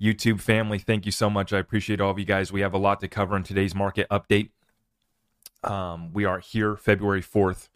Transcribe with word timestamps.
YouTube 0.00 0.40
family, 0.40 0.78
thank 0.78 1.06
you 1.06 1.12
so 1.12 1.28
much. 1.28 1.52
I 1.52 1.58
appreciate 1.58 2.00
all 2.00 2.10
of 2.10 2.18
you 2.18 2.24
guys. 2.24 2.52
We 2.52 2.60
have 2.60 2.74
a 2.74 2.78
lot 2.78 3.00
to 3.00 3.08
cover 3.08 3.36
in 3.36 3.42
today's 3.42 3.74
market 3.74 4.06
update. 4.10 4.50
Um, 5.64 6.12
we 6.12 6.24
are 6.24 6.38
here 6.38 6.76
February 6.76 7.22
4th, 7.22 7.68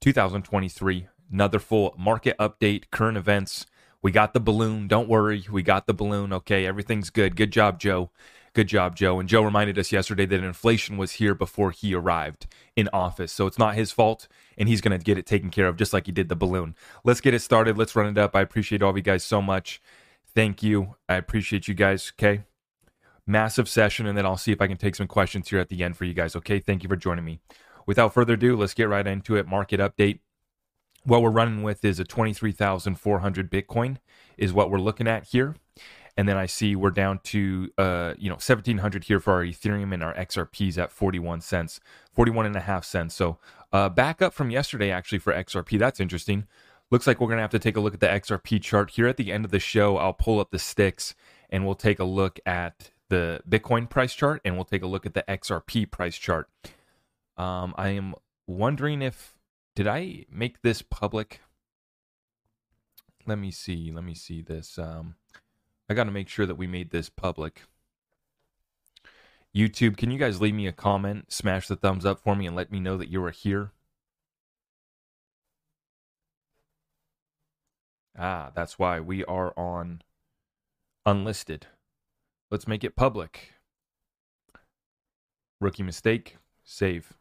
2023. 0.00 1.08
Another 1.32 1.58
full 1.58 1.94
market 1.98 2.36
update, 2.38 2.84
current 2.90 3.16
events. 3.16 3.66
We 4.02 4.12
got 4.12 4.34
the 4.34 4.40
balloon. 4.40 4.86
Don't 4.86 5.08
worry. 5.08 5.46
We 5.50 5.62
got 5.62 5.86
the 5.86 5.94
balloon. 5.94 6.32
Okay. 6.32 6.66
Everything's 6.66 7.08
good. 7.08 7.36
Good 7.36 7.50
job, 7.50 7.80
Joe. 7.80 8.10
Good 8.52 8.68
job, 8.68 8.94
Joe. 8.94 9.18
And 9.18 9.28
Joe 9.28 9.42
reminded 9.42 9.78
us 9.78 9.90
yesterday 9.90 10.26
that 10.26 10.44
inflation 10.44 10.96
was 10.96 11.12
here 11.12 11.34
before 11.34 11.72
he 11.72 11.94
arrived 11.94 12.46
in 12.76 12.88
office. 12.92 13.32
So 13.32 13.46
it's 13.46 13.58
not 13.58 13.74
his 13.74 13.90
fault, 13.90 14.28
and 14.56 14.68
he's 14.68 14.80
going 14.80 14.96
to 14.96 15.02
get 15.02 15.18
it 15.18 15.26
taken 15.26 15.50
care 15.50 15.66
of 15.66 15.76
just 15.76 15.92
like 15.92 16.06
he 16.06 16.12
did 16.12 16.28
the 16.28 16.36
balloon. 16.36 16.76
Let's 17.02 17.20
get 17.20 17.34
it 17.34 17.40
started. 17.40 17.76
Let's 17.76 17.96
run 17.96 18.06
it 18.06 18.18
up. 18.18 18.36
I 18.36 18.42
appreciate 18.42 18.80
all 18.80 18.90
of 18.90 18.96
you 18.96 19.02
guys 19.02 19.24
so 19.24 19.42
much. 19.42 19.80
Thank 20.34 20.62
you. 20.62 20.96
I 21.08 21.14
appreciate 21.14 21.68
you 21.68 21.74
guys. 21.74 22.12
Okay. 22.18 22.42
Massive 23.26 23.68
session, 23.68 24.06
and 24.06 24.18
then 24.18 24.26
I'll 24.26 24.36
see 24.36 24.52
if 24.52 24.60
I 24.60 24.66
can 24.66 24.76
take 24.76 24.96
some 24.96 25.06
questions 25.06 25.48
here 25.48 25.58
at 25.58 25.68
the 25.68 25.82
end 25.82 25.96
for 25.96 26.04
you 26.04 26.12
guys. 26.12 26.36
Okay. 26.36 26.58
Thank 26.58 26.82
you 26.82 26.88
for 26.88 26.96
joining 26.96 27.24
me. 27.24 27.40
Without 27.86 28.12
further 28.12 28.34
ado, 28.34 28.56
let's 28.56 28.74
get 28.74 28.88
right 28.88 29.06
into 29.06 29.36
it. 29.36 29.46
Market 29.46 29.80
update. 29.80 30.20
What 31.04 31.22
we're 31.22 31.30
running 31.30 31.62
with 31.62 31.84
is 31.84 32.00
a 32.00 32.04
23,400 32.04 33.50
Bitcoin, 33.50 33.98
is 34.38 34.54
what 34.54 34.70
we're 34.70 34.78
looking 34.78 35.06
at 35.06 35.24
here. 35.24 35.54
And 36.16 36.28
then 36.28 36.36
I 36.36 36.46
see 36.46 36.76
we're 36.76 36.90
down 36.90 37.18
to 37.24 37.70
uh, 37.76 38.14
you 38.16 38.28
know 38.28 38.36
1700 38.36 39.04
here 39.04 39.20
for 39.20 39.34
our 39.34 39.44
Ethereum 39.44 39.92
and 39.92 40.02
our 40.02 40.14
XRPs 40.14 40.78
at 40.78 40.92
41 40.92 41.40
cents, 41.40 41.80
41 42.12 42.46
and 42.46 42.56
a 42.56 42.60
half 42.60 42.84
cents. 42.84 43.14
So 43.14 43.38
uh, 43.72 43.88
back 43.88 44.22
up 44.22 44.32
from 44.32 44.50
yesterday 44.50 44.90
actually 44.90 45.18
for 45.18 45.32
XRP. 45.32 45.78
That's 45.78 46.00
interesting. 46.00 46.46
Looks 46.94 47.08
like 47.08 47.20
we're 47.20 47.26
going 47.26 47.38
to 47.38 47.42
have 47.42 47.50
to 47.50 47.58
take 47.58 47.76
a 47.76 47.80
look 47.80 47.94
at 47.94 47.98
the 47.98 48.06
XRP 48.06 48.62
chart 48.62 48.92
here 48.92 49.08
at 49.08 49.16
the 49.16 49.32
end 49.32 49.44
of 49.44 49.50
the 49.50 49.58
show. 49.58 49.96
I'll 49.96 50.12
pull 50.12 50.38
up 50.38 50.52
the 50.52 50.60
sticks 50.60 51.16
and 51.50 51.66
we'll 51.66 51.74
take 51.74 51.98
a 51.98 52.04
look 52.04 52.38
at 52.46 52.92
the 53.08 53.40
Bitcoin 53.50 53.90
price 53.90 54.14
chart 54.14 54.40
and 54.44 54.54
we'll 54.54 54.64
take 54.64 54.84
a 54.84 54.86
look 54.86 55.04
at 55.04 55.12
the 55.12 55.24
XRP 55.26 55.90
price 55.90 56.16
chart. 56.16 56.48
Um, 57.36 57.74
I 57.76 57.88
am 57.88 58.14
wondering 58.46 59.02
if 59.02 59.34
did 59.74 59.88
I 59.88 60.26
make 60.30 60.62
this 60.62 60.82
public? 60.82 61.40
Let 63.26 63.40
me 63.40 63.50
see. 63.50 63.90
Let 63.90 64.04
me 64.04 64.14
see 64.14 64.40
this. 64.40 64.78
Um, 64.78 65.16
I 65.90 65.94
got 65.94 66.04
to 66.04 66.12
make 66.12 66.28
sure 66.28 66.46
that 66.46 66.54
we 66.54 66.68
made 66.68 66.90
this 66.90 67.08
public. 67.08 67.62
YouTube, 69.52 69.96
can 69.96 70.12
you 70.12 70.18
guys 70.20 70.40
leave 70.40 70.54
me 70.54 70.68
a 70.68 70.72
comment, 70.72 71.32
smash 71.32 71.66
the 71.66 71.74
thumbs 71.74 72.06
up 72.06 72.20
for 72.20 72.36
me, 72.36 72.46
and 72.46 72.54
let 72.54 72.70
me 72.70 72.78
know 72.78 72.96
that 72.96 73.08
you 73.08 73.20
are 73.24 73.32
here? 73.32 73.72
Ah, 78.16 78.50
that's 78.54 78.78
why 78.78 79.00
we 79.00 79.24
are 79.24 79.52
on 79.58 80.02
unlisted. 81.04 81.66
Let's 82.50 82.68
make 82.68 82.84
it 82.84 82.96
public. 82.96 83.54
Rookie 85.60 85.82
mistake. 85.82 86.36
Save. 86.64 87.14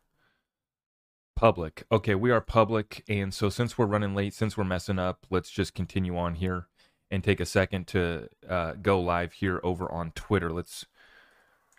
Public. 1.35 1.83
Okay, 1.91 2.15
we 2.15 2.31
are 2.31 2.41
public. 2.41 3.03
And 3.09 3.33
so 3.33 3.49
since 3.49 3.77
we're 3.77 3.85
running 3.85 4.13
late, 4.13 4.33
since 4.33 4.55
we're 4.55 4.63
messing 4.63 4.99
up, 4.99 5.25
let's 5.29 5.49
just 5.49 5.73
continue 5.73 6.17
on 6.17 6.35
here 6.35 6.67
and 7.09 7.23
take 7.23 7.39
a 7.39 7.45
second 7.45 7.87
to 7.87 8.29
uh, 8.47 8.73
go 8.73 8.99
live 8.99 9.33
here 9.33 9.59
over 9.63 9.91
on 9.91 10.11
Twitter. 10.11 10.51
Let's 10.51 10.85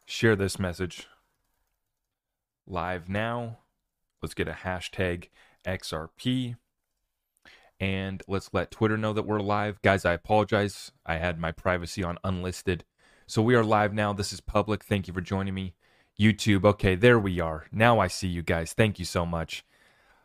share 0.05 0.37
this 0.37 0.59
message 0.59 1.07
live 2.67 3.09
now. 3.09 3.59
Let's 4.23 4.35
get 4.35 4.49
a 4.49 4.53
hashtag 4.53 5.29
XRP 5.67 6.57
and 7.85 8.23
let's 8.27 8.49
let 8.55 8.71
Twitter 8.71 8.97
know 8.97 9.13
that 9.13 9.27
we're 9.27 9.41
live. 9.41 9.83
Guys, 9.83 10.07
I 10.07 10.15
apologize. 10.15 10.91
I 11.05 11.19
had 11.19 11.39
my 11.39 11.53
privacy 11.53 12.03
on 12.03 12.17
unlisted. 12.25 12.83
So 13.27 13.43
we 13.43 13.55
are 13.55 13.63
live 13.63 13.93
now. 13.93 14.15
This 14.15 14.33
is 14.33 14.41
public. 14.41 14.83
Thank 14.83 15.07
you 15.07 15.13
for 15.13 15.21
joining 15.21 15.53
me. 15.53 15.75
YouTube. 16.19 16.65
Okay, 16.65 16.95
there 16.95 17.19
we 17.19 17.41
are. 17.41 17.67
Now 17.71 17.99
I 17.99 18.07
see 18.07 18.29
you 18.29 18.41
guys. 18.43 18.73
Thank 18.73 18.99
you 18.99 19.05
so 19.05 19.27
much. 19.27 19.67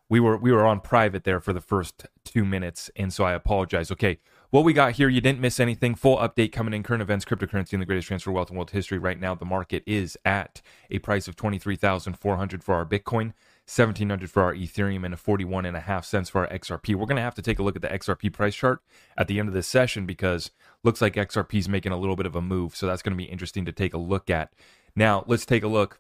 We 0.08 0.22
were 0.22 0.38
we 0.38 0.54
were 0.54 0.66
on 0.66 0.80
private 0.80 1.26
there 1.26 1.42
for 1.42 1.52
the 1.52 1.60
first 1.60 2.06
2 2.24 2.46
minutes 2.46 2.90
and 2.96 3.12
so 3.12 3.26
I 3.26 3.34
apologize. 3.34 3.92
Okay, 3.92 4.20
what 4.52 4.64
we 4.64 4.72
got 4.72 4.94
here, 4.94 5.10
you 5.10 5.20
didn't 5.20 5.42
miss 5.42 5.60
anything. 5.60 5.96
Full 5.96 6.18
update 6.18 6.54
coming 6.54 6.74
in 6.74 6.82
current 6.82 7.02
events, 7.02 7.26
cryptocurrency, 7.26 7.74
and 7.74 7.82
the 7.82 7.86
greatest 7.86 8.08
transfer 8.08 8.30
of 8.30 8.36
wealth 8.36 8.52
in 8.52 8.56
world 8.56 8.72
history. 8.72 9.00
Right 9.00 9.20
now, 9.20 9.36
the 9.36 9.44
market 9.44 9.84
is 9.86 10.18
at 10.24 10.62
a 10.90 11.00
price 11.00 11.28
of 11.28 11.36
23,400 11.36 12.64
for 12.64 12.76
our 12.76 12.86
Bitcoin. 12.86 13.34
1700 13.70 14.32
for 14.32 14.42
our 14.42 14.56
Ethereum 14.56 15.06
and 15.06 15.14
a 15.14 15.18
41 15.18 15.64
and 15.66 15.78
a 15.78 15.82
half 15.82 16.04
cents 16.04 16.30
for 16.30 16.42
our 16.42 16.58
XRP. 16.58 16.96
We're 16.96 17.06
going 17.06 17.18
to 17.18 17.22
have 17.22 17.36
to 17.36 17.42
take 17.44 17.60
a 17.60 17.64
look 17.64 17.76
at 17.76 17.84
the 17.84 17.88
XRP 17.88 18.34
price 18.34 18.56
chart 18.56 18.82
at 19.16 19.28
the 19.28 19.38
end 19.38 19.48
of 19.48 19.54
this 19.54 19.68
session 19.68 20.08
because 20.08 20.50
looks 20.84 21.02
like 21.02 21.14
XRP 21.14 21.60
is 21.60 21.70
making 21.70 21.92
a 21.92 21.98
little 21.98 22.16
bit 22.16 22.26
of 22.26 22.36
a 22.36 22.42
move. 22.42 22.76
So 22.76 22.88
that's 22.88 23.04
going 23.04 23.16
to 23.16 23.24
be 23.24 23.30
interesting 23.30 23.66
to 23.66 23.72
take 23.72 23.94
a 23.94 24.00
look 24.00 24.30
at. 24.32 24.52
Now, 24.96 25.24
let's 25.28 25.46
take 25.46 25.62
a 25.62 25.68
look. 25.68 26.00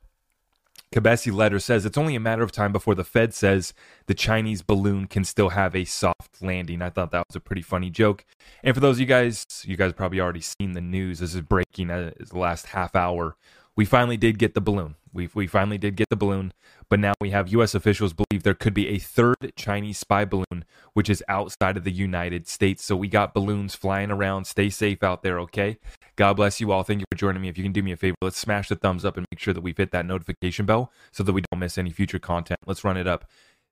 Kobeissi 0.92 1.32
letter 1.32 1.60
says 1.60 1.86
it's 1.86 1.98
only 1.98 2.16
a 2.16 2.20
matter 2.20 2.42
of 2.42 2.52
time 2.52 2.72
before 2.72 2.96
the 2.96 3.04
Fed 3.04 3.36
says 3.36 3.76
the 4.08 4.16
Chinese 4.16 4.64
balloon 4.64 5.06
can 5.06 5.24
still 5.24 5.50
have 5.50 5.76
a 5.76 5.86
soft 5.86 6.42
landing. 6.42 6.82
I 6.82 6.90
thought 6.90 7.12
that 7.12 7.28
was 7.30 7.36
a 7.36 7.40
pretty 7.40 7.62
funny 7.62 7.92
joke. 7.92 8.26
And 8.64 8.74
for 8.74 8.82
those 8.82 8.96
of 8.96 9.02
you 9.02 9.06
guys, 9.06 9.46
you 9.64 9.78
guys 9.78 9.94
probably 9.94 10.20
already 10.20 10.42
seen 10.42 10.72
the 10.72 10.82
news. 10.82 11.20
This 11.20 11.36
is 11.36 11.42
breaking 11.42 11.92
uh, 11.92 12.14
the 12.18 12.40
last 12.40 12.66
half 12.68 12.96
hour 12.96 13.36
we 13.80 13.86
finally 13.86 14.18
did 14.18 14.38
get 14.38 14.56
the 14.56 14.60
balloon. 14.60 14.96
We, 15.14 15.30
we 15.34 15.48
finally 15.48 15.78
did 15.78 15.96
get 15.96 16.10
the 16.10 16.18
balloon, 16.18 16.52
but 16.90 17.00
now 17.00 17.14
we 17.22 17.30
have 17.30 17.48
U.S. 17.54 17.74
officials 17.74 18.12
believe 18.12 18.44
there 18.44 18.54
could 18.54 18.74
be 18.74 18.90
a 18.90 19.00
third 19.00 19.54
Chinese 19.56 19.98
spy 19.98 20.26
balloon, 20.26 20.66
which 20.96 21.10
is 21.10 21.24
outside 21.30 21.78
of 21.78 21.86
the 21.86 21.92
United 21.94 22.46
States. 22.46 22.84
So 22.84 22.98
we 22.98 23.08
got 23.08 23.34
balloons 23.34 23.76
flying 23.76 24.12
around. 24.12 24.44
Stay 24.48 24.70
safe 24.70 25.02
out 25.02 25.24
there, 25.24 25.40
okay? 25.40 25.78
God 26.18 26.34
bless 26.34 26.60
you 26.60 26.74
all. 26.74 26.84
Thank 26.84 27.00
you 27.00 27.06
for 27.10 27.18
joining 27.18 27.42
me. 27.42 27.48
If 27.48 27.58
you 27.58 27.64
can 27.64 27.72
do 27.72 27.82
me 27.82 27.94
a 27.94 27.96
favor, 27.96 28.18
let's 28.22 28.38
smash 28.38 28.68
the 28.68 28.76
thumbs 28.76 29.06
up 29.06 29.16
and 29.16 29.26
make 29.32 29.40
sure 29.40 29.54
that 29.54 29.62
we've 29.62 29.78
hit 29.78 29.92
that 29.92 30.06
notification 30.06 30.66
bell 30.66 30.92
so 31.14 31.24
that 31.24 31.32
we 31.32 31.42
don't 31.50 31.62
miss 31.62 31.78
any 31.78 31.92
future 31.92 32.20
content. 32.20 32.60
Let's 32.66 32.84
run 32.84 32.98
it 32.98 33.08
up. 33.08 33.30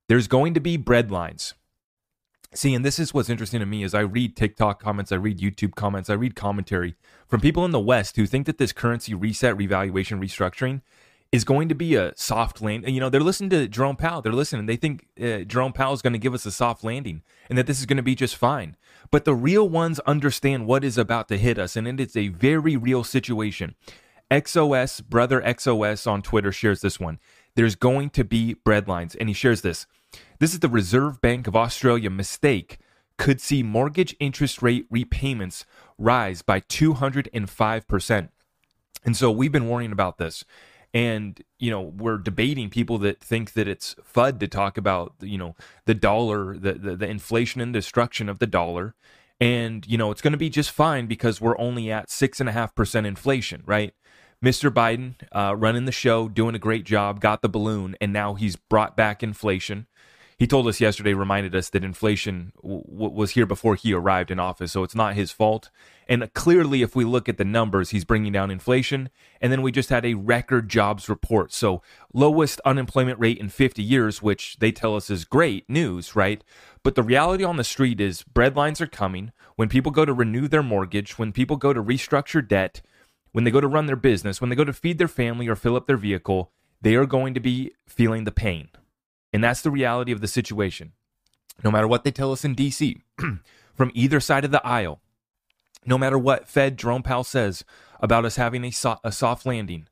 There's 0.07 0.29
going 0.29 0.53
to 0.53 0.61
be 0.61 0.77
bread 0.77 1.11
lines. 1.11 1.53
See, 2.53 2.73
and 2.73 2.85
this 2.85 2.97
is 2.97 3.13
what's 3.13 3.29
interesting 3.29 3.59
to 3.59 3.65
me 3.65 3.83
is 3.83 3.93
I 3.93 4.01
read 4.01 4.35
TikTok 4.35 4.81
comments, 4.81 5.11
I 5.11 5.15
read 5.15 5.39
YouTube 5.39 5.75
comments, 5.75 6.09
I 6.09 6.13
read 6.13 6.35
commentary 6.35 6.95
from 7.27 7.41
people 7.41 7.65
in 7.65 7.71
the 7.71 7.79
West 7.79 8.15
who 8.15 8.25
think 8.25 8.45
that 8.45 8.57
this 8.57 8.71
currency 8.71 9.13
reset, 9.13 9.57
revaluation, 9.57 10.19
restructuring 10.19 10.81
is 11.31 11.43
going 11.43 11.67
to 11.67 11.75
be 11.75 11.95
a 11.95 12.13
soft 12.15 12.61
land. 12.61 12.87
You 12.87 13.01
know, 13.01 13.09
they're 13.09 13.19
listening 13.19 13.49
to 13.49 13.67
Jerome 13.67 13.97
Powell. 13.97 14.21
They're 14.21 14.31
listening. 14.31 14.65
They 14.65 14.77
think 14.77 15.07
uh, 15.21 15.39
Jerome 15.39 15.73
Powell 15.73 15.93
is 15.93 16.01
going 16.01 16.13
to 16.13 16.19
give 16.19 16.33
us 16.33 16.45
a 16.45 16.51
soft 16.51 16.83
landing 16.83 17.21
and 17.49 17.57
that 17.57 17.67
this 17.67 17.79
is 17.79 17.85
going 17.85 17.97
to 17.97 18.03
be 18.03 18.15
just 18.15 18.37
fine. 18.37 18.77
But 19.11 19.25
the 19.25 19.35
real 19.35 19.67
ones 19.67 19.99
understand 20.01 20.65
what 20.65 20.83
is 20.83 20.97
about 20.97 21.27
to 21.29 21.37
hit 21.37 21.59
us, 21.59 21.75
and 21.75 21.87
it 21.87 21.99
is 21.99 22.15
a 22.15 22.29
very 22.29 22.75
real 22.75 23.03
situation. 23.03 23.75
XOS, 24.31 25.03
brother 25.03 25.41
XOS 25.41 26.09
on 26.09 26.21
Twitter 26.21 26.51
shares 26.51 26.81
this 26.81 26.99
one. 26.99 27.19
There's 27.55 27.75
going 27.75 28.09
to 28.11 28.23
be 28.23 28.55
breadlines, 28.65 29.15
and 29.19 29.29
he 29.29 29.33
shares 29.33 29.61
this. 29.61 29.87
This 30.39 30.53
is 30.53 30.59
the 30.59 30.69
Reserve 30.69 31.19
Bank 31.19 31.47
of 31.47 31.55
Australia 31.55 32.11
mistake 32.11 32.77
could 33.17 33.41
see 33.41 33.63
mortgage 33.63 34.15
interest 34.19 34.61
rate 34.61 34.85
repayments 34.91 35.65
rise 35.97 36.43
by 36.43 36.59
205%. 36.59 38.29
And 39.03 39.17
so 39.17 39.31
we've 39.31 39.51
been 39.51 39.67
warning 39.67 39.91
about 39.91 40.19
this. 40.19 40.45
And, 40.93 41.41
you 41.57 41.71
know, 41.71 41.81
we're 41.81 42.19
debating 42.19 42.69
people 42.69 42.99
that 42.99 43.19
think 43.19 43.53
that 43.53 43.67
it's 43.67 43.95
FUD 43.95 44.39
to 44.39 44.47
talk 44.47 44.77
about, 44.77 45.15
you 45.21 45.39
know, 45.39 45.55
the 45.85 45.95
dollar, 45.95 46.55
the, 46.55 46.73
the, 46.73 46.95
the 46.95 47.09
inflation 47.09 47.59
and 47.59 47.73
destruction 47.73 48.29
of 48.29 48.37
the 48.37 48.47
dollar. 48.47 48.93
And, 49.41 49.87
you 49.87 49.97
know, 49.97 50.11
it's 50.11 50.21
going 50.21 50.33
to 50.33 50.37
be 50.37 50.49
just 50.49 50.69
fine 50.69 51.07
because 51.07 51.41
we're 51.41 51.57
only 51.57 51.91
at 51.91 52.09
6.5% 52.09 53.05
inflation, 53.05 53.63
right? 53.65 53.93
Mr. 54.43 54.69
Biden 54.69 55.15
uh, 55.31 55.55
running 55.55 55.85
the 55.85 55.91
show, 55.91 56.29
doing 56.29 56.53
a 56.53 56.59
great 56.59 56.83
job, 56.83 57.19
got 57.21 57.41
the 57.41 57.49
balloon, 57.49 57.95
and 57.99 58.13
now 58.13 58.35
he's 58.35 58.55
brought 58.55 58.95
back 58.95 59.23
inflation 59.23 59.87
he 60.37 60.45
told 60.45 60.67
us 60.67 60.79
yesterday, 60.79 61.13
reminded 61.13 61.55
us 61.55 61.69
that 61.71 61.83
inflation 61.83 62.51
w- 62.61 62.83
was 62.87 63.31
here 63.31 63.47
before 63.47 63.73
he 63.73 63.91
arrived 63.91 64.29
in 64.29 64.39
office, 64.39 64.71
so 64.71 64.83
it's 64.83 64.93
not 64.93 65.15
his 65.15 65.31
fault. 65.31 65.71
And 66.07 66.31
clearly, 66.35 66.83
if 66.83 66.95
we 66.95 67.05
look 67.05 67.27
at 67.27 67.37
the 67.37 67.43
numbers, 67.43 67.89
he's 67.89 68.05
bringing 68.05 68.33
down 68.33 68.51
inflation. 68.51 69.09
And 69.41 69.51
then 69.51 69.63
we 69.63 69.71
just 69.71 69.89
had 69.89 70.05
a 70.05 70.13
record 70.13 70.69
jobs 70.69 71.09
report. 71.09 71.53
So, 71.53 71.81
lowest 72.13 72.61
unemployment 72.65 73.19
rate 73.19 73.39
in 73.39 73.49
50 73.49 73.81
years, 73.81 74.21
which 74.21 74.57
they 74.59 74.71
tell 74.71 74.95
us 74.95 75.09
is 75.09 75.25
great 75.25 75.67
news, 75.67 76.15
right? 76.15 76.43
But 76.83 76.93
the 76.93 77.03
reality 77.03 77.43
on 77.43 77.57
the 77.57 77.63
street 77.63 77.99
is 77.99 78.23
breadlines 78.23 78.79
are 78.79 78.87
coming. 78.87 79.31
When 79.55 79.69
people 79.69 79.91
go 79.91 80.05
to 80.05 80.13
renew 80.13 80.47
their 80.47 80.63
mortgage, 80.63 81.17
when 81.17 81.31
people 81.31 81.57
go 81.57 81.73
to 81.73 81.81
restructure 81.81 82.47
debt, 82.47 82.83
when 83.31 83.43
they 83.43 83.51
go 83.51 83.59
to 83.61 83.67
run 83.67 83.87
their 83.87 83.95
business, 83.95 84.39
when 84.39 84.51
they 84.51 84.55
go 84.55 84.63
to 84.63 84.73
feed 84.73 84.99
their 84.99 85.07
family 85.07 85.47
or 85.47 85.55
fill 85.55 85.75
up 85.75 85.87
their 85.87 85.97
vehicle, 85.97 86.51
they 86.79 86.93
are 86.93 87.07
going 87.07 87.33
to 87.33 87.39
be 87.39 87.71
feeling 87.87 88.23
the 88.23 88.31
pain. 88.31 88.69
And 89.33 89.43
that's 89.43 89.61
the 89.61 89.71
reality 89.71 90.11
of 90.11 90.21
the 90.21 90.27
situation. 90.27 90.93
No 91.63 91.71
matter 91.71 91.87
what 91.87 92.03
they 92.03 92.11
tell 92.11 92.31
us 92.31 92.45
in 92.45 92.55
DC, 92.55 93.01
from 93.75 93.91
either 93.93 94.19
side 94.19 94.45
of 94.45 94.51
the 94.51 94.65
aisle, 94.65 95.01
no 95.85 95.97
matter 95.97 96.17
what 96.17 96.47
Fed 96.47 96.77
Jerome 96.77 97.03
Powell 97.03 97.23
says 97.23 97.63
about 97.99 98.25
us 98.25 98.35
having 98.35 98.63
a, 98.63 98.71
so- 98.71 98.99
a 99.03 99.11
soft 99.11 99.45
landing, 99.45 99.87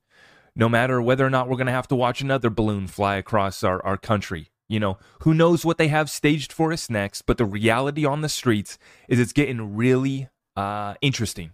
no 0.56 0.70
matter 0.70 1.02
whether 1.02 1.26
or 1.26 1.30
not 1.30 1.50
we're 1.50 1.58
going 1.58 1.68
to 1.68 1.74
have 1.74 1.88
to 1.90 1.96
watch 1.96 2.22
another 2.22 2.50
balloon 2.50 2.88
fly 2.88 3.16
across 3.16 3.64
our, 3.64 3.84
our 3.86 3.98
country, 3.98 4.50
you 4.68 4.80
know, 4.80 4.98
who 5.22 5.34
knows 5.34 5.66
what 5.66 5.78
they 5.78 5.90
have 5.90 6.10
staged 6.10 6.54
for 6.54 6.72
us 6.72 6.90
next, 6.90 7.24
but 7.24 7.38
the 7.38 7.46
reality 7.46 8.06
on 8.06 8.22
the 8.22 8.30
streets 8.30 8.78
is 9.08 9.20
it's 9.20 9.34
getting 9.34 9.76
really 9.76 10.30
uh, 10.56 10.96
interesting 11.02 11.52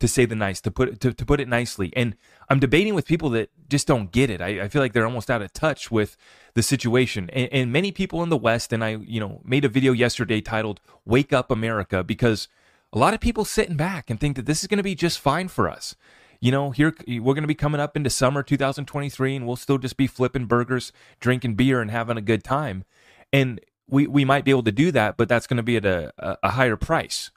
to 0.00 0.08
say 0.08 0.24
the 0.24 0.34
nice, 0.34 0.60
to 0.62 0.70
put 0.70 0.98
to, 1.00 1.12
to 1.12 1.24
put 1.24 1.40
it 1.40 1.48
nicely. 1.48 1.92
And 1.94 2.16
I'm 2.48 2.58
debating 2.58 2.94
with 2.94 3.06
people 3.06 3.30
that 3.30 3.50
just 3.68 3.86
don't 3.86 4.10
get 4.10 4.30
it. 4.30 4.40
I, 4.40 4.62
I 4.62 4.68
feel 4.68 4.82
like 4.82 4.92
they're 4.92 5.04
almost 5.04 5.30
out 5.30 5.42
of 5.42 5.52
touch 5.52 5.90
with 5.90 6.16
the 6.54 6.62
situation. 6.62 7.30
And, 7.30 7.48
and 7.52 7.72
many 7.72 7.92
people 7.92 8.22
in 8.22 8.30
the 8.30 8.36
West, 8.36 8.72
and 8.72 8.82
I, 8.82 8.96
you 8.96 9.20
know, 9.20 9.40
made 9.44 9.64
a 9.64 9.68
video 9.68 9.92
yesterday 9.92 10.40
titled 10.40 10.80
"Wake 11.04 11.32
Up 11.32 11.50
America" 11.50 12.02
because 12.02 12.48
a 12.92 12.98
lot 12.98 13.14
of 13.14 13.20
people 13.20 13.44
sitting 13.44 13.76
back 13.76 14.10
and 14.10 14.18
think 14.18 14.36
that 14.36 14.46
this 14.46 14.62
is 14.62 14.66
going 14.66 14.78
to 14.78 14.82
be 14.82 14.94
just 14.94 15.20
fine 15.20 15.48
for 15.48 15.68
us. 15.68 15.94
You 16.40 16.50
know, 16.50 16.70
here 16.70 16.94
we're 17.06 17.34
going 17.34 17.42
to 17.42 17.46
be 17.46 17.54
coming 17.54 17.80
up 17.80 17.96
into 17.96 18.08
summer 18.08 18.42
2023, 18.42 19.36
and 19.36 19.46
we'll 19.46 19.56
still 19.56 19.78
just 19.78 19.98
be 19.98 20.06
flipping 20.06 20.46
burgers, 20.46 20.92
drinking 21.20 21.54
beer, 21.54 21.82
and 21.82 21.90
having 21.90 22.16
a 22.16 22.22
good 22.22 22.42
time. 22.42 22.84
And 23.32 23.60
we 23.86 24.06
we 24.06 24.24
might 24.24 24.46
be 24.46 24.50
able 24.50 24.62
to 24.62 24.72
do 24.72 24.90
that, 24.92 25.18
but 25.18 25.28
that's 25.28 25.46
going 25.46 25.58
to 25.58 25.62
be 25.62 25.76
at 25.76 25.84
a, 25.84 26.38
a 26.42 26.50
higher 26.50 26.76
price. 26.76 27.30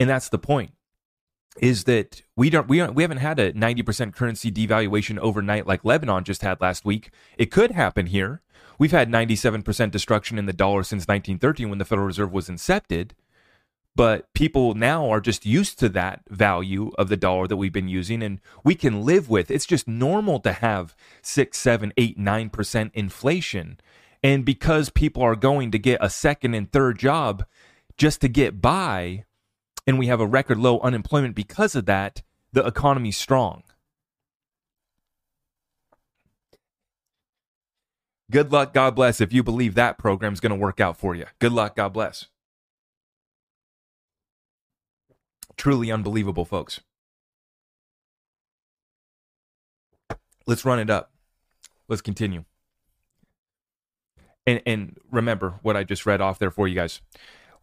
And 0.00 0.10
that's 0.10 0.28
the 0.28 0.38
point 0.38 0.72
is 1.60 1.84
that 1.84 2.22
we 2.36 2.50
don't 2.50 2.68
we 2.68 2.78
don't, 2.78 2.94
we 2.94 3.02
haven't 3.02 3.18
had 3.18 3.38
a 3.38 3.52
90% 3.52 4.14
currency 4.14 4.50
devaluation 4.50 5.18
overnight 5.18 5.66
like 5.66 5.84
Lebanon 5.84 6.24
just 6.24 6.42
had 6.42 6.60
last 6.60 6.84
week. 6.84 7.10
It 7.36 7.50
could 7.50 7.72
happen 7.72 8.06
here. 8.06 8.42
We've 8.78 8.92
had 8.92 9.10
97% 9.10 9.90
destruction 9.90 10.38
in 10.38 10.46
the 10.46 10.52
dollar 10.52 10.82
since 10.84 11.08
1913 11.08 11.68
when 11.68 11.78
the 11.78 11.84
Federal 11.84 12.06
Reserve 12.06 12.32
was 12.32 12.48
incepted. 12.48 13.10
But 13.96 14.32
people 14.32 14.74
now 14.74 15.10
are 15.10 15.20
just 15.20 15.44
used 15.44 15.80
to 15.80 15.88
that 15.88 16.22
value 16.28 16.92
of 16.96 17.08
the 17.08 17.16
dollar 17.16 17.48
that 17.48 17.56
we've 17.56 17.72
been 17.72 17.88
using 17.88 18.22
and 18.22 18.40
we 18.62 18.76
can 18.76 19.02
live 19.02 19.28
with. 19.28 19.50
It's 19.50 19.66
just 19.66 19.88
normal 19.88 20.38
to 20.40 20.52
have 20.52 20.94
six, 21.20 21.58
seven, 21.58 21.92
eight, 21.96 22.16
nine 22.16 22.48
percent 22.48 22.92
inflation. 22.94 23.80
And 24.22 24.44
because 24.44 24.90
people 24.90 25.22
are 25.22 25.34
going 25.34 25.72
to 25.72 25.78
get 25.78 25.98
a 26.00 26.10
second 26.10 26.54
and 26.54 26.70
third 26.70 26.98
job 26.98 27.44
just 27.96 28.20
to 28.20 28.28
get 28.28 28.60
by, 28.60 29.24
and 29.88 29.98
we 29.98 30.06
have 30.06 30.20
a 30.20 30.26
record 30.26 30.58
low 30.58 30.78
unemployment 30.80 31.34
because 31.34 31.74
of 31.74 31.86
that, 31.86 32.20
the 32.52 32.64
economy's 32.64 33.16
strong. 33.16 33.62
Good 38.30 38.52
luck, 38.52 38.74
God 38.74 38.94
bless, 38.94 39.18
if 39.22 39.32
you 39.32 39.42
believe 39.42 39.74
that 39.74 39.96
program's 39.96 40.40
going 40.40 40.50
to 40.50 40.56
work 40.56 40.78
out 40.78 40.98
for 40.98 41.14
you. 41.14 41.24
Good 41.38 41.52
luck, 41.52 41.74
God 41.76 41.94
bless. 41.94 42.26
Truly 45.56 45.90
unbelievable, 45.90 46.44
folks. 46.44 46.80
Let's 50.46 50.66
run 50.66 50.78
it 50.78 50.90
up. 50.90 51.12
Let's 51.88 52.02
continue. 52.02 52.44
And, 54.46 54.60
and 54.66 54.98
remember 55.10 55.58
what 55.62 55.78
I 55.78 55.84
just 55.84 56.04
read 56.04 56.20
off 56.20 56.38
there 56.38 56.50
for 56.50 56.68
you 56.68 56.74
guys. 56.74 57.00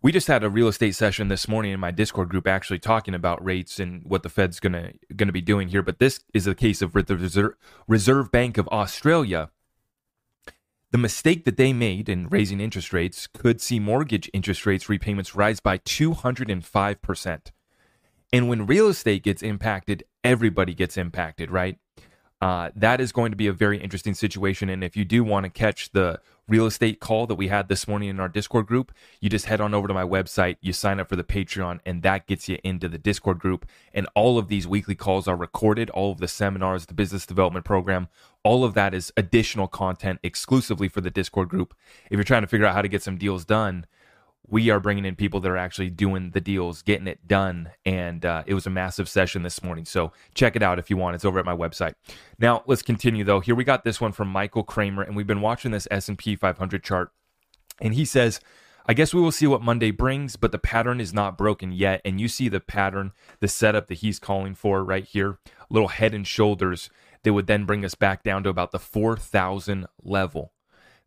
We 0.05 0.11
just 0.11 0.27
had 0.27 0.43
a 0.43 0.51
real 0.51 0.67
estate 0.67 0.93
session 0.93 1.29
this 1.29 1.47
morning 1.47 1.71
in 1.71 1.79
my 1.79 1.89
Discord 1.89 2.29
group, 2.29 2.45
actually 2.45 2.77
talking 2.77 3.15
about 3.15 3.43
rates 3.43 3.79
and 3.79 4.03
what 4.05 4.21
the 4.21 4.29
Fed's 4.29 4.59
gonna 4.59 4.91
gonna 5.15 5.31
be 5.31 5.41
doing 5.41 5.69
here. 5.69 5.81
But 5.81 5.97
this 5.97 6.19
is 6.31 6.45
a 6.45 6.53
case 6.53 6.83
of 6.83 6.93
the 6.93 7.17
Reserve, 7.17 7.55
Reserve 7.87 8.31
Bank 8.31 8.59
of 8.59 8.67
Australia. 8.67 9.49
The 10.91 10.99
mistake 10.99 11.43
that 11.45 11.57
they 11.57 11.73
made 11.73 12.07
in 12.07 12.27
raising 12.27 12.61
interest 12.61 12.93
rates 12.93 13.25
could 13.25 13.59
see 13.59 13.79
mortgage 13.79 14.29
interest 14.31 14.67
rates 14.67 14.89
repayments 14.89 15.33
rise 15.33 15.59
by 15.59 15.79
205%. 15.79 17.51
And 18.31 18.47
when 18.47 18.67
real 18.67 18.89
estate 18.89 19.23
gets 19.23 19.41
impacted, 19.41 20.03
everybody 20.23 20.75
gets 20.75 20.97
impacted, 20.97 21.49
right? 21.49 21.79
Uh, 22.45 22.69
that 22.75 23.01
is 23.01 23.11
going 23.11 23.31
to 23.31 23.35
be 23.35 23.47
a 23.47 23.51
very 23.51 23.79
interesting 23.79 24.13
situation. 24.13 24.69
And 24.69 24.83
if 24.83 24.95
you 24.95 25.03
do 25.03 25.23
want 25.23 25.45
to 25.45 25.49
catch 25.49 25.93
the 25.93 26.19
real 26.47 26.67
estate 26.67 26.99
call 26.99 27.25
that 27.25 27.33
we 27.33 27.47
had 27.47 27.69
this 27.69 27.87
morning 27.87 28.07
in 28.07 28.19
our 28.19 28.29
Discord 28.29 28.67
group, 28.67 28.91
you 29.19 29.31
just 29.31 29.47
head 29.47 29.59
on 29.59 29.73
over 29.73 29.87
to 29.87 29.95
my 29.95 30.03
website, 30.03 30.57
you 30.61 30.71
sign 30.71 30.99
up 30.99 31.09
for 31.09 31.15
the 31.15 31.23
Patreon, 31.23 31.79
and 31.87 32.03
that 32.03 32.27
gets 32.27 32.47
you 32.47 32.59
into 32.63 32.87
the 32.87 32.99
Discord 32.99 33.39
group. 33.39 33.65
And 33.95 34.07
all 34.13 34.37
of 34.37 34.47
these 34.47 34.67
weekly 34.67 34.93
calls 34.93 35.27
are 35.27 35.35
recorded, 35.35 35.89
all 35.89 36.11
of 36.11 36.19
the 36.19 36.27
seminars, 36.27 36.85
the 36.85 36.93
business 36.93 37.25
development 37.25 37.65
program, 37.65 38.09
all 38.43 38.63
of 38.63 38.75
that 38.75 38.93
is 38.93 39.11
additional 39.17 39.67
content 39.67 40.19
exclusively 40.21 40.87
for 40.87 41.01
the 41.01 41.09
Discord 41.09 41.49
group. 41.49 41.73
If 42.11 42.17
you're 42.17 42.23
trying 42.23 42.43
to 42.43 42.47
figure 42.47 42.67
out 42.67 42.75
how 42.75 42.83
to 42.83 42.87
get 42.87 43.01
some 43.01 43.17
deals 43.17 43.43
done, 43.43 43.87
we 44.47 44.69
are 44.69 44.79
bringing 44.79 45.05
in 45.05 45.15
people 45.15 45.39
that 45.39 45.49
are 45.49 45.57
actually 45.57 45.89
doing 45.89 46.31
the 46.31 46.41
deals, 46.41 46.81
getting 46.81 47.07
it 47.07 47.27
done. 47.27 47.71
And 47.85 48.25
uh, 48.25 48.43
it 48.45 48.53
was 48.53 48.67
a 48.67 48.69
massive 48.69 49.09
session 49.09 49.43
this 49.43 49.63
morning. 49.63 49.85
So 49.85 50.11
check 50.33 50.55
it 50.55 50.63
out 50.63 50.79
if 50.79 50.89
you 50.89 50.97
want. 50.97 51.15
It's 51.15 51.25
over 51.25 51.39
at 51.39 51.45
my 51.45 51.55
website. 51.55 51.95
Now 52.39 52.63
let's 52.67 52.81
continue 52.81 53.23
though. 53.23 53.39
Here 53.39 53.55
we 53.55 53.63
got 53.63 53.83
this 53.83 53.99
one 53.99 54.11
from 54.11 54.27
Michael 54.27 54.63
Kramer, 54.63 55.01
and 55.01 55.15
we've 55.15 55.27
been 55.27 55.41
watching 55.41 55.71
this 55.71 55.87
S&P 55.89 56.35
500 56.35 56.83
chart. 56.83 57.11
And 57.81 57.93
he 57.93 58.05
says, 58.05 58.39
I 58.87 58.93
guess 58.93 59.13
we 59.13 59.21
will 59.21 59.31
see 59.31 59.47
what 59.47 59.63
Monday 59.63 59.91
brings, 59.91 60.35
but 60.35 60.51
the 60.51 60.59
pattern 60.59 61.01
is 61.01 61.13
not 61.13 61.37
broken 61.37 61.71
yet. 61.71 62.01
And 62.05 62.21
you 62.21 62.27
see 62.27 62.49
the 62.49 62.59
pattern, 62.59 63.13
the 63.39 63.47
setup 63.47 63.87
that 63.87 63.95
he's 63.95 64.19
calling 64.19 64.53
for 64.53 64.83
right 64.83 65.03
here, 65.03 65.39
little 65.69 65.87
head 65.87 66.13
and 66.13 66.25
shoulders 66.25 66.89
that 67.23 67.33
would 67.33 67.47
then 67.47 67.65
bring 67.65 67.83
us 67.83 67.95
back 67.95 68.21
down 68.21 68.43
to 68.43 68.49
about 68.49 68.71
the 68.71 68.79
4,000 68.79 69.87
level. 70.03 70.51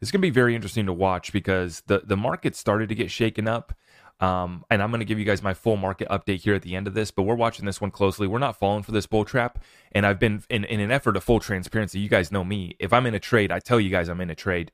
Is 0.00 0.12
going 0.12 0.20
to 0.20 0.26
be 0.26 0.30
very 0.30 0.54
interesting 0.54 0.86
to 0.86 0.92
watch 0.92 1.32
because 1.32 1.82
the 1.86 2.02
the 2.04 2.16
market 2.16 2.54
started 2.54 2.88
to 2.88 2.94
get 2.94 3.10
shaken 3.10 3.48
up. 3.48 3.74
Um, 4.20 4.64
and 4.68 4.82
I'm 4.82 4.90
going 4.90 5.00
to 5.00 5.04
give 5.04 5.18
you 5.18 5.24
guys 5.24 5.42
my 5.42 5.54
full 5.54 5.76
market 5.76 6.08
update 6.08 6.40
here 6.40 6.54
at 6.54 6.62
the 6.62 6.74
end 6.74 6.88
of 6.88 6.94
this, 6.94 7.10
but 7.10 7.22
we're 7.22 7.36
watching 7.36 7.66
this 7.66 7.80
one 7.80 7.92
closely. 7.92 8.26
We're 8.26 8.38
not 8.38 8.58
falling 8.58 8.82
for 8.82 8.90
this 8.90 9.06
bull 9.06 9.24
trap. 9.24 9.62
And 9.92 10.04
I've 10.04 10.18
been 10.18 10.42
in, 10.50 10.64
in 10.64 10.80
an 10.80 10.90
effort 10.90 11.16
of 11.16 11.22
full 11.22 11.38
transparency. 11.38 12.00
You 12.00 12.08
guys 12.08 12.32
know 12.32 12.42
me. 12.42 12.74
If 12.80 12.92
I'm 12.92 13.06
in 13.06 13.14
a 13.14 13.20
trade, 13.20 13.52
I 13.52 13.60
tell 13.60 13.78
you 13.78 13.90
guys 13.90 14.08
I'm 14.08 14.20
in 14.20 14.30
a 14.30 14.34
trade. 14.34 14.72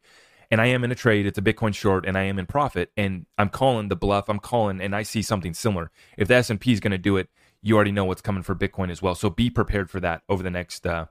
And 0.50 0.60
I 0.60 0.66
am 0.66 0.82
in 0.84 0.90
a 0.90 0.94
trade. 0.94 1.26
It's 1.26 1.38
a 1.38 1.42
Bitcoin 1.42 1.74
short, 1.74 2.06
and 2.06 2.16
I 2.16 2.22
am 2.22 2.38
in 2.38 2.46
profit. 2.46 2.90
And 2.96 3.26
I'm 3.36 3.48
calling 3.48 3.88
the 3.88 3.96
bluff. 3.96 4.28
I'm 4.28 4.38
calling, 4.38 4.80
and 4.80 4.94
I 4.94 5.02
see 5.02 5.22
something 5.22 5.52
similar. 5.52 5.90
If 6.16 6.28
the 6.28 6.36
S&P 6.36 6.72
is 6.72 6.80
going 6.80 6.92
to 6.92 6.98
do 6.98 7.16
it, 7.16 7.28
you 7.60 7.74
already 7.76 7.92
know 7.92 8.04
what's 8.04 8.22
coming 8.22 8.42
for 8.42 8.54
Bitcoin 8.54 8.90
as 8.90 9.02
well. 9.02 9.14
So 9.14 9.30
be 9.30 9.50
prepared 9.50 9.90
for 9.90 10.00
that 10.00 10.22
over 10.28 10.42
the 10.42 10.50
next 10.50 10.86
uh, 10.86 11.06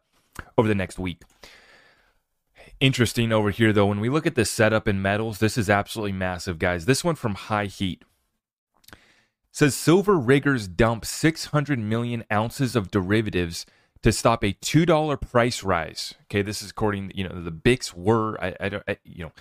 over 0.57 0.68
the 0.68 0.75
next 0.75 0.98
week 0.98 1.21
interesting 2.84 3.32
over 3.32 3.50
here, 3.50 3.72
though. 3.72 3.86
When 3.86 4.02
we 4.02 4.10
look 4.10 4.28
at 4.28 4.36
the 4.36 4.44
setup 4.44 4.90
in 4.90 5.02
metals, 5.02 5.40
this 5.40 5.58
is 5.58 5.70
absolutely 5.70 6.12
massive, 6.12 6.60
guys. 6.60 6.86
This 6.86 7.04
one 7.04 7.16
from 7.16 7.36
High 7.36 7.66
Heat 7.68 8.04
says 9.52 9.74
silver 9.74 10.18
riggers 10.18 10.68
dump 10.68 11.06
600 11.06 11.80
million 11.80 12.26
ounces 12.32 12.76
of 12.76 12.92
derivatives 12.92 13.66
to 14.02 14.12
stop 14.12 14.44
a 14.44 14.52
two 14.52 14.86
dollar 14.86 15.16
price 15.16 15.64
rise. 15.64 16.14
Okay, 16.24 16.42
this 16.42 16.62
is 16.62 16.72
according, 16.72 17.14
you 17.16 17.28
know, 17.28 17.42
the 17.42 17.52
Bix 17.52 17.94
were. 17.94 18.38
I, 18.44 18.54
I 18.60 18.70
don't, 18.70 18.84
I, 18.86 18.98
you 19.06 19.24
know, 19.26 19.32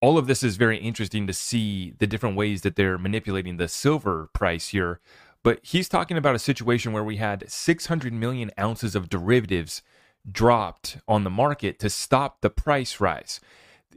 all 0.00 0.18
of 0.18 0.26
this 0.26 0.42
is 0.42 0.56
very 0.56 0.78
interesting 0.78 1.28
to 1.28 1.32
see 1.32 1.94
the 1.98 2.08
different 2.08 2.36
ways 2.36 2.62
that 2.62 2.74
they're 2.74 2.98
manipulating 2.98 3.58
the 3.58 3.68
silver 3.68 4.28
price 4.32 4.68
here. 4.68 4.98
But 5.44 5.60
he's 5.62 5.88
talking 5.88 6.16
about 6.16 6.34
a 6.34 6.40
situation 6.40 6.92
where 6.92 7.04
we 7.04 7.16
had 7.16 7.48
600 7.48 8.12
million 8.12 8.50
ounces 8.58 8.96
of 8.96 9.08
derivatives 9.08 9.82
dropped 10.30 10.98
on 11.08 11.24
the 11.24 11.30
market 11.30 11.78
to 11.80 11.90
stop 11.90 12.40
the 12.40 12.50
price 12.50 13.00
rise. 13.00 13.40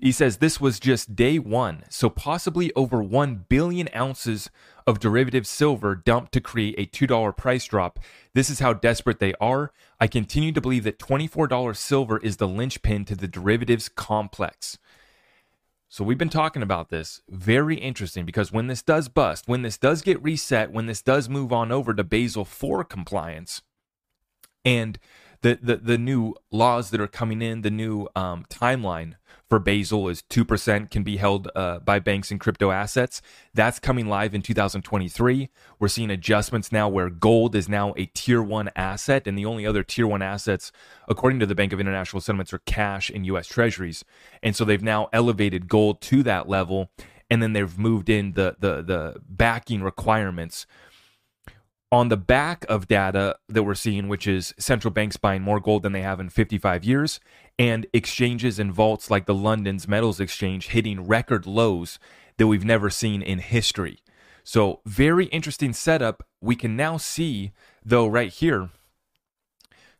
He 0.01 0.11
says 0.11 0.37
this 0.37 0.59
was 0.59 0.79
just 0.79 1.15
day 1.15 1.39
one, 1.39 1.83
so 1.89 2.09
possibly 2.09 2.73
over 2.73 3.01
1 3.01 3.45
billion 3.47 3.87
ounces 3.95 4.49
of 4.85 4.99
derivative 4.99 5.47
silver 5.47 5.95
dumped 5.95 6.31
to 6.33 6.41
create 6.41 6.75
a 6.77 6.85
$2 6.85 7.35
price 7.37 7.65
drop. 7.65 7.99
This 8.33 8.49
is 8.49 8.59
how 8.59 8.73
desperate 8.73 9.19
they 9.19 9.33
are. 9.39 9.71
I 9.99 10.07
continue 10.07 10.51
to 10.51 10.61
believe 10.61 10.83
that 10.83 10.99
$24 10.99 11.75
silver 11.75 12.17
is 12.17 12.37
the 12.37 12.47
linchpin 12.47 13.05
to 13.05 13.15
the 13.15 13.27
derivatives 13.27 13.87
complex. 13.89 14.77
So 15.87 16.03
we've 16.03 16.17
been 16.17 16.29
talking 16.29 16.61
about 16.61 16.89
this. 16.89 17.21
Very 17.29 17.77
interesting 17.77 18.25
because 18.25 18.51
when 18.51 18.67
this 18.67 18.81
does 18.81 19.07
bust, 19.07 19.47
when 19.47 19.61
this 19.61 19.77
does 19.77 20.01
get 20.01 20.21
reset, 20.21 20.71
when 20.71 20.87
this 20.87 21.01
does 21.01 21.29
move 21.29 21.53
on 21.53 21.71
over 21.71 21.93
to 21.93 22.03
Basel 22.03 22.43
IV 22.43 22.89
compliance, 22.89 23.61
and 24.65 24.99
the, 25.41 25.59
the, 25.61 25.75
the 25.77 25.97
new 25.97 26.35
laws 26.51 26.89
that 26.91 27.01
are 27.01 27.07
coming 27.07 27.41
in, 27.41 27.61
the 27.61 27.71
new 27.71 28.07
um, 28.15 28.45
timeline 28.49 29.15
for 29.47 29.59
Basel 29.59 30.09
is 30.09 30.23
2% 30.23 30.89
can 30.89 31.03
be 31.03 31.17
held 31.17 31.49
uh, 31.55 31.79
by 31.79 31.99
banks 31.99 32.31
in 32.31 32.39
crypto 32.39 32.71
assets. 32.71 33.21
That's 33.53 33.79
coming 33.79 34.07
live 34.07 34.33
in 34.33 34.41
2023. 34.41 35.49
We're 35.79 35.87
seeing 35.87 36.09
adjustments 36.09 36.71
now 36.71 36.89
where 36.89 37.09
gold 37.09 37.55
is 37.55 37.69
now 37.69 37.93
a 37.95 38.07
tier 38.07 38.41
one 38.41 38.71
asset, 38.75 39.27
and 39.27 39.37
the 39.37 39.45
only 39.45 39.65
other 39.65 39.83
tier 39.83 40.07
one 40.07 40.23
assets, 40.23 40.71
according 41.07 41.39
to 41.41 41.45
the 41.45 41.55
Bank 41.55 41.73
of 41.73 41.79
International 41.79 42.21
Settlements, 42.21 42.53
are 42.53 42.59
cash 42.59 43.09
and 43.09 43.25
US 43.27 43.47
treasuries. 43.47 44.03
And 44.41 44.55
so 44.55 44.65
they've 44.65 44.81
now 44.81 45.09
elevated 45.13 45.67
gold 45.67 46.01
to 46.01 46.23
that 46.23 46.49
level, 46.49 46.89
and 47.29 47.41
then 47.41 47.53
they've 47.53 47.77
moved 47.77 48.09
in 48.09 48.33
the, 48.33 48.55
the, 48.59 48.81
the 48.81 49.21
backing 49.27 49.83
requirements 49.83 50.65
on 51.91 52.09
the 52.09 52.17
back 52.17 52.65
of 52.67 52.87
data 52.87 53.37
that 53.47 53.63
we're 53.63 53.75
seeing, 53.75 54.07
which 54.07 54.27
is 54.27 54.53
central 54.57 54.91
banks 54.91 55.17
buying 55.17 55.41
more 55.41 55.59
gold 55.59 55.83
than 55.83 55.93
they 55.93 56.01
have 56.01 56.19
in 56.19 56.29
55 56.29 56.83
years, 56.83 57.19
and 57.57 57.85
exchanges 57.93 58.59
and 58.59 58.73
vaults 58.73 59.09
like 59.09 59.25
the 59.25 59.33
London's 59.33 59.87
Metals 59.87 60.19
Exchange 60.19 60.67
hitting 60.67 61.05
record 61.05 61.45
lows 61.45 61.99
that 62.37 62.47
we've 62.47 62.65
never 62.65 62.89
seen 62.89 63.21
in 63.21 63.39
history. 63.39 63.99
So, 64.43 64.81
very 64.85 65.25
interesting 65.27 65.73
setup. 65.73 66.23
We 66.39 66.55
can 66.55 66.75
now 66.75 66.97
see, 66.97 67.51
though, 67.83 68.05
right 68.05 68.31
here, 68.31 68.69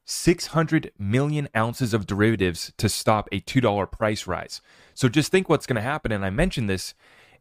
600 0.06 0.92
million 1.00 1.50
ounces 1.56 1.94
of 1.94 2.06
derivatives 2.06 2.72
to 2.78 2.88
stop 2.88 3.28
a 3.32 3.42
$2 3.42 3.92
price 3.92 4.28
rise. 4.28 4.62
So, 4.94 5.10
just 5.10 5.32
think 5.32 5.50
what's 5.50 5.66
going 5.66 5.78
to 5.78 5.82
happen. 5.82 6.12
And 6.12 6.24
I 6.24 6.30
mentioned 6.30 6.70
this 6.70 6.94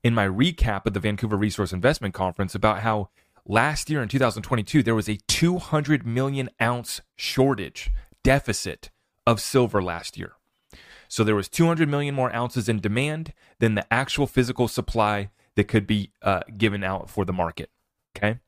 in 0.02 0.14
my 0.14 0.26
recap 0.26 0.86
of 0.86 0.94
the 0.94 1.00
Vancouver 1.00 1.36
Resource 1.36 1.72
Investment 1.72 2.14
Conference 2.14 2.54
about 2.54 2.80
how 2.80 3.10
last 3.46 3.90
year 3.90 4.02
in 4.02 4.08
2022, 4.08 4.82
there 4.82 4.94
was 4.94 5.08
a 5.08 5.18
200 5.28 6.06
million 6.06 6.50
ounce 6.60 7.00
shortage 7.16 7.90
deficit 8.22 8.90
of 9.26 9.40
silver 9.40 9.82
last 9.82 10.16
year. 10.16 10.32
So 11.08 11.22
there 11.22 11.34
was 11.34 11.48
200 11.48 11.88
million 11.88 12.14
more 12.14 12.34
ounces 12.34 12.68
in 12.68 12.80
demand 12.80 13.32
than 13.58 13.74
the 13.74 13.92
actual 13.92 14.26
physical 14.26 14.68
supply 14.68 15.30
that 15.54 15.68
could 15.68 15.86
be 15.86 16.10
uh, 16.22 16.40
given 16.56 16.82
out 16.82 17.08
for 17.08 17.24
the 17.24 17.32
market. 17.32 17.70
Okay. 18.16 18.40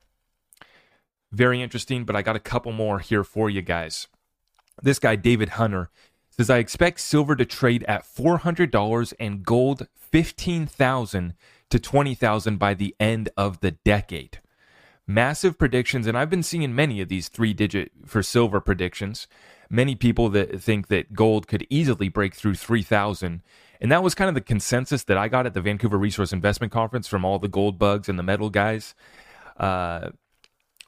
Very 1.31 1.61
interesting, 1.61 2.03
but 2.05 2.15
I 2.15 2.21
got 2.21 2.35
a 2.35 2.41
couple 2.41 2.71
more 2.71 2.99
here 2.99 3.23
for 3.23 3.49
you 3.49 3.61
guys. 3.61 4.07
This 4.81 4.99
guy, 4.99 5.15
David 5.15 5.49
Hunter, 5.49 5.89
says 6.29 6.49
I 6.49 6.57
expect 6.57 6.99
silver 6.99 7.35
to 7.35 7.45
trade 7.45 7.83
at 7.87 8.03
$400 8.03 9.13
and 9.19 9.43
gold 9.43 9.87
15,000 9.95 11.33
to 11.69 11.79
20,000 11.79 12.57
by 12.57 12.73
the 12.73 12.95
end 12.99 13.29
of 13.35 13.59
the 13.59 13.71
decade. 13.71 14.39
Massive 15.07 15.57
predictions, 15.57 16.05
and 16.05 16.17
I've 16.17 16.29
been 16.29 16.43
seeing 16.43 16.75
many 16.75 16.99
of 16.99 17.07
these 17.07 17.29
three 17.29 17.53
digit 17.53 17.91
for 18.05 18.21
silver 18.21 18.59
predictions. 18.59 19.27
Many 19.69 19.95
people 19.95 20.27
that 20.29 20.61
think 20.61 20.87
that 20.87 21.13
gold 21.13 21.47
could 21.47 21.65
easily 21.69 22.09
break 22.09 22.35
through 22.35 22.55
3,000. 22.55 23.41
And 23.79 23.91
that 23.91 24.03
was 24.03 24.15
kind 24.15 24.27
of 24.27 24.35
the 24.35 24.41
consensus 24.41 25.03
that 25.05 25.17
I 25.17 25.29
got 25.29 25.45
at 25.45 25.53
the 25.53 25.61
Vancouver 25.61 25.97
Resource 25.97 26.33
Investment 26.33 26.73
Conference 26.73 27.07
from 27.07 27.23
all 27.23 27.39
the 27.39 27.47
gold 27.47 27.79
bugs 27.79 28.09
and 28.09 28.19
the 28.19 28.23
metal 28.23 28.49
guys. 28.49 28.95
Uh, 29.57 30.09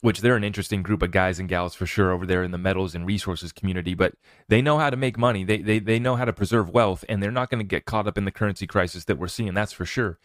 which 0.02 0.22
they're 0.22 0.36
an 0.36 0.44
interesting 0.44 0.82
group 0.82 1.02
of 1.02 1.12
guys 1.12 1.40
and 1.40 1.50
gals 1.50 1.76
for 1.76 1.86
sure 1.86 2.12
over 2.12 2.26
there 2.26 2.44
in 2.44 2.52
the 2.52 2.58
metals 2.58 2.96
and 2.96 3.06
resources 3.06 3.52
community, 3.52 3.94
but 3.94 4.14
they 4.48 4.62
know 4.62 4.78
how 4.78 4.90
to 4.90 4.96
make 4.96 5.18
money. 5.18 5.44
They 5.44 5.58
they 5.58 5.80
they 5.80 6.00
know 6.00 6.16
how 6.16 6.26
to 6.26 6.34
preserve 6.34 6.70
wealth, 6.70 7.04
and 7.10 7.22
they're 7.22 7.32
not 7.32 7.50
going 7.50 7.60
to 7.60 7.68
get 7.68 7.86
caught 7.86 8.08
up 8.08 8.18
in 8.18 8.26
the 8.26 8.32
currency 8.32 8.66
crisis 8.66 9.06
that 9.06 9.18
we're 9.18 9.28
seeing. 9.28 9.54
That's 9.54 9.74
for 9.74 9.86
sure. 9.86 10.18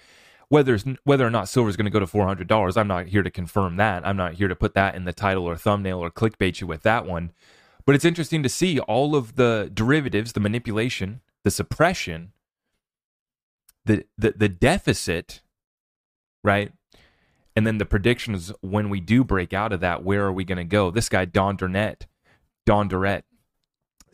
Whether 0.48 0.78
whether 1.04 1.26
or 1.26 1.30
not 1.30 1.48
silver 1.48 1.68
is 1.68 1.76
going 1.76 1.86
to 1.86 1.90
go 1.90 2.00
to 2.00 2.06
four 2.06 2.26
hundred 2.26 2.48
dollars, 2.48 2.76
I'm 2.76 2.88
not 2.88 3.06
here 3.06 3.22
to 3.22 3.30
confirm 3.30 3.76
that. 3.76 4.06
I'm 4.06 4.16
not 4.16 4.34
here 4.34 4.48
to 4.48 4.56
put 4.56 4.74
that 4.74 4.94
in 4.94 5.04
the 5.04 5.12
title 5.12 5.44
or 5.44 5.56
thumbnail 5.56 5.98
or 5.98 6.10
clickbait 6.10 6.60
you 6.60 6.66
with 6.66 6.82
that 6.82 7.06
one. 7.06 7.32
But 7.86 7.94
it's 7.94 8.04
interesting 8.04 8.42
to 8.42 8.48
see 8.48 8.78
all 8.80 9.14
of 9.14 9.36
the 9.36 9.70
derivatives, 9.72 10.32
the 10.32 10.40
manipulation, 10.40 11.20
the 11.42 11.50
suppression, 11.50 12.32
the 13.84 14.04
the, 14.16 14.34
the 14.36 14.48
deficit, 14.48 15.42
right? 16.42 16.72
And 17.56 17.66
then 17.66 17.78
the 17.78 17.86
predictions 17.86 18.52
when 18.62 18.90
we 18.90 19.00
do 19.00 19.22
break 19.22 19.52
out 19.52 19.72
of 19.72 19.80
that, 19.80 20.02
where 20.02 20.24
are 20.24 20.32
we 20.32 20.44
going 20.44 20.58
to 20.58 20.64
go? 20.64 20.90
This 20.90 21.08
guy, 21.08 21.24
Don 21.24 21.56
Durnet, 21.56 22.06
Don 22.66 22.88
Durrett, 22.88 23.24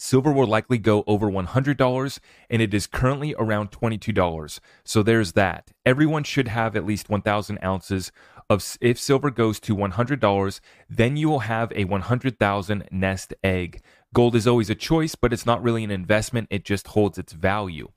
silver 0.01 0.33
will 0.33 0.47
likely 0.47 0.79
go 0.79 1.05
over 1.07 1.31
$100 1.31 2.19
and 2.49 2.63
it 2.63 2.73
is 2.73 2.87
currently 2.87 3.35
around 3.39 3.71
$22. 3.71 4.61
So 4.83 5.03
there's 5.03 5.33
that. 5.33 5.73
Everyone 5.85 6.25
should 6.25 6.49
have 6.49 6.75
at 6.75 6.87
least 6.87 7.11
1,000 7.11 7.59
ounces 7.63 8.11
of, 8.49 8.79
if 8.81 8.99
silver 8.99 9.31
goes 9.31 9.61
to 9.61 9.77
$100, 9.77 10.61
then 10.89 11.17
you 11.17 11.29
will 11.29 11.41
have 11.41 11.71
a 11.77 11.85
100,000 11.85 12.89
nest 12.91 13.35
egg. 13.45 13.83
Gold 14.15 14.35
is 14.35 14.47
always 14.47 14.71
a 14.71 14.75
choice, 14.75 15.15
but 15.15 15.33
it's 15.33 15.47
not 15.47 15.63
really 15.63 15.85
an 15.85 15.91
investment. 15.91 16.49
It 16.51 16.65
just 16.65 16.89
holds 16.89 17.19
its 17.19 17.35
value. 17.35 17.89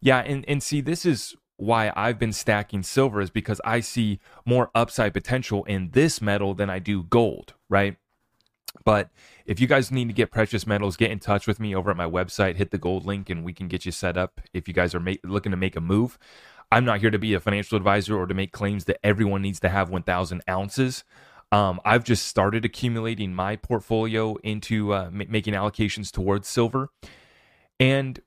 Yeah, 0.00 0.18
and, 0.18 0.44
and 0.48 0.62
see, 0.62 0.80
this 0.80 1.06
is 1.06 1.36
why 1.56 1.92
I've 1.94 2.18
been 2.18 2.32
stacking 2.32 2.82
silver 2.82 3.20
is 3.20 3.30
because 3.30 3.60
I 3.64 3.78
see 3.78 4.18
more 4.44 4.70
upside 4.74 5.14
potential 5.14 5.62
in 5.64 5.90
this 5.92 6.20
metal 6.20 6.52
than 6.52 6.68
I 6.68 6.80
do 6.80 7.04
gold, 7.04 7.54
right? 7.68 7.96
But 8.84 9.10
if 9.46 9.60
you 9.60 9.66
guys 9.66 9.90
need 9.90 10.08
to 10.08 10.14
get 10.14 10.30
precious 10.30 10.66
metals, 10.66 10.96
get 10.96 11.10
in 11.10 11.18
touch 11.18 11.46
with 11.46 11.60
me 11.60 11.74
over 11.74 11.90
at 11.90 11.96
my 11.96 12.08
website. 12.08 12.56
Hit 12.56 12.70
the 12.70 12.78
gold 12.78 13.04
link 13.04 13.28
and 13.28 13.44
we 13.44 13.52
can 13.52 13.68
get 13.68 13.84
you 13.84 13.92
set 13.92 14.16
up 14.16 14.40
if 14.52 14.66
you 14.68 14.74
guys 14.74 14.94
are 14.94 15.00
ma- 15.00 15.14
looking 15.22 15.50
to 15.50 15.56
make 15.56 15.76
a 15.76 15.80
move. 15.80 16.18
I'm 16.72 16.84
not 16.84 17.00
here 17.00 17.10
to 17.10 17.18
be 17.18 17.34
a 17.34 17.40
financial 17.40 17.76
advisor 17.76 18.16
or 18.16 18.26
to 18.26 18.34
make 18.34 18.52
claims 18.52 18.86
that 18.86 18.98
everyone 19.04 19.42
needs 19.42 19.60
to 19.60 19.68
have 19.68 19.90
1,000 19.90 20.42
ounces. 20.48 21.04
Um, 21.52 21.80
I've 21.84 22.04
just 22.04 22.26
started 22.26 22.64
accumulating 22.64 23.34
my 23.34 23.56
portfolio 23.56 24.36
into 24.36 24.92
uh, 24.92 25.04
m- 25.06 25.26
making 25.28 25.54
allocations 25.54 26.10
towards 26.10 26.48
silver. 26.48 26.88
And 27.78 28.20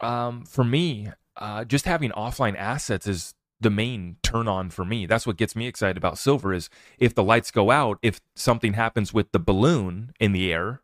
um, 0.00 0.44
for 0.44 0.64
me, 0.64 1.10
uh, 1.36 1.64
just 1.64 1.86
having 1.86 2.10
offline 2.10 2.56
assets 2.56 3.06
is 3.06 3.34
the 3.64 3.70
main 3.70 4.16
turn 4.22 4.46
on 4.46 4.70
for 4.70 4.84
me. 4.84 5.06
That's 5.06 5.26
what 5.26 5.38
gets 5.38 5.56
me 5.56 5.66
excited 5.66 5.96
about 5.96 6.18
silver 6.18 6.52
is 6.52 6.68
if 6.98 7.14
the 7.14 7.24
lights 7.24 7.50
go 7.50 7.70
out, 7.70 7.98
if 8.02 8.20
something 8.36 8.74
happens 8.74 9.12
with 9.12 9.32
the 9.32 9.38
balloon 9.38 10.12
in 10.20 10.32
the 10.32 10.52
air, 10.52 10.82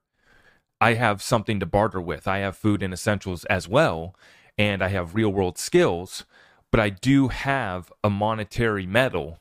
I 0.81 0.95
have 0.95 1.23
something 1.23 1.61
to 1.61 1.67
barter 1.67 2.01
with. 2.01 2.27
I 2.27 2.39
have 2.39 2.57
food 2.57 2.83
and 2.83 2.93
essentials 2.93 3.45
as 3.45 3.69
well, 3.69 4.17
and 4.57 4.83
I 4.83 4.89
have 4.89 5.15
real 5.15 5.29
world 5.29 5.59
skills, 5.59 6.25
but 6.71 6.81
I 6.81 6.89
do 6.89 7.29
have 7.29 7.93
a 8.03 8.09
monetary 8.09 8.87
metal 8.87 9.39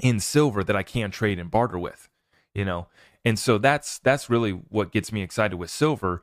in 0.00 0.18
silver 0.18 0.64
that 0.64 0.76
I 0.76 0.82
can 0.82 1.10
trade 1.10 1.38
and 1.38 1.50
barter 1.50 1.78
with, 1.78 2.08
you 2.54 2.64
know. 2.64 2.86
And 3.22 3.38
so 3.38 3.58
that's 3.58 3.98
that's 3.98 4.30
really 4.30 4.52
what 4.52 4.92
gets 4.92 5.12
me 5.12 5.20
excited 5.20 5.56
with 5.56 5.70
silver 5.70 6.22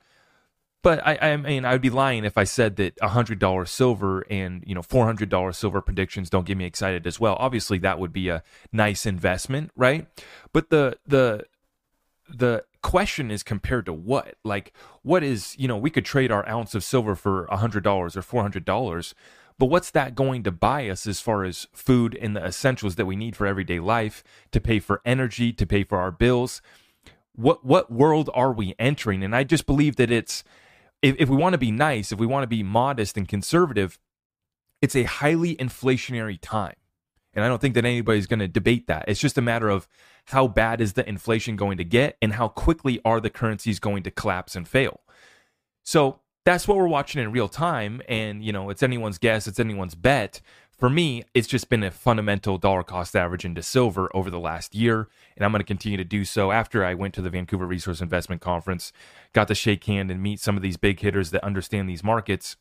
but 0.83 1.01
I, 1.07 1.17
I 1.21 1.37
mean, 1.37 1.63
I 1.63 1.71
would 1.71 1.81
be 1.81 1.89
lying 1.89 2.25
if 2.25 2.37
I 2.37 2.43
said 2.43 2.75
that 2.75 3.01
hundred 3.01 3.39
dollars 3.39 3.71
silver 3.71 4.25
and 4.29 4.63
you 4.67 4.75
know 4.75 4.83
four 4.83 5.05
hundred 5.05 5.29
dollars 5.29 5.57
silver 5.57 5.81
predictions 5.81 6.29
don't 6.29 6.45
get 6.45 6.57
me 6.57 6.65
excited 6.65 7.07
as 7.07 7.19
well. 7.19 7.37
Obviously, 7.39 7.79
that 7.79 7.97
would 7.97 8.13
be 8.13 8.29
a 8.29 8.43
nice 8.71 9.05
investment, 9.05 9.71
right? 9.75 10.05
But 10.51 10.69
the 10.69 10.97
the 11.07 11.45
the 12.29 12.65
question 12.81 13.31
is 13.31 13.43
compared 13.43 13.85
to 13.85 13.93
what? 13.93 14.35
Like, 14.43 14.73
what 15.03 15.23
is 15.23 15.55
you 15.57 15.69
know 15.69 15.77
we 15.77 15.89
could 15.89 16.05
trade 16.05 16.31
our 16.31 16.47
ounce 16.47 16.75
of 16.75 16.83
silver 16.83 17.15
for 17.15 17.47
hundred 17.49 17.83
dollars 17.83 18.17
or 18.17 18.21
four 18.21 18.41
hundred 18.41 18.65
dollars, 18.65 19.15
but 19.57 19.67
what's 19.67 19.91
that 19.91 20.15
going 20.15 20.43
to 20.43 20.51
buy 20.51 20.89
us 20.89 21.07
as 21.07 21.21
far 21.21 21.45
as 21.45 21.65
food 21.71 22.17
and 22.21 22.35
the 22.35 22.43
essentials 22.43 22.95
that 22.95 23.05
we 23.05 23.15
need 23.15 23.37
for 23.37 23.47
everyday 23.47 23.79
life 23.79 24.21
to 24.51 24.59
pay 24.59 24.79
for 24.79 25.01
energy, 25.05 25.53
to 25.53 25.65
pay 25.65 25.85
for 25.85 25.97
our 25.97 26.11
bills? 26.11 26.61
What 27.37 27.65
what 27.65 27.89
world 27.89 28.29
are 28.33 28.51
we 28.51 28.75
entering? 28.77 29.23
And 29.23 29.33
I 29.33 29.45
just 29.45 29.65
believe 29.65 29.95
that 29.95 30.11
it's 30.11 30.43
if, 31.03 31.17
if 31.19 31.29
we 31.29 31.35
want 31.35 31.53
to 31.53 31.59
be 31.59 31.71
nice, 31.71 32.11
if 32.11 32.17
we 32.17 32.25
want 32.25 32.43
to 32.43 32.47
be 32.47 32.63
modest 32.63 33.17
and 33.17 33.27
conservative, 33.27 33.99
it's 34.81 34.95
a 34.95 35.03
highly 35.03 35.55
inflationary 35.57 36.39
time. 36.41 36.75
And 37.35 37.43
I 37.43 37.47
don't 37.47 37.61
think 37.61 37.75
that 37.75 37.85
anybody's 37.85 38.27
going 38.27 38.39
to 38.39 38.47
debate 38.47 38.87
that. 38.87 39.05
It's 39.07 39.19
just 39.19 39.37
a 39.37 39.41
matter 39.41 39.69
of 39.69 39.87
how 40.27 40.47
bad 40.47 40.79
is 40.79 40.93
the 40.93 41.07
inflation 41.07 41.55
going 41.55 41.77
to 41.77 41.83
get 41.83 42.17
and 42.21 42.33
how 42.33 42.47
quickly 42.47 43.01
are 43.03 43.19
the 43.19 43.29
currencies 43.29 43.79
going 43.79 44.03
to 44.03 44.11
collapse 44.11 44.55
and 44.55 44.67
fail. 44.67 45.01
So 45.83 46.19
that's 46.45 46.67
what 46.67 46.77
we're 46.77 46.87
watching 46.87 47.21
in 47.21 47.31
real 47.31 47.49
time. 47.49 48.01
And, 48.07 48.43
you 48.43 48.53
know, 48.53 48.69
it's 48.69 48.83
anyone's 48.83 49.17
guess, 49.17 49.47
it's 49.47 49.59
anyone's 49.59 49.95
bet 49.95 50.41
for 50.83 50.89
me, 50.89 51.23
it's 51.33 51.47
just 51.47 51.69
been 51.69 51.81
a 51.81 51.91
fundamental 51.91 52.57
dollar 52.57 52.83
cost 52.83 53.15
average 53.15 53.45
into 53.45 53.63
silver 53.63 54.13
over 54.13 54.29
the 54.29 54.37
last 54.37 54.75
year, 54.75 55.07
and 55.37 55.45
I'm 55.45 55.53
going 55.53 55.61
to 55.61 55.65
continue 55.65 55.97
to 55.97 56.03
do 56.03 56.25
so. 56.25 56.51
After 56.51 56.83
I 56.83 56.93
went 56.93 57.13
to 57.13 57.21
the 57.21 57.29
Vancouver 57.29 57.65
Resource 57.65 58.01
Investment 58.01 58.41
Conference, 58.41 58.91
got 59.31 59.47
to 59.47 59.55
shake 59.55 59.85
hand 59.85 60.11
and 60.11 60.21
meet 60.21 60.41
some 60.41 60.57
of 60.57 60.61
these 60.61 60.75
big 60.75 60.99
hitters 60.99 61.31
that 61.31 61.41
understand 61.41 61.87
these 61.87 62.03
markets. 62.03 62.57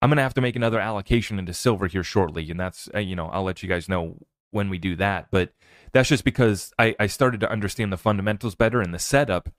I'm 0.00 0.08
going 0.08 0.16
to 0.16 0.22
have 0.22 0.32
to 0.32 0.40
make 0.40 0.56
another 0.56 0.80
allocation 0.80 1.38
into 1.38 1.52
silver 1.52 1.86
here 1.86 2.02
shortly, 2.02 2.50
and 2.50 2.58
that's 2.58 2.88
uh, 2.94 2.98
you 2.98 3.14
know 3.14 3.26
I'll 3.26 3.42
let 3.42 3.62
you 3.62 3.68
guys 3.68 3.90
know 3.90 4.16
when 4.52 4.70
we 4.70 4.78
do 4.78 4.96
that. 4.96 5.26
But 5.30 5.52
that's 5.92 6.08
just 6.08 6.24
because 6.24 6.72
I, 6.78 6.96
I 6.98 7.08
started 7.08 7.40
to 7.40 7.52
understand 7.52 7.92
the 7.92 7.98
fundamentals 7.98 8.54
better 8.54 8.80
and 8.80 8.94
the 8.94 8.98
setup, 8.98 9.50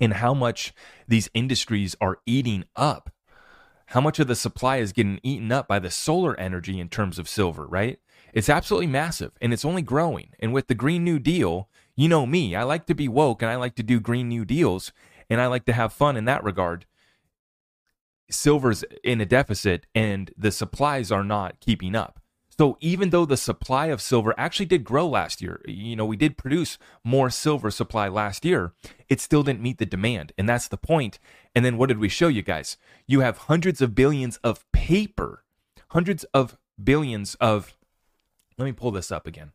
and 0.00 0.12
how 0.12 0.34
much 0.34 0.72
these 1.08 1.28
industries 1.34 1.96
are 2.00 2.18
eating 2.26 2.62
up 2.76 3.10
how 3.88 4.00
much 4.02 4.18
of 4.18 4.26
the 4.26 4.34
supply 4.34 4.76
is 4.76 4.92
getting 4.92 5.18
eaten 5.22 5.50
up 5.50 5.66
by 5.66 5.78
the 5.78 5.90
solar 5.90 6.38
energy 6.38 6.78
in 6.78 6.90
terms 6.90 7.18
of 7.18 7.28
silver, 7.28 7.66
right? 7.66 7.98
It's 8.34 8.50
absolutely 8.50 8.86
massive 8.86 9.32
and 9.40 9.50
it's 9.52 9.64
only 9.64 9.80
growing. 9.80 10.30
And 10.40 10.52
with 10.52 10.66
the 10.66 10.74
Green 10.74 11.04
New 11.04 11.18
Deal, 11.18 11.70
you 11.96 12.06
know 12.06 12.26
me, 12.26 12.54
I 12.54 12.64
like 12.64 12.84
to 12.86 12.94
be 12.94 13.08
woke 13.08 13.40
and 13.40 13.50
I 13.50 13.56
like 13.56 13.76
to 13.76 13.82
do 13.82 13.98
Green 13.98 14.28
New 14.28 14.44
Deals 14.44 14.92
and 15.30 15.40
I 15.40 15.46
like 15.46 15.64
to 15.66 15.72
have 15.72 15.94
fun 15.94 16.18
in 16.18 16.26
that 16.26 16.44
regard. 16.44 16.84
Silver's 18.30 18.84
in 19.02 19.22
a 19.22 19.26
deficit 19.26 19.86
and 19.94 20.32
the 20.36 20.52
supplies 20.52 21.10
are 21.10 21.24
not 21.24 21.58
keeping 21.60 21.94
up. 21.94 22.20
So 22.58 22.76
even 22.80 23.10
though 23.10 23.24
the 23.24 23.36
supply 23.36 23.86
of 23.86 24.02
silver 24.02 24.34
actually 24.36 24.66
did 24.66 24.82
grow 24.82 25.06
last 25.06 25.40
year, 25.40 25.62
you 25.66 25.94
know, 25.94 26.04
we 26.04 26.16
did 26.16 26.36
produce 26.36 26.76
more 27.04 27.30
silver 27.30 27.70
supply 27.70 28.08
last 28.08 28.44
year, 28.44 28.72
it 29.08 29.20
still 29.20 29.44
didn't 29.44 29.62
meet 29.62 29.78
the 29.78 29.86
demand. 29.86 30.32
And 30.36 30.48
that's 30.48 30.66
the 30.66 30.76
point. 30.76 31.20
And 31.58 31.64
then 31.64 31.76
what 31.76 31.88
did 31.88 31.98
we 31.98 32.08
show 32.08 32.28
you 32.28 32.42
guys? 32.42 32.76
You 33.08 33.18
have 33.18 33.36
hundreds 33.36 33.82
of 33.82 33.92
billions 33.92 34.36
of 34.44 34.64
paper, 34.70 35.42
hundreds 35.88 36.22
of 36.32 36.56
billions 36.80 37.34
of, 37.40 37.76
let 38.56 38.64
me 38.64 38.70
pull 38.70 38.92
this 38.92 39.10
up 39.10 39.26
again. 39.26 39.50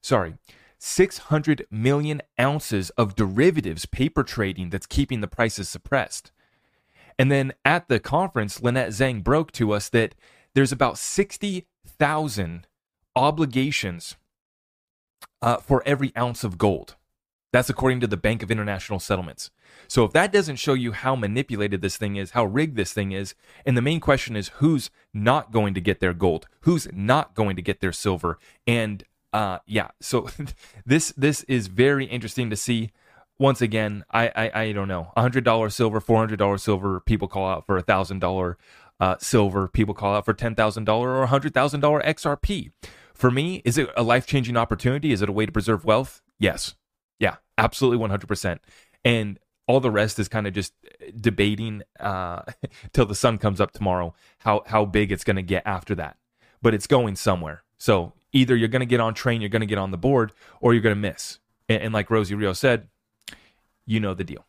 Sorry. 0.00 0.34
600 0.78 1.66
million 1.68 2.22
ounces 2.38 2.90
of 2.90 3.16
derivatives 3.16 3.84
paper 3.84 4.22
trading 4.22 4.70
that's 4.70 4.86
keeping 4.86 5.20
the 5.20 5.26
prices 5.26 5.68
suppressed. 5.68 6.30
And 7.18 7.28
then 7.28 7.52
at 7.64 7.88
the 7.88 7.98
conference, 7.98 8.62
Lynette 8.62 8.90
Zang 8.90 9.24
broke 9.24 9.50
to 9.50 9.72
us 9.72 9.88
that 9.88 10.14
there's 10.54 10.70
about 10.70 10.96
60,000 10.96 12.68
obligations 13.16 14.14
uh, 15.42 15.56
for 15.56 15.82
every 15.84 16.12
ounce 16.16 16.44
of 16.44 16.56
gold. 16.56 16.94
That's 17.52 17.70
according 17.70 18.00
to 18.00 18.06
the 18.06 18.16
Bank 18.16 18.42
of 18.42 18.50
International 18.50 18.98
Settlements. 18.98 19.50
So 19.86 20.04
if 20.04 20.12
that 20.12 20.32
doesn't 20.32 20.56
show 20.56 20.72
you 20.72 20.92
how 20.92 21.14
manipulated 21.14 21.82
this 21.82 21.98
thing 21.98 22.16
is, 22.16 22.30
how 22.30 22.46
rigged 22.46 22.76
this 22.76 22.92
thing 22.92 23.12
is, 23.12 23.34
and 23.66 23.76
the 23.76 23.82
main 23.82 24.00
question 24.00 24.36
is 24.36 24.48
who's 24.56 24.90
not 25.12 25.52
going 25.52 25.74
to 25.74 25.80
get 25.80 26.00
their 26.00 26.14
gold, 26.14 26.48
who's 26.60 26.88
not 26.92 27.34
going 27.34 27.56
to 27.56 27.62
get 27.62 27.80
their 27.80 27.92
silver, 27.92 28.38
and 28.66 29.04
uh, 29.32 29.58
yeah, 29.66 29.88
so 30.00 30.28
this 30.86 31.12
this 31.16 31.42
is 31.44 31.66
very 31.68 32.06
interesting 32.06 32.50
to 32.50 32.56
see. 32.56 32.90
Once 33.38 33.60
again, 33.60 34.04
I 34.10 34.28
I, 34.28 34.60
I 34.62 34.72
don't 34.72 34.88
know, 34.88 35.12
hundred 35.16 35.44
dollar 35.44 35.68
silver, 35.70 36.00
four 36.00 36.18
hundred 36.18 36.38
dollar 36.38 36.58
silver. 36.58 37.00
People 37.00 37.28
call 37.28 37.48
out 37.48 37.66
for 37.66 37.76
a 37.76 37.82
thousand 37.82 38.20
dollar 38.20 38.56
uh, 39.00 39.16
silver. 39.18 39.68
People 39.68 39.94
call 39.94 40.14
out 40.14 40.24
for 40.24 40.34
ten 40.34 40.54
thousand 40.54 40.84
dollar 40.84 41.16
or 41.16 41.26
hundred 41.26 41.54
thousand 41.54 41.80
dollar 41.80 42.02
XRP. 42.02 42.72
For 43.14 43.30
me, 43.30 43.62
is 43.64 43.78
it 43.78 43.90
a 43.96 44.02
life 44.02 44.26
changing 44.26 44.56
opportunity? 44.56 45.12
Is 45.12 45.22
it 45.22 45.28
a 45.28 45.32
way 45.32 45.46
to 45.46 45.52
preserve 45.52 45.84
wealth? 45.84 46.22
Yes, 46.38 46.74
absolutely, 47.58 47.98
one 47.98 48.10
hundred 48.10 48.28
percent. 48.28 48.60
And 49.04 49.38
all 49.66 49.80
the 49.80 49.90
rest 49.90 50.18
is 50.18 50.28
kind 50.28 50.46
of 50.46 50.52
just 50.52 50.72
debating 51.18 51.82
uh, 52.00 52.42
till 52.92 53.06
the 53.06 53.14
sun 53.14 53.38
comes 53.38 53.60
up 53.60 53.72
tomorrow 53.72 54.14
how 54.38 54.62
how 54.66 54.84
big 54.84 55.12
it's 55.12 55.24
going 55.24 55.36
to 55.36 55.42
get 55.42 55.62
after 55.66 55.94
that. 55.94 56.16
But 56.60 56.74
it's 56.74 56.86
going 56.86 57.16
somewhere. 57.16 57.62
So 57.78 58.12
either 58.32 58.54
you're 58.56 58.68
going 58.68 58.80
to 58.80 58.86
get 58.86 59.00
on 59.00 59.14
train, 59.14 59.40
you're 59.40 59.50
going 59.50 59.60
to 59.60 59.66
get 59.66 59.78
on 59.78 59.90
the 59.90 59.98
board, 59.98 60.32
or 60.60 60.72
you're 60.72 60.82
going 60.82 60.94
to 60.94 61.00
miss. 61.00 61.38
And, 61.68 61.82
and 61.82 61.94
like 61.94 62.10
Rosie 62.10 62.34
Rio 62.34 62.52
said, 62.52 62.88
you 63.84 63.98
know 63.98 64.14
the 64.14 64.24
deal. 64.24 64.46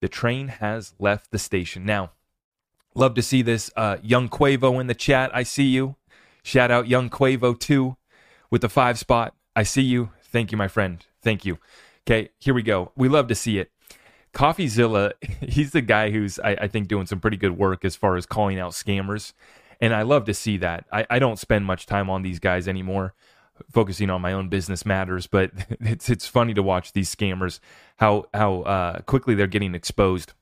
The 0.00 0.08
train 0.08 0.48
has 0.48 0.94
left 0.98 1.30
the 1.30 1.38
station. 1.38 1.84
Now, 1.84 2.10
love 2.94 3.14
to 3.14 3.22
see 3.22 3.42
this. 3.42 3.70
Uh, 3.76 3.98
young 4.02 4.28
Quavo 4.28 4.80
in 4.80 4.88
the 4.88 4.94
chat. 4.94 5.30
I 5.34 5.42
see 5.42 5.64
you. 5.64 5.96
Shout 6.42 6.70
out 6.70 6.86
Young 6.86 7.10
Quavo 7.10 7.58
too 7.58 7.96
with 8.50 8.62
the 8.62 8.68
five 8.68 8.98
spot. 8.98 9.34
I 9.56 9.64
see 9.64 9.82
you. 9.82 10.10
Thank 10.22 10.52
you, 10.52 10.58
my 10.58 10.68
friend. 10.68 11.04
Thank 11.22 11.44
you. 11.44 11.58
Okay, 12.06 12.30
here 12.38 12.54
we 12.54 12.62
go. 12.62 12.92
We 12.96 13.08
love 13.08 13.26
to 13.28 13.34
see 13.34 13.58
it. 13.58 13.70
CoffeeZilla, 14.32 15.12
he's 15.48 15.72
the 15.72 15.80
guy 15.80 16.10
who's, 16.10 16.38
I, 16.38 16.50
I, 16.50 16.68
think, 16.68 16.88
doing 16.88 17.06
some 17.06 17.20
pretty 17.20 17.36
good 17.36 17.58
work 17.58 17.84
as 17.84 17.96
far 17.96 18.16
as 18.16 18.26
calling 18.26 18.60
out 18.60 18.72
scammers. 18.72 19.32
And 19.80 19.92
I 19.92 20.02
love 20.02 20.24
to 20.26 20.34
see 20.34 20.56
that. 20.58 20.84
I, 20.92 21.06
I 21.10 21.18
don't 21.18 21.38
spend 21.38 21.66
much 21.66 21.86
time 21.86 22.08
on 22.08 22.22
these 22.22 22.38
guys 22.38 22.68
anymore, 22.68 23.14
focusing 23.72 24.08
on 24.08 24.20
my 24.20 24.32
own 24.32 24.48
business 24.48 24.86
matters, 24.86 25.26
but 25.26 25.50
it's 25.80 26.08
it's 26.08 26.26
funny 26.26 26.54
to 26.54 26.62
watch 26.62 26.92
these 26.92 27.14
scammers, 27.14 27.60
how 27.96 28.26
how 28.32 28.62
uh, 28.62 29.00
quickly 29.00 29.34
they're 29.34 29.46
getting 29.46 29.74
exposed. 29.74 30.32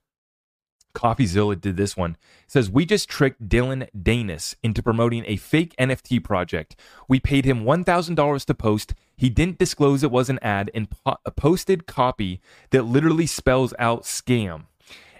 CoffeeZilla 0.94 1.60
did 1.60 1.76
this 1.76 1.96
one. 1.96 2.12
It 2.12 2.50
says 2.50 2.70
we 2.70 2.86
just 2.86 3.08
tricked 3.08 3.48
Dillon 3.48 3.86
Danis 3.96 4.54
into 4.62 4.82
promoting 4.82 5.24
a 5.26 5.36
fake 5.36 5.74
NFT 5.78 6.22
project. 6.22 6.76
We 7.08 7.20
paid 7.20 7.44
him 7.44 7.64
one 7.64 7.84
thousand 7.84 8.14
dollars 8.14 8.44
to 8.46 8.54
post. 8.54 8.94
He 9.16 9.28
didn't 9.30 9.58
disclose 9.58 10.02
it 10.02 10.10
was 10.10 10.30
an 10.30 10.38
ad 10.42 10.70
and 10.74 10.88
po- 10.90 11.16
posted 11.36 11.86
copy 11.86 12.40
that 12.70 12.84
literally 12.84 13.26
spells 13.26 13.74
out 13.78 14.02
scam. 14.02 14.64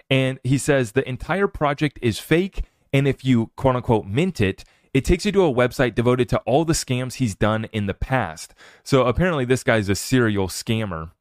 And 0.09 0.39
he 0.43 0.57
says 0.57 0.91
the 0.91 1.07
entire 1.07 1.47
project 1.47 1.99
is 2.01 2.19
fake. 2.19 2.63
And 2.93 3.07
if 3.07 3.25
you 3.25 3.51
quote 3.55 3.75
unquote 3.75 4.05
mint 4.05 4.39
it, 4.41 4.63
it 4.93 5.03
takes 5.03 5.25
you 5.25 5.31
to 5.33 5.43
a 5.43 5.53
website 5.53 5.93
devoted 5.93 6.29
to 6.29 6.37
all 6.45 6.63
the 6.63 6.71
scams 6.71 7.15
he's 7.15 7.35
done 7.35 7.65
in 7.73 7.85
the 7.85 7.93
past. 7.93 8.53
So 8.81 9.05
apparently, 9.05 9.43
this 9.43 9.61
guy's 9.61 9.89
a 9.89 9.95
serial 9.95 10.47
scammer. 10.47 11.11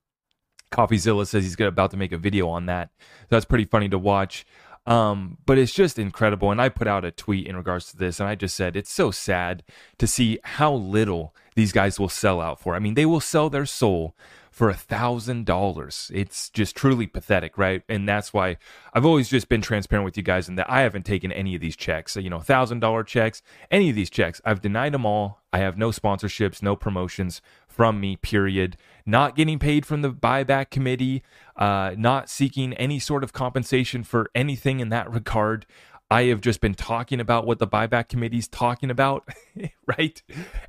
CoffeeZilla 0.75 1.27
says 1.27 1.45
he's 1.45 1.61
about 1.61 1.93
to 1.93 1.97
make 1.97 2.13
a 2.13 2.19
video 2.19 2.49
on 2.49 2.67
that. 2.67 2.91
So 2.99 3.27
that's 3.31 3.45
pretty 3.45 3.65
funny 3.65 3.89
to 3.91 3.99
watch. 3.99 4.45
Um, 4.87 5.39
but 5.47 5.57
it's 5.57 5.73
just 5.73 5.99
incredible. 5.99 6.51
And 6.51 6.61
I 6.61 6.69
put 6.69 6.87
out 6.87 7.05
a 7.05 7.11
tweet 7.11 7.47
in 7.47 7.57
regards 7.57 7.91
to 7.91 7.97
this, 7.97 8.21
and 8.21 8.29
I 8.29 8.35
just 8.35 8.57
said 8.57 8.77
it's 8.77 8.93
so 8.93 9.11
sad 9.11 9.63
to 9.99 10.07
see 10.07 10.39
how 10.43 10.75
little 10.75 11.35
these 11.55 11.73
guys 11.73 11.99
will 11.99 12.09
sell 12.09 12.41
out 12.41 12.61
for. 12.61 12.75
I 12.75 12.81
mean, 12.81 12.95
they 12.95 13.07
will 13.07 13.21
sell 13.21 13.49
their 13.49 13.67
soul 13.67 14.15
for 14.51 14.71
a 14.71 14.75
thousand 14.75 15.47
dollars. 15.47 16.13
It's 16.15 16.49
just 16.51 16.77
truly 16.77 17.07
pathetic, 17.07 17.59
right? 17.59 17.83
And 17.89 18.09
that's 18.09 18.33
why 18.33 18.57
I've 18.93 19.05
always 19.05 19.29
just 19.29 19.49
been 19.49 19.63
transparent 19.63 20.05
with 20.05 20.17
you 20.17 20.23
guys 20.23 20.49
in 20.49 20.55
that 20.57 20.71
I 20.71 20.83
haven't 20.83 21.05
taken 21.05 21.33
any 21.33 21.57
of 21.57 21.61
these 21.61 21.75
checks. 21.75 22.15
You 22.15 22.31
know, 22.31 22.39
thousand 22.41 22.81
dollar 22.81 23.03
checks, 23.03 23.43
any 23.71 23.91
of 23.91 23.97
these 23.97 24.11
checks. 24.11 24.41
I've 24.45 24.61
denied 24.61 24.93
them 24.93 25.07
all. 25.07 25.41
I 25.53 25.59
have 25.59 25.77
no 25.77 25.91
sponsorships, 25.91 26.63
no 26.63 26.77
promotions 26.77 27.43
from 27.75 28.01
me, 28.01 28.17
period. 28.17 28.77
Not 29.05 29.35
getting 29.35 29.59
paid 29.59 29.85
from 29.85 30.03
the 30.03 30.11
buyback 30.11 30.71
committee, 30.71 31.23
uh, 31.57 31.95
not 31.99 32.31
seeking 32.31 32.73
any 32.75 32.99
sort 32.99 33.25
of 33.25 33.33
compensation 33.33 34.05
for 34.05 34.31
anything 34.35 34.81
in 34.81 34.91
that 34.91 35.11
regard. 35.13 35.67
I 36.11 36.25
have 36.25 36.43
just 36.43 36.61
been 36.61 36.75
talking 36.75 37.19
about 37.19 37.47
what 37.47 37.59
the 37.59 37.67
buyback 37.67 38.09
committee's 38.09 38.47
talking 38.47 38.91
about, 38.91 39.27
right? 39.99 40.23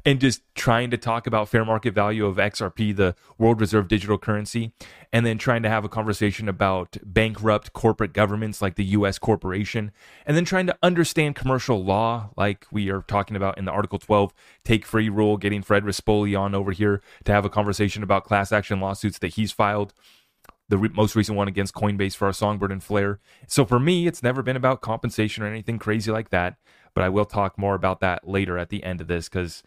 And 0.06 0.20
just 0.20 0.42
trying 0.56 0.92
to 0.92 0.98
talk 0.98 1.28
about 1.28 1.50
fair 1.50 1.66
market 1.66 1.94
value 1.94 2.26
of 2.26 2.38
XRP, 2.38 2.96
the 2.96 3.16
world 3.38 3.60
reserve 3.60 3.90
digital 3.90 4.18
currency, 4.18 4.72
and 5.12 5.26
then 5.26 5.38
trying 5.38 5.62
to 5.64 5.70
have 5.70 5.84
a 5.84 5.90
conversation 5.90 6.48
about 6.48 6.98
bankrupt 7.04 7.74
corporate 7.74 8.14
governments 8.14 8.62
like 8.62 8.76
the 8.76 8.86
US 8.86 9.20
corporation, 9.20 9.92
and 10.26 10.38
then 10.38 10.46
trying 10.46 10.68
to 10.68 10.78
understand 10.82 11.36
commercial 11.36 11.84
law, 11.84 12.30
like 12.38 12.66
we 12.72 12.90
are 12.90 13.02
talking 13.02 13.36
about 13.36 13.58
in 13.58 13.66
the 13.66 13.72
Article 13.72 14.00
12 14.00 14.34
take 14.64 14.86
free 14.86 15.10
rule, 15.10 15.36
getting 15.36 15.62
Fred 15.62 15.84
Rispoli 15.84 16.40
on 16.40 16.56
over 16.56 16.72
here 16.72 17.02
to 17.26 17.34
have 17.34 17.44
a 17.44 17.50
conversation 17.50 18.04
about 18.04 18.24
class 18.24 18.54
action 18.54 18.80
lawsuits 18.80 19.20
that 19.20 19.34
he's 19.34 19.52
filed 19.52 19.94
the 20.70 20.78
re- 20.78 20.90
most 20.94 21.16
recent 21.16 21.38
one 21.38 21.48
against 21.48 21.74
Coinbase 21.74 22.16
for 22.16 22.26
our 22.26 22.34
Songbird 22.34 22.72
and 22.72 22.84
Flare. 22.84 23.20
So 23.48 23.66
for 23.66 23.80
me, 23.80 24.08
it's 24.08 24.24
never 24.24 24.42
been 24.42 24.56
about 24.56 24.82
compensation 24.82 25.44
or 25.44 25.48
anything 25.48 25.80
crazy 25.80 26.12
like 26.12 26.30
that. 26.30 26.58
But 26.94 27.04
I 27.04 27.10
will 27.10 27.26
talk 27.26 27.58
more 27.58 27.76
about 27.76 28.00
that 28.00 28.28
later 28.28 28.58
at 28.58 28.70
the 28.70 28.84
end 28.84 29.02
of 29.02 29.08
this 29.08 29.28
because 29.28 29.64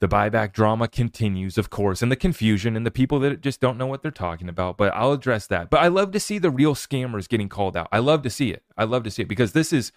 the 0.00 0.08
buyback 0.08 0.52
drama 0.52 0.88
continues, 0.88 1.56
of 1.56 1.70
course, 1.70 2.02
and 2.02 2.10
the 2.10 2.16
confusion 2.16 2.76
and 2.76 2.84
the 2.84 2.90
people 2.90 3.20
that 3.20 3.40
just 3.40 3.60
don't 3.60 3.78
know 3.78 3.86
what 3.86 4.02
they're 4.02 4.10
talking 4.10 4.48
about. 4.48 4.76
But 4.76 4.94
I'll 4.94 5.12
address 5.12 5.46
that. 5.48 5.70
But 5.70 5.80
I 5.80 5.88
love 5.88 6.10
to 6.12 6.20
see 6.20 6.38
the 6.38 6.50
real 6.50 6.74
scammers 6.74 7.28
getting 7.28 7.48
called 7.48 7.76
out. 7.76 7.88
I 7.92 7.98
love 8.00 8.22
to 8.22 8.30
see 8.30 8.50
it. 8.50 8.62
I 8.76 8.84
love 8.84 9.04
to 9.04 9.10
see 9.10 9.22
it 9.22 9.28
because 9.28 9.52
this 9.52 9.72
is 9.72 9.92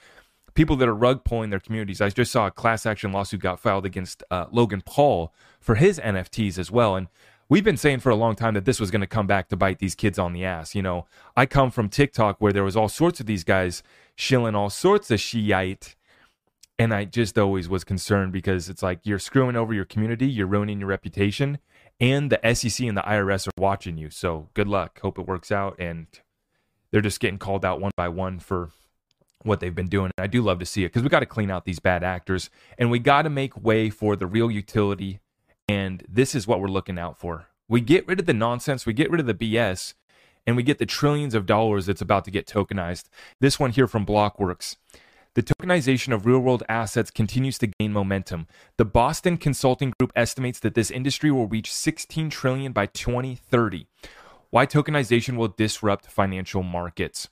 people 0.53 0.75
that 0.77 0.87
are 0.87 0.95
rug 0.95 1.23
pulling 1.23 1.49
their 1.49 1.59
communities. 1.59 2.01
I 2.01 2.09
just 2.09 2.31
saw 2.31 2.47
a 2.47 2.51
class 2.51 2.85
action 2.85 3.11
lawsuit 3.11 3.41
got 3.41 3.59
filed 3.59 3.85
against 3.85 4.23
uh, 4.31 4.45
Logan 4.51 4.81
Paul 4.85 5.33
for 5.59 5.75
his 5.75 5.99
NFTs 5.99 6.57
as 6.57 6.71
well. 6.71 6.95
And 6.95 7.07
we've 7.49 7.63
been 7.63 7.77
saying 7.77 7.99
for 7.99 8.09
a 8.09 8.15
long 8.15 8.35
time 8.35 8.53
that 8.53 8.65
this 8.65 8.79
was 8.79 8.91
going 8.91 9.01
to 9.01 9.07
come 9.07 9.27
back 9.27 9.49
to 9.49 9.55
bite 9.55 9.79
these 9.79 9.95
kids 9.95 10.19
on 10.19 10.33
the 10.33 10.43
ass. 10.43 10.75
You 10.75 10.81
know, 10.81 11.05
I 11.35 11.45
come 11.45 11.71
from 11.71 11.89
TikTok 11.89 12.37
where 12.39 12.53
there 12.53 12.63
was 12.63 12.75
all 12.75 12.89
sorts 12.89 13.19
of 13.19 13.25
these 13.25 13.43
guys 13.43 13.83
shilling 14.15 14.55
all 14.55 14.69
sorts 14.69 15.11
of 15.11 15.19
Shiite. 15.19 15.95
And 16.79 16.93
I 16.93 17.05
just 17.05 17.39
always 17.39 17.67
was 17.67 17.83
concerned 17.83 18.31
because 18.31 18.69
it's 18.69 18.83
like 18.83 18.99
you're 19.03 19.17
screwing 19.17 19.55
over 19.55 19.73
your 19.73 19.85
community, 19.85 20.27
you're 20.27 20.45
ruining 20.45 20.79
your 20.79 20.89
reputation, 20.89 21.57
and 21.99 22.31
the 22.31 22.53
SEC 22.53 22.85
and 22.85 22.95
the 22.95 23.01
IRS 23.01 23.47
are 23.47 23.51
watching 23.57 23.97
you. 23.97 24.11
So 24.11 24.49
good 24.53 24.67
luck. 24.67 24.99
Hope 25.01 25.17
it 25.17 25.25
works 25.25 25.51
out. 25.51 25.75
And 25.79 26.05
they're 26.91 27.01
just 27.01 27.19
getting 27.19 27.39
called 27.39 27.65
out 27.65 27.81
one 27.81 27.91
by 27.95 28.09
one 28.09 28.37
for 28.37 28.69
what 29.41 29.59
they've 29.59 29.73
been 29.73 29.87
doing. 29.87 30.11
And 30.17 30.23
I 30.23 30.27
do 30.27 30.43
love 30.43 30.59
to 30.59 30.67
see 30.67 30.83
it 30.83 30.89
because 30.89 31.01
we 31.01 31.09
got 31.09 31.21
to 31.21 31.25
clean 31.25 31.49
out 31.49 31.65
these 31.65 31.79
bad 31.79 32.03
actors 32.03 32.51
and 32.77 32.91
we 32.91 32.99
got 32.99 33.23
to 33.23 33.29
make 33.29 33.59
way 33.59 33.89
for 33.89 34.15
the 34.15 34.27
real 34.27 34.51
utility 34.51 35.19
and 35.67 36.03
this 36.07 36.33
is 36.33 36.47
what 36.47 36.61
we're 36.61 36.67
looking 36.67 36.99
out 36.99 37.17
for. 37.17 37.47
We 37.67 37.81
get 37.81 38.07
rid 38.07 38.19
of 38.19 38.25
the 38.25 38.33
nonsense, 38.33 38.85
we 38.85 38.93
get 38.93 39.11
rid 39.11 39.19
of 39.19 39.27
the 39.27 39.33
BS, 39.33 39.93
and 40.45 40.55
we 40.55 40.63
get 40.63 40.77
the 40.79 40.85
trillions 40.85 41.33
of 41.33 41.45
dollars 41.45 41.85
that's 41.85 42.01
about 42.01 42.23
to 42.25 42.31
get 42.31 42.47
tokenized. 42.47 43.05
This 43.41 43.59
one 43.59 43.71
here 43.71 43.87
from 43.87 44.05
Blockworks. 44.05 44.77
The 45.35 45.43
tokenization 45.43 46.15
of 46.15 46.25
real 46.25 46.39
world 46.39 46.63
assets 46.67 47.11
continues 47.11 47.59
to 47.59 47.67
gain 47.67 47.93
momentum. 47.93 48.47
The 48.77 48.85
Boston 48.85 49.37
Consulting 49.37 49.93
Group 49.99 50.11
estimates 50.15 50.59
that 50.61 50.73
this 50.73 50.89
industry 50.89 51.29
will 51.29 51.47
reach 51.47 51.71
16 51.71 52.31
trillion 52.31 52.71
by 52.71 52.87
2030. 52.87 53.85
Why 54.49 54.65
tokenization 54.65 55.37
will 55.37 55.49
disrupt 55.49 56.07
financial 56.07 56.63
markets. 56.63 57.27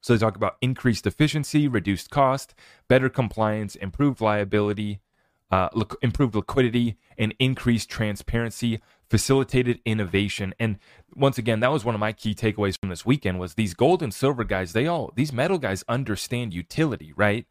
So 0.00 0.14
they 0.14 0.20
talk 0.20 0.36
about 0.36 0.56
increased 0.62 1.06
efficiency, 1.06 1.68
reduced 1.68 2.08
cost, 2.08 2.54
better 2.88 3.08
compliance, 3.08 3.74
improved 3.74 4.20
liability, 4.20 5.00
uh, 5.50 5.68
improved 6.02 6.34
liquidity 6.34 6.96
and 7.16 7.34
increased 7.38 7.88
transparency 7.88 8.80
facilitated 9.08 9.80
innovation. 9.84 10.54
And 10.58 10.78
once 11.14 11.38
again 11.38 11.60
that 11.60 11.72
was 11.72 11.84
one 11.84 11.94
of 11.94 12.00
my 12.00 12.12
key 12.12 12.34
takeaways 12.34 12.78
from 12.78 12.90
this 12.90 13.06
weekend 13.06 13.38
was 13.38 13.54
these 13.54 13.74
gold 13.74 14.02
and 14.02 14.12
silver 14.12 14.44
guys 14.44 14.72
they 14.72 14.86
all 14.86 15.12
these 15.16 15.32
metal 15.32 15.58
guys 15.58 15.84
understand 15.88 16.52
utility 16.52 17.12
right? 17.16 17.46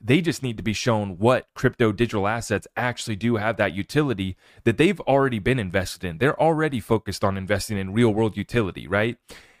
They 0.00 0.22
just 0.22 0.42
need 0.42 0.56
to 0.56 0.62
be 0.62 0.72
shown 0.72 1.18
what 1.18 1.48
crypto 1.54 1.92
digital 1.92 2.26
assets 2.26 2.66
actually 2.74 3.16
do 3.16 3.36
have 3.36 3.56
that 3.58 3.74
utility 3.74 4.36
that 4.64 4.78
they've 4.78 5.00
already 5.00 5.38
been 5.38 5.58
invested 5.58 6.04
in. 6.04 6.18
They're 6.18 6.40
already 6.40 6.80
focused 6.80 7.22
on 7.22 7.36
investing 7.36 7.76
in 7.76 7.92
real 7.92 8.14
world 8.14 8.36
utility 8.36 8.86
right? 8.86 9.18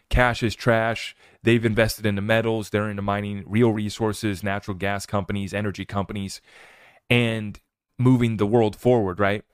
Cash 0.08 0.42
is 0.42 0.54
trash. 0.54 1.14
They've 1.42 1.64
invested 1.64 2.04
into 2.04 2.22
metals. 2.22 2.70
They're 2.70 2.90
into 2.90 3.02
mining 3.02 3.44
real 3.46 3.72
resources 3.72 4.42
natural 4.42 4.76
gas 4.76 5.06
companies 5.06 5.52
energy 5.52 5.84
companies. 5.84 6.40
And 7.08 7.60
moving 8.00 8.36
the 8.36 8.46
world 8.46 8.74
forward, 8.74 9.20
right? 9.20 9.44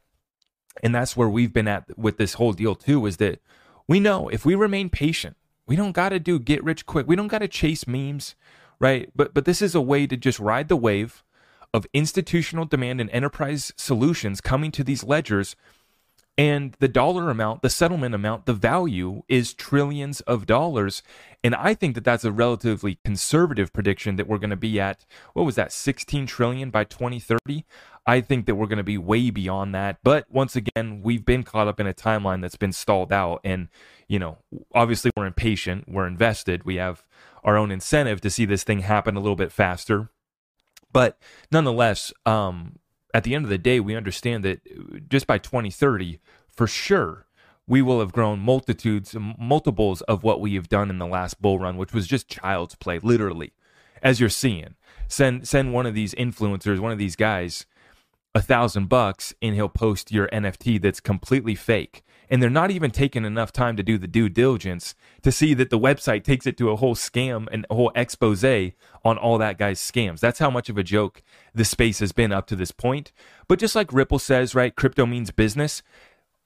And 0.82 0.94
that's 0.94 1.16
where 1.16 1.28
we've 1.28 1.52
been 1.52 1.68
at 1.68 1.98
with 1.98 2.16
this 2.16 2.34
whole 2.34 2.52
deal 2.52 2.74
too 2.74 3.06
is 3.06 3.16
that 3.18 3.40
we 3.88 4.00
know 4.00 4.28
if 4.28 4.44
we 4.44 4.54
remain 4.54 4.90
patient, 4.90 5.36
we 5.66 5.76
don't 5.76 5.92
got 5.92 6.10
to 6.10 6.18
do 6.18 6.38
get 6.38 6.62
rich 6.62 6.86
quick. 6.86 7.06
We 7.06 7.16
don't 7.16 7.28
got 7.28 7.38
to 7.38 7.48
chase 7.48 7.86
memes, 7.86 8.34
right? 8.78 9.10
But 9.14 9.34
but 9.34 9.44
this 9.44 9.60
is 9.60 9.74
a 9.74 9.80
way 9.80 10.06
to 10.06 10.16
just 10.16 10.38
ride 10.38 10.68
the 10.68 10.76
wave 10.76 11.24
of 11.74 11.86
institutional 11.92 12.64
demand 12.64 13.00
and 13.00 13.10
enterprise 13.10 13.72
solutions 13.76 14.40
coming 14.40 14.70
to 14.72 14.84
these 14.84 15.04
ledgers 15.04 15.56
and 16.38 16.76
the 16.80 16.88
dollar 16.88 17.30
amount, 17.30 17.62
the 17.62 17.70
settlement 17.70 18.14
amount, 18.14 18.44
the 18.44 18.52
value 18.52 19.22
is 19.26 19.54
trillions 19.54 20.20
of 20.22 20.44
dollars. 20.44 21.02
And 21.42 21.54
I 21.54 21.72
think 21.72 21.94
that 21.94 22.04
that's 22.04 22.24
a 22.24 22.32
relatively 22.32 22.98
conservative 23.04 23.72
prediction 23.72 24.16
that 24.16 24.26
we're 24.26 24.38
going 24.38 24.50
to 24.50 24.56
be 24.56 24.78
at, 24.78 25.06
what 25.32 25.46
was 25.46 25.54
that, 25.54 25.72
16 25.72 26.26
trillion 26.26 26.70
by 26.70 26.84
2030? 26.84 27.64
I 28.06 28.20
think 28.20 28.46
that 28.46 28.54
we're 28.54 28.66
going 28.66 28.78
to 28.78 28.84
be 28.84 28.98
way 28.98 29.30
beyond 29.30 29.74
that. 29.74 29.98
But 30.04 30.26
once 30.30 30.54
again, 30.54 31.00
we've 31.02 31.24
been 31.24 31.42
caught 31.42 31.66
up 31.66 31.80
in 31.80 31.86
a 31.86 31.94
timeline 31.94 32.40
that's 32.40 32.56
been 32.56 32.72
stalled 32.72 33.12
out. 33.12 33.40
And, 33.42 33.68
you 34.06 34.18
know, 34.18 34.38
obviously 34.74 35.10
we're 35.16 35.26
impatient, 35.26 35.88
we're 35.88 36.06
invested, 36.06 36.64
we 36.64 36.76
have 36.76 37.04
our 37.42 37.56
own 37.56 37.72
incentive 37.72 38.20
to 38.20 38.30
see 38.30 38.44
this 38.44 38.62
thing 38.62 38.80
happen 38.80 39.16
a 39.16 39.20
little 39.20 39.36
bit 39.36 39.50
faster. 39.50 40.10
But 40.92 41.18
nonetheless, 41.50 42.12
um, 42.24 42.78
at 43.12 43.24
the 43.24 43.34
end 43.34 43.44
of 43.44 43.50
the 43.50 43.58
day, 43.58 43.80
we 43.80 43.96
understand 43.96 44.44
that 44.44 45.08
just 45.08 45.26
by 45.26 45.38
2030, 45.38 46.20
for 46.48 46.66
sure, 46.66 47.26
we 47.66 47.82
will 47.82 48.00
have 48.00 48.12
grown 48.12 48.38
multitudes, 48.38 49.16
multiples 49.38 50.00
of 50.02 50.22
what 50.22 50.40
we 50.40 50.54
have 50.54 50.68
done 50.68 50.90
in 50.90 50.98
the 50.98 51.06
last 51.06 51.42
bull 51.42 51.58
run, 51.58 51.76
which 51.76 51.92
was 51.92 52.06
just 52.06 52.28
child's 52.28 52.76
play, 52.76 52.98
literally, 53.00 53.52
as 54.02 54.20
you're 54.20 54.28
seeing. 54.28 54.74
Send 55.08 55.46
send 55.48 55.72
one 55.72 55.86
of 55.86 55.94
these 55.94 56.14
influencers, 56.14 56.78
one 56.78 56.92
of 56.92 56.98
these 56.98 57.16
guys, 57.16 57.66
a 58.36 58.42
thousand 58.42 58.90
bucks 58.90 59.32
and 59.40 59.54
he'll 59.54 59.66
post 59.66 60.12
your 60.12 60.28
NFT 60.28 60.80
that's 60.82 61.00
completely 61.00 61.54
fake. 61.54 62.04
And 62.28 62.42
they're 62.42 62.50
not 62.50 62.70
even 62.70 62.90
taking 62.90 63.24
enough 63.24 63.50
time 63.50 63.76
to 63.76 63.82
do 63.82 63.96
the 63.96 64.06
due 64.06 64.28
diligence 64.28 64.94
to 65.22 65.32
see 65.32 65.54
that 65.54 65.70
the 65.70 65.78
website 65.78 66.22
takes 66.22 66.46
it 66.46 66.58
to 66.58 66.68
a 66.68 66.76
whole 66.76 66.94
scam 66.94 67.48
and 67.50 67.64
a 67.70 67.74
whole 67.74 67.90
expose 67.94 68.44
on 68.44 69.16
all 69.16 69.38
that 69.38 69.56
guy's 69.56 69.80
scams. 69.80 70.20
That's 70.20 70.38
how 70.38 70.50
much 70.50 70.68
of 70.68 70.76
a 70.76 70.82
joke 70.82 71.22
the 71.54 71.64
space 71.64 72.00
has 72.00 72.12
been 72.12 72.30
up 72.30 72.46
to 72.48 72.56
this 72.56 72.72
point. 72.72 73.10
But 73.48 73.58
just 73.58 73.74
like 73.74 73.90
Ripple 73.90 74.18
says, 74.18 74.54
right, 74.54 74.76
crypto 74.76 75.06
means 75.06 75.30
business. 75.30 75.82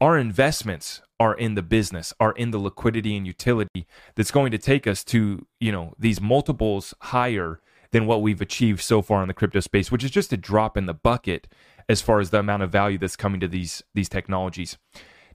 Our 0.01 0.17
investments 0.17 1.03
are 1.19 1.35
in 1.35 1.55
the 1.57 1.63
business, 1.63 2.15
are 2.21 2.33
in 2.33 2.53
the 2.53 2.59
liquidity 2.59 3.17
and 3.17 3.27
utility 3.27 3.89
that's 4.15 4.31
going 4.31 4.53
to 4.53 4.59
take 4.59 4.87
us 4.87 5.03
to, 5.05 5.45
you 5.59 5.73
know, 5.73 5.95
these 5.99 6.21
multiples 6.21 6.95
higher 7.01 7.61
than 7.91 8.07
what 8.07 8.23
we've 8.23 8.41
achieved 8.41 8.81
so 8.81 9.03
far 9.03 9.23
in 9.23 9.29
the 9.29 9.35
crypto 9.35 9.61
space, 9.61 9.91
which 9.91 10.05
is 10.05 10.11
just 10.11 10.33
a 10.33 10.37
drop 10.37 10.77
in 10.77 10.87
the 10.87 10.95
bucket 10.95 11.49
as 11.91 12.01
far 12.01 12.21
as 12.21 12.31
the 12.31 12.39
amount 12.39 12.63
of 12.63 12.71
value 12.71 12.99
that's 12.99 13.17
coming 13.17 13.41
to 13.41 13.49
these 13.49 13.83
these 13.95 14.09
technologies. 14.09 14.79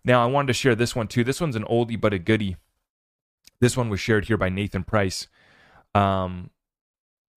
Now, 0.05 0.23
I 0.23 0.27
wanted 0.27 0.47
to 0.47 0.53
share 0.53 0.73
this 0.73 0.95
one 0.95 1.07
too. 1.07 1.23
This 1.23 1.41
one's 1.41 1.57
an 1.57 1.65
oldie 1.65 1.99
but 1.99 2.13
a 2.13 2.19
goodie. 2.19 2.55
This 3.59 3.75
one 3.75 3.89
was 3.89 3.99
shared 3.99 4.25
here 4.25 4.37
by 4.37 4.49
Nathan 4.49 4.83
Price. 4.83 5.27
Um, 5.93 6.51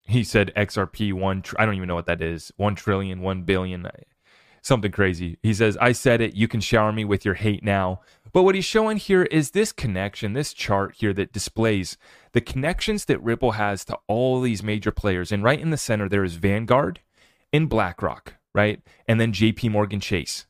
he 0.02 0.22
said 0.22 0.52
XRP 0.56 1.12
one. 1.12 1.42
Tr- 1.42 1.56
I 1.58 1.66
don't 1.66 1.74
even 1.74 1.88
know 1.88 1.96
what 1.96 2.06
that 2.06 2.22
is. 2.22 2.52
One 2.56 2.76
trillion, 2.76 3.20
one 3.20 3.42
billion, 3.42 3.88
something 4.62 4.92
crazy. 4.92 5.38
He 5.42 5.52
says, 5.52 5.76
"I 5.80 5.90
said 5.90 6.20
it. 6.20 6.34
You 6.34 6.46
can 6.46 6.60
shower 6.60 6.92
me 6.92 7.04
with 7.04 7.24
your 7.24 7.34
hate 7.34 7.64
now." 7.64 8.00
But 8.32 8.44
what 8.44 8.54
he's 8.54 8.64
showing 8.64 8.98
here 8.98 9.24
is 9.24 9.50
this 9.50 9.72
connection, 9.72 10.34
this 10.34 10.52
chart 10.52 10.94
here 10.98 11.12
that 11.14 11.32
displays 11.32 11.96
the 12.32 12.40
connections 12.40 13.06
that 13.06 13.22
Ripple 13.22 13.52
has 13.52 13.84
to 13.86 13.98
all 14.06 14.40
these 14.40 14.62
major 14.62 14.92
players. 14.92 15.32
And 15.32 15.42
right 15.42 15.58
in 15.58 15.70
the 15.70 15.76
center, 15.76 16.08
there 16.08 16.24
is 16.24 16.34
Vanguard 16.34 17.00
and 17.52 17.68
BlackRock 17.68 18.37
right? 18.58 18.82
And 19.06 19.20
then 19.20 19.32
JP 19.32 19.70
Morgan 19.70 20.00
Chase. 20.00 20.46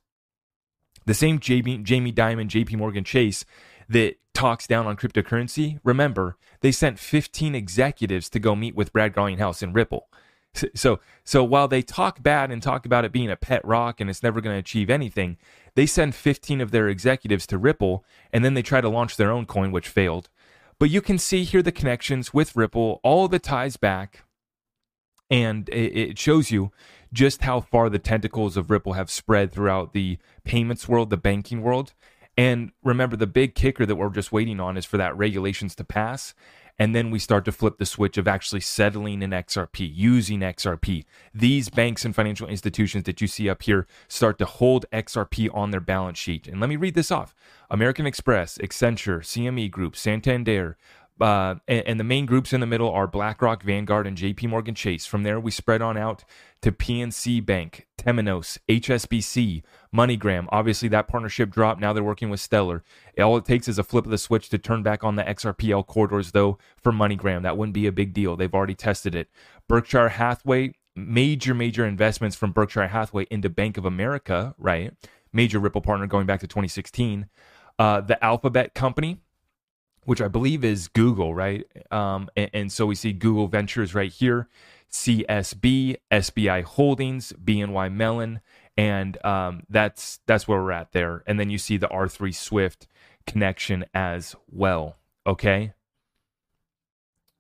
The 1.05 1.13
same 1.13 1.39
Jamie, 1.39 1.77
Jamie 1.77 2.13
Dimon, 2.13 2.49
JP 2.49 2.79
Morgan 2.79 3.05
Chase 3.05 3.45
that 3.87 4.17
talks 4.33 4.67
down 4.67 4.87
on 4.87 4.97
cryptocurrency, 4.97 5.79
remember, 5.85 6.39
they 6.61 6.73
sent 6.73 6.99
15 6.99 7.55
executives 7.55 8.31
to 8.31 8.39
go 8.39 8.57
meet 8.57 8.75
with 8.75 8.95
Brad 8.95 9.15
Garlinghouse 9.15 9.63
in 9.63 9.75
Ripple. 9.75 10.09
So, 10.75 11.01
so 11.23 11.45
while 11.45 11.69
they 11.69 11.83
talk 11.83 12.23
bad 12.23 12.51
and 12.51 12.63
talk 12.63 12.87
about 12.87 13.05
it 13.05 13.13
being 13.13 13.31
a 13.31 13.37
pet 13.37 13.63
rock 13.63 14.01
and 14.01 14.09
it's 14.09 14.23
never 14.23 14.41
going 14.41 14.55
to 14.55 14.59
achieve 14.59 14.89
anything, 14.89 15.37
they 15.75 15.85
send 15.85 16.15
15 16.15 16.63
of 16.63 16.71
their 16.71 16.89
executives 16.89 17.47
to 17.49 17.59
Ripple 17.59 18.05
and 18.33 18.43
then 18.43 18.55
they 18.55 18.63
try 18.63 18.81
to 18.81 18.89
launch 18.89 19.17
their 19.17 19.31
own 19.31 19.45
coin, 19.45 19.71
which 19.71 19.89
failed. 19.89 20.31
But 20.79 20.89
you 20.89 21.03
can 21.03 21.19
see 21.19 21.45
here 21.45 21.63
the 21.63 21.71
connections 21.71 22.33
with 22.33 22.57
Ripple, 22.57 23.01
all 23.05 23.29
the 23.29 23.39
ties 23.39 23.77
back, 23.77 24.25
and 25.31 25.69
it 25.69 26.19
shows 26.19 26.51
you 26.51 26.73
just 27.13 27.43
how 27.43 27.61
far 27.61 27.89
the 27.89 27.99
tentacles 27.99 28.57
of 28.57 28.71
Ripple 28.71 28.95
have 28.95 29.11
spread 29.11 29.53
throughout 29.53 29.93
the 29.93 30.19
payments 30.45 30.89
world, 30.89 31.11
the 31.11 31.17
banking 31.17 31.63
world. 31.63 31.95
And 32.37 32.71
remember, 32.85 33.17
the 33.17 33.27
big 33.27 33.55
kicker 33.55 33.85
that 33.85 33.97
we're 33.97 34.11
just 34.11 34.33
waiting 34.33 34.61
on 34.61 34.77
is 34.77 34.85
for 34.85 34.97
that 34.97 35.17
regulations 35.17 35.75
to 35.77 35.85
pass. 35.85 36.35
And 36.81 36.95
then 36.95 37.11
we 37.11 37.19
start 37.19 37.45
to 37.47 37.53
flip 37.53 37.79
the 37.79 37.87
switch 37.87 38.17
of 38.17 38.29
actually 38.29 38.61
settling 38.61 39.21
in 39.21 39.31
XRP, 39.31 39.91
using 39.93 40.41
XRP. 40.41 41.05
These 41.35 41.71
banks 41.71 42.05
and 42.05 42.15
financial 42.15 42.47
institutions 42.47 43.03
that 43.05 43.21
you 43.21 43.27
see 43.27 43.51
up 43.51 43.63
here 43.63 43.89
start 44.07 44.39
to 44.39 44.45
hold 44.45 44.87
XRP 44.93 45.53
on 45.53 45.73
their 45.73 45.81
balance 45.81 46.19
sheet. 46.19 46.47
And 46.47 46.61
let 46.61 46.71
me 46.71 46.77
read 46.77 46.95
this 46.95 47.11
off 47.11 47.35
American 47.69 48.07
Express, 48.07 48.59
Accenture, 48.59 49.21
CME 49.21 49.73
Group, 49.73 49.97
Santander, 49.97 50.77
uh, 51.21 51.57
and, 51.67 51.87
and, 51.87 52.01
the 52.01 52.05
main 52.05 52.27
groups 52.27 52.53
in 52.53 52.61
the 52.61 52.67
middle 52.67 52.91
are 52.91 53.07
BlackRock, 53.07 53.63
Vanguard, 53.63 54.07
and 54.07 54.17
JP 54.17 54.49
Morgan 54.49 54.75
Chase. 54.75 55.05
From 55.07 55.25
there, 55.25 55.41
we 55.41 55.51
spread 55.51 55.83
on 55.83 55.97
out 55.97 56.25
to 56.63 56.71
PNC 56.71 57.45
Bank, 57.45 57.87
Temenos, 57.99 58.59
HSBC, 58.69 59.63
MoneyGram. 59.95 60.47
Obviously, 60.51 60.89
that 60.89 61.09
partnership 61.09 61.51
dropped. 61.51 61.81
Now 61.81 61.93
they're 61.93 62.05
working 62.05 62.31
with 62.31 62.41
Stellar. 62.41 62.85
All 63.19 63.37
it 63.37 63.45
takes 63.45 63.69
is 63.69 63.79
a 63.79 63.85
flip 63.85 64.05
of 64.05 64.11
the 64.11 64.19
switch 64.19 64.49
to 64.51 64.59
turn 64.59 64.83
back 64.83 65.03
on 65.03 65.17
the 65.17 65.25
XRPL 65.25 65.87
corridors, 65.87 66.33
though, 66.33 66.59
for 66.83 66.93
MoneyGram. 66.93 67.43
That 67.43 67.57
wouldn't 67.57 67.75
be 67.75 67.87
a 67.87 67.93
big 67.93 68.13
deal. 68.13 68.37
They've 68.37 68.55
already 68.55 68.75
tested 68.75 69.15
it. 69.15 69.29
Berkshire 69.69 70.11
Hathaway, 70.11 70.75
major, 70.95 71.55
major 71.55 71.85
investments 71.85 72.37
from 72.37 72.53
Berkshire 72.53 72.89
Hathaway 72.89 73.27
into 73.31 73.49
Bank 73.49 73.77
of 73.77 73.85
America, 73.85 74.55
right? 74.59 74.93
Major 75.33 75.59
Ripple 75.59 75.83
partner 75.83 76.07
going 76.07 76.27
back 76.27 76.41
to 76.41 76.47
2016. 76.47 77.29
Uh, 77.79 78.01
the 78.01 78.23
Alphabet 78.25 78.75
Company, 78.75 79.19
which 80.09 80.23
I 80.23 80.29
believe 80.29 80.65
is 80.65 80.89
Google, 80.89 81.35
right? 81.35 81.67
Um, 81.91 82.31
and, 82.35 82.51
and, 82.55 82.73
so 82.73 82.87
we 82.87 82.95
see 82.95 83.13
Google 83.13 83.47
Ventures 83.47 83.95
right 83.95 84.11
here, 84.11 84.49
CSB, 84.91 85.97
SBI 86.11 86.63
Holdings, 86.63 87.35
BNY 87.45 87.93
Mellon, 87.93 88.41
and 88.75 89.23
um, 89.23 89.65
that's 89.69 90.21
that's 90.25 90.49
where 90.49 90.63
we're 90.63 90.73
at 90.73 90.93
there. 90.93 91.23
And 91.27 91.39
then 91.39 91.51
you 91.51 91.59
see 91.59 91.77
the 91.77 91.89
R3 91.89 92.35
Swift 92.35 92.89
connection 93.27 93.85
as 93.93 94.35
well. 94.51 94.97
Okay. 95.27 95.75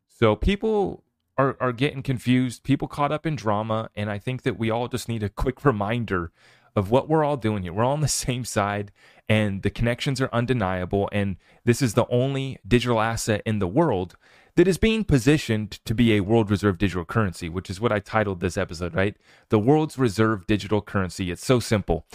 So 0.07 0.37
people 0.37 1.04
are, 1.38 1.57
are 1.61 1.72
getting 1.72 2.02
confused, 2.02 2.64
people 2.64 2.87
caught 2.87 3.12
up 3.12 3.24
in 3.24 3.35
drama, 3.35 3.88
and 3.96 4.11
I 4.11 4.18
think 4.18 4.42
that 4.42 4.59
we 4.59 4.68
all 4.68 4.88
just 4.88 5.09
need 5.09 5.22
a 5.22 5.31
quick 5.31 5.64
reminder 5.64 6.33
of 6.76 6.90
what 6.90 7.09
we're 7.09 7.24
all 7.24 7.38
doing 7.38 7.62
here. 7.62 7.72
We're 7.72 7.85
all 7.85 7.92
on 7.92 8.02
the 8.02 8.09
same 8.26 8.44
side, 8.44 8.92
and 9.28 9.62
the 9.62 9.70
connections 9.70 10.20
are 10.20 10.30
undeniable. 10.32 11.08
And 11.12 11.36
this 11.64 11.82
is 11.82 11.94
the 11.94 12.06
only 12.08 12.58
digital 12.66 13.00
asset 13.00 13.42
in 13.44 13.58
the 13.58 13.68
world 13.68 14.16
that 14.56 14.66
is 14.66 14.78
being 14.78 15.04
positioned 15.04 15.72
to 15.84 15.94
be 15.94 16.14
a 16.14 16.20
world 16.20 16.50
reserve 16.50 16.78
digital 16.78 17.04
currency, 17.04 17.48
which 17.48 17.70
is 17.70 17.80
what 17.80 17.92
I 17.92 18.00
titled 18.00 18.40
this 18.40 18.56
episode, 18.56 18.94
right? 18.94 19.16
The 19.50 19.58
world's 19.58 19.98
reserve 19.98 20.46
digital 20.46 20.82
currency. 20.82 21.30
It's 21.30 21.44
so 21.44 21.60
simple. 21.60 22.06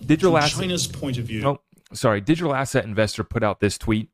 Digital 0.00 0.32
From 0.32 0.42
asset. 0.42 0.60
China's 0.60 0.86
point 0.86 1.18
of 1.18 1.24
view. 1.24 1.46
Oh, 1.46 1.60
sorry. 1.92 2.22
Digital 2.22 2.54
asset 2.54 2.84
investor 2.84 3.22
put 3.22 3.42
out 3.42 3.60
this 3.60 3.76
tweet, 3.76 4.08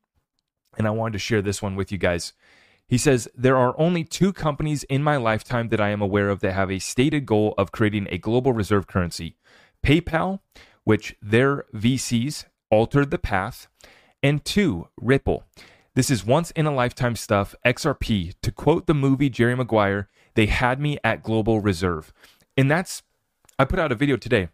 and 0.77 0.85
I 0.85 0.89
wanted 0.89 1.13
to 1.13 1.19
share 1.19 1.41
this 1.41 1.61
one 1.61 1.75
with 1.75 1.91
you 1.91 1.97
guys. 1.97 2.33
He 2.89 2.97
says, 2.97 3.29
There 3.35 3.55
are 3.55 3.73
only 3.79 4.03
two 4.03 4.33
companies 4.33 4.83
in 4.83 5.03
my 5.03 5.15
lifetime 5.15 5.69
that 5.69 5.79
I 5.79 5.89
am 5.89 6.01
aware 6.01 6.29
of 6.29 6.41
that 6.41 6.53
have 6.53 6.71
a 6.71 6.79
stated 6.79 7.25
goal 7.25 7.53
of 7.57 7.71
creating 7.71 8.07
a 8.09 8.17
global 8.17 8.51
reserve 8.51 8.87
currency 8.87 9.37
PayPal, 9.81 10.39
which 10.87 11.17
their 11.21 11.65
VCs 11.75 12.45
altered 12.71 13.11
the 13.11 13.17
path, 13.17 13.67
and 14.23 14.45
two, 14.45 14.87
Ripple. 14.95 15.43
This 15.95 16.09
is 16.09 16.25
once 16.25 16.51
in 16.51 16.65
a 16.65 16.73
lifetime 16.73 17.17
stuff. 17.17 17.53
XRP, 17.65 18.35
to 18.41 18.51
quote 18.53 18.87
the 18.87 18.93
movie 18.93 19.29
Jerry 19.29 19.53
Maguire, 19.53 20.07
they 20.35 20.45
had 20.45 20.79
me 20.79 20.97
at 21.03 21.23
global 21.23 21.59
reserve. 21.59 22.13
And 22.55 22.71
that's, 22.71 23.03
I 23.59 23.65
put 23.65 23.79
out 23.79 23.91
a 23.91 23.95
video 23.95 24.15
today. 24.15 24.47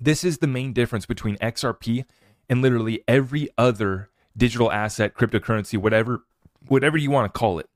This 0.00 0.24
is 0.24 0.38
the 0.38 0.46
main 0.46 0.72
difference 0.72 1.04
between 1.04 1.36
XRP 1.36 2.06
and 2.48 2.62
literally 2.62 3.04
every 3.06 3.50
other 3.58 4.08
digital 4.34 4.72
asset, 4.72 5.14
cryptocurrency, 5.14 5.76
whatever, 5.76 6.24
whatever 6.68 6.96
you 6.96 7.10
want 7.10 7.30
to 7.30 7.38
call 7.38 7.58
it. 7.58 7.68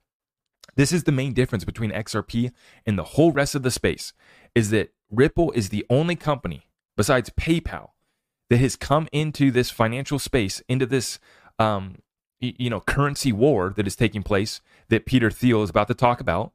This 0.75 0.91
is 0.91 1.05
the 1.05 1.13
main 1.13 1.35
difference 1.35 1.67
between 1.67 1.91
XRP 1.91 2.51
and 2.87 2.99
the 2.99 3.05
whole 3.05 3.31
rest 3.31 3.55
of 3.55 3.63
the 3.63 3.71
space 3.71 4.15
is 4.55 4.71
that 4.71 4.95
Ripple 5.11 5.53
is 5.53 5.69
the 5.69 5.85
only 5.91 6.17
company 6.17 6.67
besides 6.97 7.31
PayPal 7.31 7.91
that 8.51 8.59
has 8.59 8.77
come 8.77 9.09
into 9.13 9.51
this 9.51 9.71
financial 9.71 10.19
space, 10.19 10.63
into 10.69 10.87
this 10.87 11.19
um, 11.59 11.97
you 12.41 12.71
know 12.71 12.81
currency 12.81 13.33
war 13.33 13.73
that 13.77 13.87
is 13.87 13.97
taking 13.97 14.23
place 14.23 14.61
that 14.89 15.07
Peter 15.07 15.31
Thiel 15.31 15.63
is 15.63 15.71
about 15.71 15.89
to 15.89 15.95
talk 15.95 16.21
about, 16.21 16.53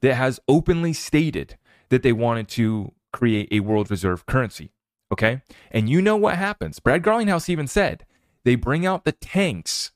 that 0.00 0.14
has 0.14 0.40
openly 0.48 0.92
stated 0.92 1.56
that 1.88 2.02
they 2.02 2.12
wanted 2.12 2.48
to 2.48 2.92
create 3.12 3.48
a 3.50 3.60
world 3.60 3.90
reserve 3.90 4.26
currency. 4.26 4.72
Okay, 5.12 5.42
and 5.70 5.88
you 5.88 6.02
know 6.02 6.16
what 6.16 6.36
happens? 6.36 6.80
Brad 6.80 7.02
Garlinghouse 7.02 7.48
even 7.48 7.66
said 7.66 8.04
they 8.44 8.56
bring 8.56 8.84
out 8.84 9.04
the 9.04 9.12
tanks 9.12 9.92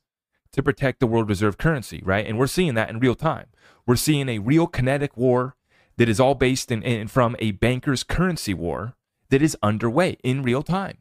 to 0.53 0.63
protect 0.63 1.01
the 1.01 1.07
world 1.07 1.29
reserve 1.29 1.59
currency, 1.59 2.01
right? 2.05 2.27
And 2.27 2.39
we're 2.39 2.47
seeing 2.47 2.75
that 2.75 2.91
in 2.91 2.99
real 2.99 3.15
time. 3.15 3.47
We're 3.87 3.97
seeing 3.97 4.29
a 4.29 4.39
real 4.39 4.67
kinetic 4.67 5.17
war 5.17 5.57
that 5.97 6.09
is 6.09 6.21
all 6.21 6.35
based 6.35 6.71
in, 6.71 6.83
in 6.83 7.09
from 7.09 7.37
a 7.39 7.53
banker's 7.53 8.03
currency 8.03 8.55
war 8.55 8.95
that 9.31 9.43
is 9.43 9.57
underway 9.63 10.19
in 10.23 10.43
real 10.43 10.63
time. 10.63 10.99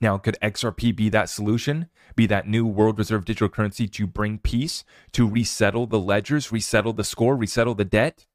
Now, 0.00 0.18
could 0.18 0.36
XRP 0.42 0.94
be 0.94 1.08
that 1.10 1.28
solution, 1.28 1.88
be 2.16 2.26
that 2.26 2.48
new 2.48 2.66
world 2.66 2.98
reserve 2.98 3.24
digital 3.24 3.48
currency 3.48 3.86
to 3.86 4.06
bring 4.06 4.38
peace, 4.38 4.84
to 5.12 5.28
resettle 5.28 5.86
the 5.86 6.00
ledgers, 6.00 6.50
resettle 6.50 6.92
the 6.92 7.04
score, 7.04 7.36
resettle 7.36 7.76
the 7.76 7.84
debt? 7.84 8.26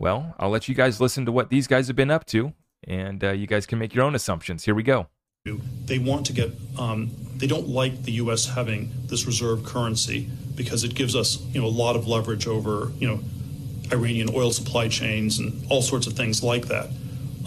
Well, 0.00 0.34
I'll 0.38 0.50
let 0.50 0.68
you 0.68 0.74
guys 0.74 1.00
listen 1.00 1.26
to 1.26 1.32
what 1.32 1.48
these 1.50 1.68
guys 1.68 1.86
have 1.86 1.94
been 1.94 2.10
up 2.10 2.26
to, 2.26 2.54
and 2.82 3.22
uh, 3.22 3.30
you 3.30 3.46
guys 3.46 3.66
can 3.66 3.78
make 3.78 3.94
your 3.94 4.04
own 4.04 4.16
assumptions. 4.16 4.64
Here 4.64 4.74
we 4.74 4.82
go. 4.82 5.06
They 5.84 5.98
want 5.98 6.26
to 6.26 6.32
get, 6.32 6.52
um, 6.78 7.10
they 7.36 7.46
don't 7.46 7.68
like 7.68 8.02
the 8.02 8.12
U.S. 8.12 8.46
having 8.46 8.90
this 9.06 9.26
reserve 9.26 9.64
currency 9.64 10.28
because 10.56 10.84
it 10.84 10.94
gives 10.94 11.14
us, 11.14 11.40
you 11.52 11.60
know, 11.60 11.66
a 11.66 11.68
lot 11.68 11.96
of 11.96 12.08
leverage 12.08 12.46
over, 12.46 12.90
you 12.98 13.06
know, 13.06 13.20
Iranian 13.92 14.28
oil 14.34 14.50
supply 14.50 14.88
chains 14.88 15.38
and 15.38 15.64
all 15.70 15.82
sorts 15.82 16.06
of 16.06 16.14
things 16.14 16.42
like 16.42 16.66
that. 16.66 16.90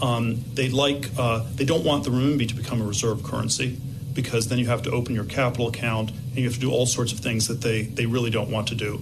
Um, 0.02 0.44
they 0.54 0.68
like, 0.68 1.10
uh, 1.16 1.44
they 1.54 1.64
don't 1.64 1.84
want 1.84 2.04
the 2.04 2.10
renminbi 2.10 2.48
to 2.48 2.54
become 2.54 2.80
a 2.82 2.84
reserve 2.84 3.22
currency 3.22 3.78
because 4.12 4.48
then 4.48 4.58
you 4.58 4.66
have 4.66 4.82
to 4.82 4.90
open 4.90 5.14
your 5.14 5.24
capital 5.24 5.68
account 5.68 6.10
and 6.10 6.36
you 6.36 6.44
have 6.44 6.54
to 6.54 6.60
do 6.60 6.70
all 6.70 6.86
sorts 6.86 7.12
of 7.12 7.20
things 7.20 7.48
that 7.48 7.60
they, 7.60 7.82
they 7.82 8.06
really 8.06 8.30
don't 8.30 8.50
want 8.50 8.68
to 8.68 8.74
do. 8.74 9.00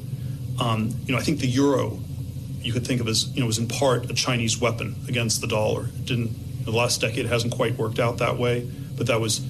Um, 0.61 0.94
you 1.07 1.12
know, 1.12 1.18
I 1.18 1.22
think 1.22 1.40
the 1.40 1.46
euro 1.46 1.98
you 2.61 2.72
could 2.72 2.87
think 2.87 3.00
of 3.00 3.09
as, 3.09 3.35
you 3.35 3.40
know, 3.40 3.46
was 3.46 3.59
in 3.59 3.68
part 3.68 4.11
a 4.11 4.14
Chinese 4.14 4.61
weapon 4.61 4.94
against 5.09 5.40
the 5.40 5.46
dollar. 5.46 5.87
It 5.87 6.05
didn't, 6.05 6.64
the 6.64 6.70
last 6.70 7.00
decade 7.00 7.26
hasn't 7.26 7.52
quite 7.52 7.76
worked 7.76 7.98
out 7.98 8.18
that 8.18 8.38
way, 8.38 8.70
but 8.96 9.07
that 9.09 9.20
was, 9.20 9.40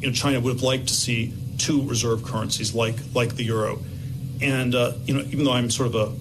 you 0.00 0.06
know, 0.06 0.12
China 0.12 0.40
would 0.40 0.54
have 0.54 0.62
liked 0.62 0.88
to 0.88 0.94
see 0.94 1.34
two 1.58 1.86
reserve 1.86 2.24
currencies 2.24 2.74
like, 2.74 2.96
like 3.14 3.36
the 3.36 3.44
euro. 3.44 3.78
And, 4.40 4.74
uh, 4.74 4.92
you 5.04 5.14
know, 5.14 5.20
even 5.20 5.44
though 5.44 5.52
I'm 5.52 5.70
sort 5.70 5.94
of 5.94 5.94
a 5.94 6.12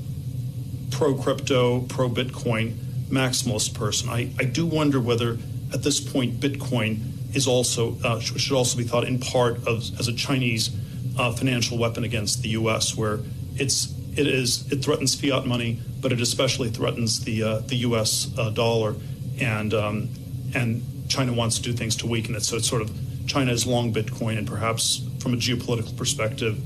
pro 0.96 1.16
crypto, 1.16 1.82
pro 1.82 2.10
Bitcoin 2.10 2.76
maximalist 3.12 3.74
person, 3.74 4.10
I, 4.10 4.32
I 4.40 4.44
do 4.46 4.66
wonder 4.66 5.00
whether 5.00 5.38
at 5.74 5.84
this 5.84 6.00
point 6.00 6.40
Bitcoin 6.40 7.36
is 7.36 7.48
also 7.48 7.98
uh, 8.04 8.20
should 8.20 8.56
also 8.56 8.78
be 8.78 8.84
thought 8.84 9.06
in 9.06 9.20
part 9.20 9.58
of, 9.68 9.78
as 10.00 10.08
a 10.08 10.14
Chinese 10.14 10.70
uh, 11.18 11.32
financial 11.32 11.78
weapon 11.78 12.04
against 12.04 12.42
the 12.42 12.50
U.S., 12.50 12.96
where 12.96 13.20
it's 13.56 13.94
it 14.18 14.28
is 14.28 14.70
it 14.72 14.84
threatens 14.84 15.16
fiat 15.16 15.46
money, 15.46 15.80
but 16.02 16.12
it 16.12 16.22
especially 16.22 16.70
threatens 16.70 17.24
the 17.24 17.44
uh, 17.44 17.60
the 17.60 17.78
U.S. 17.78 18.30
Uh, 18.38 18.50
dollar, 18.50 18.96
and 19.40 19.74
um, 19.74 20.10
and 20.54 20.84
China 21.08 21.34
wants 21.34 21.58
to 21.58 21.62
do 21.62 21.74
things 21.74 21.96
to 21.98 22.08
weaken 22.08 22.36
it. 22.36 22.44
So 22.44 22.58
it's 22.58 22.68
sort 22.68 22.82
of 22.82 22.92
China 23.28 23.52
is 23.52 23.66
long 23.66 23.94
Bitcoin, 23.94 24.38
and 24.38 24.48
perhaps 24.48 25.08
from 25.20 25.34
a 25.34 25.38
geopolitical 25.38 25.96
perspective, 25.96 26.60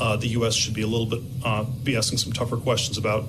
uh, 0.00 0.16
the 0.16 0.28
U.S. 0.28 0.54
should 0.54 0.74
be 0.74 0.82
a 0.82 0.86
little 0.86 1.06
bit 1.06 1.22
uh, 1.44 1.64
be 1.64 1.96
asking 1.96 2.18
some 2.18 2.32
tougher 2.32 2.56
questions 2.56 2.98
about 2.98 3.26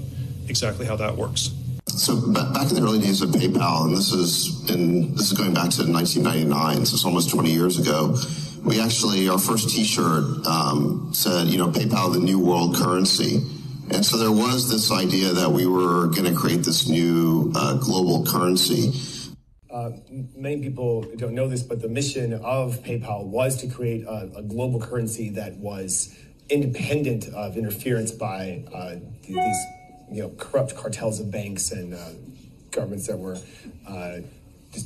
exactly 0.47 0.85
how 0.85 0.95
that 0.95 1.15
works. 1.15 1.51
So 1.99 2.15
back 2.31 2.69
in 2.69 2.75
the 2.75 2.81
early 2.81 2.99
days 2.99 3.21
of 3.21 3.31
PayPal, 3.31 3.83
and 3.83 3.97
this 3.97 4.13
is 4.13 4.69
in 4.69 5.13
this 5.15 5.33
is 5.33 5.37
going 5.37 5.53
back 5.53 5.69
to 5.71 5.83
1999, 5.83 6.85
so 6.85 6.93
it's 6.93 7.03
almost 7.03 7.29
20 7.29 7.51
years 7.51 7.77
ago. 7.77 8.15
We 8.63 8.79
actually 8.79 9.27
our 9.27 9.37
first 9.37 9.69
T-shirt 9.69 10.47
um, 10.47 11.09
said, 11.13 11.47
you 11.47 11.57
know, 11.57 11.67
PayPal, 11.67 12.13
the 12.13 12.19
new 12.19 12.39
world 12.39 12.77
currency. 12.77 13.45
And 13.91 14.05
so 14.05 14.17
there 14.17 14.31
was 14.31 14.71
this 14.71 14.93
idea 14.93 15.33
that 15.33 15.51
we 15.51 15.67
were 15.67 16.07
going 16.07 16.23
to 16.23 16.33
create 16.33 16.63
this 16.63 16.87
new 16.87 17.51
uh, 17.53 17.73
global 17.73 18.25
currency. 18.25 18.93
Uh, 19.69 19.91
many 20.37 20.61
people 20.61 21.01
don't 21.17 21.33
know 21.33 21.49
this, 21.49 21.63
but 21.63 21.81
the 21.81 21.89
mission 21.89 22.31
of 22.31 22.81
PayPal 22.81 23.25
was 23.25 23.57
to 23.57 23.67
create 23.67 24.05
a, 24.05 24.31
a 24.37 24.43
global 24.43 24.79
currency 24.79 25.31
that 25.31 25.57
was 25.57 26.15
independent 26.49 27.27
of 27.33 27.57
interference 27.57 28.11
by 28.11 28.63
uh, 28.73 28.95
these, 29.27 29.65
you 30.11 30.23
know, 30.23 30.29
corrupt 30.37 30.75
cartels 30.75 31.19
of 31.19 31.31
banks 31.31 31.71
and 31.71 31.93
uh, 31.93 32.09
governments 32.71 33.07
that 33.07 33.17
were, 33.17 33.37
uh, 33.87 34.17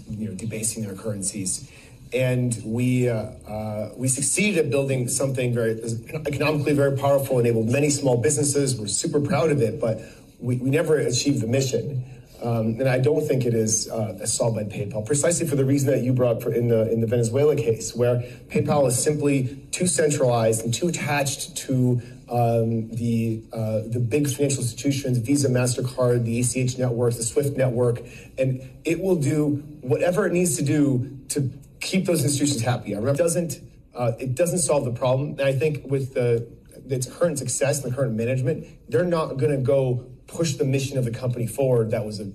you 0.10 0.30
know, 0.30 0.36
debasing 0.36 0.84
their 0.84 0.96
currencies 0.96 1.72
and 2.14 2.62
we 2.64 3.10
uh, 3.10 3.16
uh, 3.16 3.90
we 3.96 4.08
succeeded 4.08 4.66
at 4.66 4.70
building 4.72 5.08
something 5.08 5.54
very 5.54 5.82
economically 6.26 6.74
very 6.74 6.96
powerful, 6.96 7.40
enabled 7.40 7.70
many 7.70 7.90
small 7.90 8.18
businesses. 8.18 8.80
We're 8.80 8.88
super 8.88 9.20
proud 9.20 9.52
of 9.52 9.62
it, 9.62 9.82
but 9.82 10.02
we, 10.40 10.58
we 10.58 10.70
never 10.70 10.98
achieved 10.98 11.42
the 11.42 11.48
mission. 11.48 12.04
Um, 12.44 12.76
and 12.80 12.90
I 12.90 13.00
don't 13.00 13.26
think 13.26 13.46
it 13.46 13.54
is 13.54 13.90
uh, 13.90 14.26
solved 14.26 14.58
by 14.58 14.66
PayPal, 14.66 15.06
precisely 15.06 15.48
for 15.48 15.56
the 15.56 15.64
reason 15.64 15.90
that 15.92 16.04
you 16.04 16.12
brought 16.12 16.44
in 16.44 16.68
the 16.68 16.92
in 16.92 17.00
the 17.00 17.08
Venezuela 17.08 17.56
case, 17.56 17.96
where 17.96 18.18
PayPal 18.50 18.88
is 18.88 19.02
simply 19.02 19.66
too 19.72 19.88
centralized 19.88 20.64
and 20.64 20.74
too 20.74 20.90
attached 20.90 21.56
to 21.58 22.02
um, 22.30 22.90
the 22.90 23.44
uh, 23.52 23.82
the 23.88 24.00
big 24.00 24.28
financial 24.30 24.62
institutions, 24.62 25.18
Visa, 25.18 25.50
Mastercard, 25.50 26.26
the 26.26 26.40
ACH 26.40 26.78
networks, 26.78 27.18
the 27.18 27.24
SWIFT 27.24 27.58
network, 27.58 28.02
and 28.38 28.62
it 28.86 29.02
will 29.02 29.16
do 29.16 29.64
whatever 29.82 30.26
it 30.26 30.34
needs 30.34 30.56
to 30.58 30.64
do 30.64 31.20
to 31.30 31.52
keep 31.80 32.06
those 32.06 32.24
institutions 32.24 32.62
happy. 32.62 32.94
It 32.94 33.18
doesn't 33.18 33.60
uh, 33.96 34.14
it 34.20 34.36
doesn't 34.36 34.60
solve 34.60 34.86
the 34.86 34.92
problem. 34.92 35.32
And 35.32 35.42
I 35.42 35.54
think 35.54 35.86
with 35.86 36.14
the 36.14 36.48
its 36.90 37.08
current 37.08 37.40
success 37.40 37.84
and 37.84 37.92
the 37.92 37.96
current 37.96 38.16
management, 38.16 38.68
they're 38.90 39.06
not 39.06 39.38
going 39.38 39.52
to 39.52 39.58
go 39.58 40.06
push 40.28 40.54
the 40.54 40.66
mission 40.66 40.98
of 40.98 41.06
the 41.06 41.12
company 41.12 41.48
forward. 41.48 41.92
That 41.92 42.06
was 42.06 42.20
a 42.20 42.32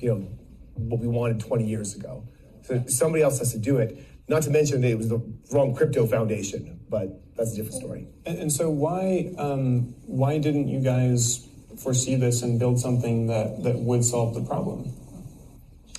you 0.00 0.08
know 0.08 0.28
what 0.74 1.00
we 1.00 1.08
wanted 1.08 1.40
20 1.40 1.66
years 1.66 1.94
ago. 1.96 2.24
So 2.62 2.84
somebody 2.86 3.22
else 3.22 3.38
has 3.38 3.52
to 3.52 3.58
do 3.58 3.78
it. 3.78 4.04
Not 4.28 4.42
to 4.42 4.50
mention 4.50 4.82
that 4.82 4.90
it 4.90 4.98
was 4.98 5.08
the 5.08 5.22
wrong 5.52 5.74
crypto 5.74 6.06
foundation, 6.06 6.80
but 6.90 7.20
that's 7.36 7.52
a 7.52 7.56
different 7.56 7.76
story. 7.76 8.06
And, 8.26 8.38
and 8.38 8.52
so 8.52 8.68
why 8.68 9.32
um, 9.38 9.94
why 10.06 10.38
didn't 10.38 10.68
you 10.68 10.80
guys 10.80 11.46
foresee 11.78 12.16
this 12.16 12.42
and 12.42 12.58
build 12.58 12.78
something 12.78 13.28
that 13.28 13.62
that 13.62 13.76
would 13.76 14.04
solve 14.04 14.34
the 14.34 14.42
problem? 14.42 14.92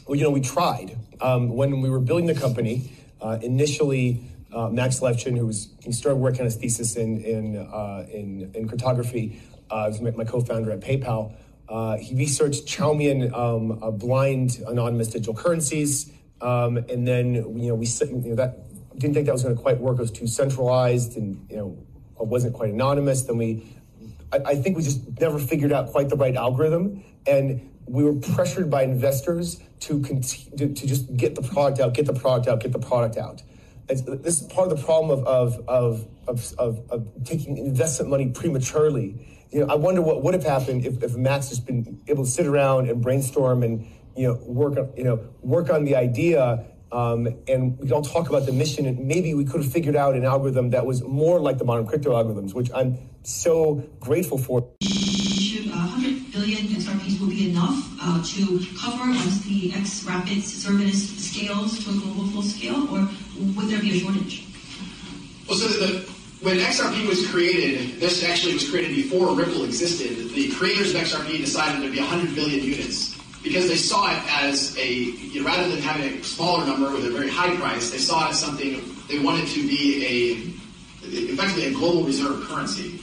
Well, 0.05 0.15
you 0.15 0.23
know, 0.23 0.29
we 0.29 0.41
tried 0.41 0.97
um, 1.21 1.55
when 1.55 1.81
we 1.81 1.89
were 1.89 1.99
building 1.99 2.27
the 2.27 2.35
company, 2.35 2.91
uh, 3.21 3.39
initially, 3.41 4.23
uh, 4.53 4.69
Max 4.69 4.99
Levchin, 4.99 5.37
who 5.37 5.47
was 5.47 5.69
he 5.83 5.91
started 5.91 6.17
working 6.17 6.41
on 6.41 6.45
his 6.45 6.55
thesis 6.55 6.95
in 6.95 7.23
in 7.23 7.57
uh, 7.57 8.05
in, 8.11 8.51
in, 8.53 8.67
cryptography, 8.67 9.41
uh, 9.69 9.85
was 9.87 10.01
my, 10.01 10.11
my, 10.11 10.23
co-founder 10.23 10.71
at 10.71 10.79
PayPal. 10.79 11.35
Uh, 11.67 11.97
he 11.97 12.15
researched 12.15 12.65
Chaumian 12.65 13.31
um, 13.33 13.97
blind 13.97 14.59
anonymous 14.67 15.09
digital 15.09 15.35
currencies, 15.35 16.11
um, 16.41 16.77
and 16.77 17.07
then 17.07 17.33
you 17.33 17.69
know 17.69 17.75
we 17.75 17.85
you 17.85 18.29
know 18.29 18.35
that 18.35 18.57
didn't 18.97 19.13
think 19.13 19.25
that 19.27 19.33
was 19.33 19.43
going 19.43 19.55
to 19.55 19.61
quite 19.61 19.79
work. 19.79 19.97
It 19.97 20.01
was 20.01 20.11
too 20.11 20.27
centralized, 20.27 21.17
and 21.17 21.45
you 21.49 21.57
know 21.57 21.77
it 22.19 22.27
wasn't 22.27 22.53
quite 22.53 22.73
anonymous. 22.73 23.23
Then 23.23 23.37
we, 23.37 23.77
I, 24.31 24.37
I 24.45 24.55
think 24.55 24.77
we 24.77 24.83
just 24.83 25.19
never 25.19 25.39
figured 25.39 25.71
out 25.71 25.91
quite 25.91 26.09
the 26.09 26.17
right 26.17 26.35
algorithm, 26.35 27.03
and 27.25 27.69
we 27.89 28.03
were 28.03 28.13
pressured 28.13 28.69
by 28.69 28.83
investors 28.83 29.59
to, 29.81 29.99
continue, 30.01 30.57
to, 30.57 30.73
to 30.73 30.87
just 30.87 31.15
get 31.17 31.35
the 31.35 31.41
product 31.41 31.79
out, 31.79 31.93
get 31.93 32.05
the 32.05 32.13
product 32.13 32.47
out, 32.47 32.59
get 32.59 32.71
the 32.71 32.79
product 32.79 33.17
out. 33.17 33.41
It's, 33.87 34.01
this 34.01 34.41
is 34.41 34.47
part 34.47 34.71
of 34.71 34.77
the 34.77 34.83
problem 34.83 35.19
of, 35.19 35.25
of, 35.25 35.67
of, 35.67 36.07
of, 36.27 36.53
of, 36.59 36.91
of 36.91 37.23
taking 37.23 37.57
investment 37.57 38.11
money 38.11 38.29
prematurely. 38.29 39.25
You 39.51 39.61
know, 39.61 39.73
I 39.73 39.75
wonder 39.75 40.03
what 40.03 40.21
would 40.21 40.35
have 40.35 40.43
happened 40.43 40.85
if, 40.85 41.01
if 41.01 41.15
Max 41.15 41.49
has 41.49 41.59
been 41.59 41.99
able 42.07 42.25
to 42.25 42.29
sit 42.29 42.45
around 42.45 42.87
and 42.87 43.01
brainstorm 43.01 43.63
and 43.63 43.87
you 44.19 44.27
know 44.27 44.33
work 44.45 44.77
on 44.77 44.91
you 44.97 45.05
know 45.05 45.17
work 45.41 45.69
on 45.69 45.85
the 45.85 45.95
idea 45.95 46.65
um, 46.91 47.27
and 47.47 47.79
we 47.79 47.87
don't 47.87 48.03
talk 48.03 48.27
about 48.27 48.45
the 48.45 48.51
mission 48.51 48.85
and 48.85 48.99
maybe 49.07 49.33
we 49.33 49.45
could 49.45 49.61
have 49.63 49.71
figured 49.71 49.95
out 49.95 50.13
an 50.15 50.25
algorithm 50.25 50.71
that 50.71 50.85
was 50.85 51.01
more 51.03 51.39
like 51.39 51.57
the 51.57 51.63
modern 51.63 51.85
crypto 51.85 52.11
algorithms, 52.11 52.53
which 52.53 52.69
I'm 52.73 52.97
so 53.23 53.75
grateful 53.99 54.37
for 54.37 54.67
billion 56.33 56.67
XRPs 56.67 57.19
will 57.19 57.27
be 57.27 57.49
enough 57.49 57.79
uh, 58.01 58.23
to 58.23 58.59
cover 58.79 59.09
once 59.09 59.41
the 59.43 59.73
X 59.73 60.03
Rapids 60.03 60.45
service 60.45 61.01
scales 61.17 61.83
to 61.83 61.89
a 61.89 61.93
global 61.93 62.27
full 62.27 62.41
scale, 62.43 62.87
or 62.93 63.09
would 63.55 63.67
there 63.67 63.81
be 63.81 63.97
a 63.97 63.99
shortage? 63.99 64.45
Well, 65.47 65.57
so 65.57 65.67
the, 65.67 66.07
when 66.41 66.57
XRP 66.57 67.07
was 67.07 67.27
created, 67.29 67.99
this 67.99 68.23
actually 68.23 68.53
was 68.53 68.69
created 68.69 68.95
before 68.95 69.35
Ripple 69.35 69.63
existed. 69.63 70.29
The 70.33 70.49
creators 70.51 70.95
of 70.95 71.01
XRP 71.01 71.37
decided 71.37 71.81
there'd 71.81 71.91
be 71.91 71.99
100 71.99 72.35
billion 72.35 72.63
units 72.63 73.18
because 73.43 73.67
they 73.67 73.75
saw 73.75 74.11
it 74.11 74.21
as 74.43 74.77
a 74.77 74.91
you 74.91 75.41
know, 75.41 75.47
rather 75.47 75.67
than 75.69 75.81
having 75.81 76.19
a 76.19 76.23
smaller 76.23 76.65
number 76.65 76.91
with 76.91 77.05
a 77.05 77.09
very 77.09 77.29
high 77.29 77.55
price, 77.55 77.89
they 77.89 77.97
saw 77.97 78.27
it 78.27 78.31
as 78.31 78.39
something 78.39 78.81
they 79.07 79.19
wanted 79.19 79.47
to 79.47 79.67
be 79.67 80.05
a 80.05 80.59
effectively 81.07 81.65
a 81.65 81.71
global 81.71 82.03
reserve 82.03 82.41
currency. 82.41 82.99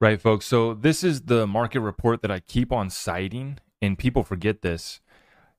Right, 0.00 0.20
folks. 0.20 0.46
So 0.46 0.74
this 0.74 1.04
is 1.04 1.22
the 1.22 1.46
market 1.46 1.78
report 1.78 2.22
that 2.22 2.30
I 2.30 2.40
keep 2.40 2.72
on 2.72 2.90
citing, 2.90 3.58
and 3.80 3.96
people 3.96 4.24
forget 4.24 4.62
this. 4.62 5.00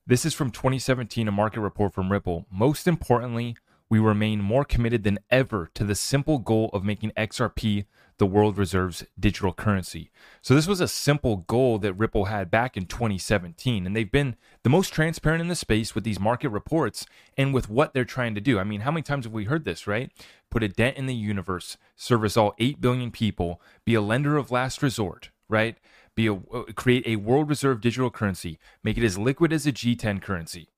This 0.06 0.26
is 0.26 0.34
from 0.34 0.52
2017, 0.52 1.30
a 1.30 1.32
market 1.32 1.62
report 1.62 1.94
from 1.94 2.12
Ripple. 2.12 2.46
Most 2.52 2.86
importantly, 2.86 3.56
we 3.90 4.00
remain 4.00 4.42
more 4.42 4.66
committed 4.66 5.04
than 5.04 5.20
ever 5.30 5.70
to 5.74 5.84
the 5.84 5.96
simple 5.96 6.40
goal 6.40 6.70
of 6.74 6.84
making 6.84 7.12
XRP 7.12 7.86
the 8.18 8.26
world 8.26 8.58
reserves 8.58 9.06
digital 9.20 9.54
currency. 9.54 10.12
So 10.42 10.56
this 10.56 10.68
was 10.68 10.80
a 10.80 10.88
simple 10.88 11.38
goal 11.38 11.80
that 11.80 11.94
Ripple 11.94 12.26
had 12.26 12.52
back 12.52 12.78
in 12.78 12.86
2017 12.86 13.86
and 13.86 13.96
they've 13.96 14.12
been 14.12 14.36
the 14.64 14.70
most 14.70 14.94
transparent 14.94 15.42
in 15.42 15.48
the 15.48 15.56
space 15.56 15.96
with 15.96 16.04
these 16.04 16.20
market 16.20 16.50
reports 16.50 17.06
and 17.38 17.54
with 17.54 17.70
what 17.70 17.94
they're 17.94 18.06
trying 18.06 18.36
to 18.36 18.42
do. 18.42 18.60
I 18.60 18.64
mean, 18.64 18.82
how 18.82 18.92
many 18.92 19.04
times 19.04 19.26
have 19.26 19.34
we 19.34 19.46
heard 19.46 19.66
this, 19.66 19.88
right? 19.88 20.12
Put 20.50 20.64
a 20.64 20.68
dent 20.68 20.98
in 20.98 21.08
the 21.08 21.16
universe, 21.16 21.78
service 21.96 22.38
all 22.38 22.54
8 22.60 22.80
billion 22.80 23.12
people, 23.12 23.62
be 23.86 23.96
a 23.96 24.02
lender 24.02 24.38
of 24.38 24.52
last 24.52 24.82
resort, 24.82 25.30
right? 25.50 25.78
Be 26.16 26.28
a 26.28 26.36
uh, 26.36 26.64
create 26.76 27.08
a 27.08 27.16
world 27.16 27.50
reserve 27.50 27.82
digital 27.82 28.12
currency, 28.12 28.60
make 28.84 28.98
it 28.98 29.04
as 29.04 29.18
liquid 29.18 29.52
as 29.52 29.66
a 29.66 29.72
G10 29.72 30.22
currency. 30.22 30.70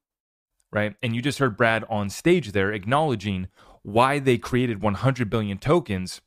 Right? 0.75 0.95
And 1.01 1.15
you 1.15 1.21
just 1.21 1.39
heard 1.39 1.55
Brad 1.55 1.85
on 1.89 2.09
stage 2.09 2.51
there 2.51 2.73
acknowledging 2.73 3.47
why 3.81 4.19
they 4.19 4.37
created 4.37 4.81
100 4.81 5.29
billion 5.29 5.57
tokens 5.57 6.19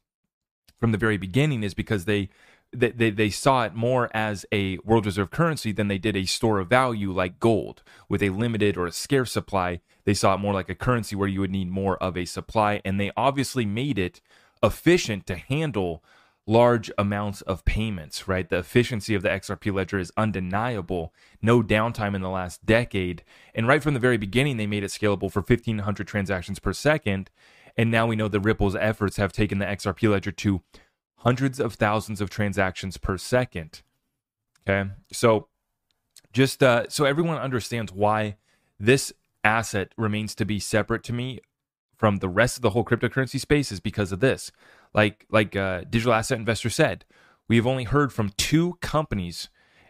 from 0.81 0.93
the 0.93 0.99
very 0.99 1.19
beginning 1.19 1.63
is 1.63 1.75
because 1.75 2.07
they 2.07 2.31
they, 2.73 2.91
they, 2.91 3.11
they 3.11 3.31
saw 3.31 3.65
it 3.65 3.75
more 3.75 4.11
as 4.15 4.45
a 4.53 4.79
world 4.79 5.07
reserve 5.07 5.31
currency 5.31 5.73
than 5.73 5.89
they 5.89 5.99
did 5.99 6.17
a 6.17 6.27
store 6.27 6.59
of 6.59 6.69
value 6.69 7.13
like 7.13 7.41
gold 7.41 7.83
with 8.09 8.23
a 8.23 8.29
limited 8.31 8.77
or 8.77 8.87
a 8.87 8.93
scarce 8.93 9.33
supply. 9.33 9.81
They 10.05 10.15
saw 10.15 10.35
it 10.35 10.39
more 10.39 10.53
like 10.53 10.69
a 10.69 10.75
currency 10.75 11.17
where 11.17 11.29
you 11.29 11.41
would 11.41 11.51
need 11.51 11.71
more 11.71 11.97
of 12.03 12.17
a 12.17 12.27
supply. 12.27 12.83
And 12.85 13.01
they 13.01 13.11
obviously 13.17 13.65
made 13.65 13.99
it 13.99 14.21
efficient 14.63 15.27
to 15.27 15.37
handle 15.37 16.03
large 16.49 16.91
amounts 16.97 17.43
of 17.43 17.65
payments, 17.67 18.27
right? 18.27 18.49
The 18.49 18.59
efficiency 18.59 19.15
of 19.15 19.23
the 19.23 19.29
XRP 19.29 19.73
ledger 19.73 19.99
is 19.99 20.11
undeniable. 20.17 21.13
No 21.43 21.63
downtime 21.63 22.15
in 22.15 22.23
the 22.23 22.31
last 22.31 22.65
decade. 22.65 23.23
And 23.55 23.69
right 23.69 23.83
from 23.83 23.93
the 23.93 24.01
very 24.01 24.17
beginning, 24.17 24.57
they 24.57 24.67
made 24.67 24.83
it 24.83 24.91
scalable 24.91 25.31
for 25.31 25.43
1,500 25.43 26.09
transactions 26.09 26.59
per 26.59 26.73
second. 26.73 27.31
And 27.77 27.91
now 27.91 28.07
we 28.07 28.17
know 28.17 28.29
that 28.29 28.41
Ripple's 28.41 28.75
efforts 28.75 29.19
have 29.19 29.31
taken 29.31 29.59
the 29.59 29.67
XRP 29.67 30.11
ledger 30.11 30.33
to 30.33 30.63
hundreds 31.17 31.61
of 31.61 31.75
thousands 31.75 32.21
of 32.21 32.31
transactions 32.31 32.97
per 32.97 33.19
second. 33.19 33.83
Okay. 34.67 34.91
So 35.13 35.49
just 36.33 36.63
uh, 36.63 36.87
so 36.89 37.05
everyone 37.05 37.37
understands 37.37 37.93
why 37.93 38.37
this 38.81 39.13
asset 39.45 39.93
remains 39.99 40.35
to 40.37 40.47
be 40.47 40.59
separate 40.59 41.03
to 41.05 41.13
me 41.13 41.41
from 41.95 42.19
the 42.19 42.29
rest 42.29 42.57
of 42.57 42.63
the 42.63 42.71
whole 42.71 42.85
cryptocurrency 42.85 43.39
space 43.39 43.71
is 43.71 43.81
because 43.81 44.13
of 44.13 44.21
this. 44.21 44.51
Like 44.95 45.27
like 45.31 45.55
uh, 45.57 45.83
digital 45.89 46.13
asset 46.13 46.39
investor 46.39 46.71
said, 46.71 47.05
we 47.49 47.57
have 47.57 47.67
only 47.67 47.85
heard 47.85 48.13
from 48.13 48.31
two 48.37 48.79
companies 48.81 49.49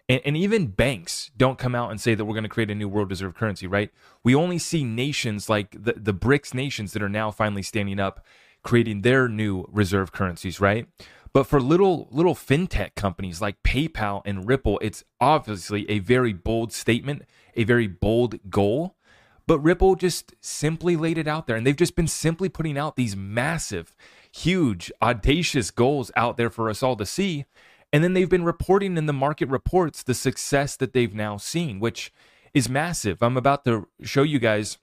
and, 0.09 0.23
and 0.25 0.37
even 0.37 0.69
banks 0.69 1.31
don't 1.37 1.59
come 1.59 1.75
out 1.75 1.91
and 1.91 2.01
say 2.01 2.15
that 2.15 2.25
we're 2.25 2.35
going 2.35 2.45
to 2.45 2.49
create 2.49 2.71
a 2.71 2.75
new 2.75 2.89
world 2.89 3.11
reserve 3.11 3.35
currency, 3.35 3.67
right? 3.67 3.91
We 4.25 4.35
only 4.35 4.59
see 4.59 4.85
nations 4.85 5.49
like 5.49 5.73
the, 5.73 5.95
the 5.97 6.15
BRICS 6.15 6.55
nations 6.55 6.93
that 6.93 7.03
are 7.03 7.09
now 7.09 7.31
finally 7.31 7.63
standing 7.63 8.01
up, 8.01 8.25
creating 8.63 9.03
their 9.03 9.29
new 9.29 9.67
reserve 9.71 10.13
currencies, 10.13 10.61
right? 10.61 10.87
But 11.35 11.45
for 11.47 11.61
little 11.61 12.09
little 12.11 12.35
fintech 12.35 12.95
companies 12.95 13.41
like 13.41 13.63
PayPal 13.63 14.23
and 14.25 14.49
Ripple, 14.49 14.79
it's 14.83 15.05
obviously 15.21 15.89
a 15.91 15.99
very 15.99 16.33
bold 16.33 16.73
statement, 16.73 17.23
a 17.55 17.65
very 17.65 17.87
bold 17.87 18.51
goal. 18.51 18.97
But 19.49 19.61
Ripple 19.61 19.95
just 19.95 20.35
simply 20.43 20.95
laid 20.95 21.17
it 21.17 21.27
out 21.27 21.47
there, 21.47 21.57
and 21.57 21.67
they've 21.67 21.75
just 21.75 21.97
been 21.97 22.07
simply 22.07 22.51
putting 22.51 22.77
out 22.77 22.97
these 22.97 23.17
massive, 23.17 23.97
huge, 24.31 24.93
audacious 25.01 25.71
goals 25.71 26.11
out 26.15 26.37
there 26.37 26.51
for 26.51 26.69
us 26.69 26.83
all 26.83 26.97
to 26.97 27.07
see. 27.07 27.47
And 27.91 28.05
then 28.05 28.13
they've 28.13 28.29
been 28.29 28.45
reporting 28.45 28.99
in 28.99 29.07
the 29.07 29.15
market 29.15 29.49
reports 29.49 30.03
the 30.03 30.13
success 30.13 30.77
that 30.77 30.93
they've 30.93 31.15
now 31.15 31.39
seen, 31.39 31.81
which 31.81 32.13
is 32.53 32.69
massive. 32.69 33.23
I'm 33.23 33.39
about 33.39 33.65
to 33.65 33.89
show 34.03 34.23
you 34.23 34.39
guys, 34.39 34.77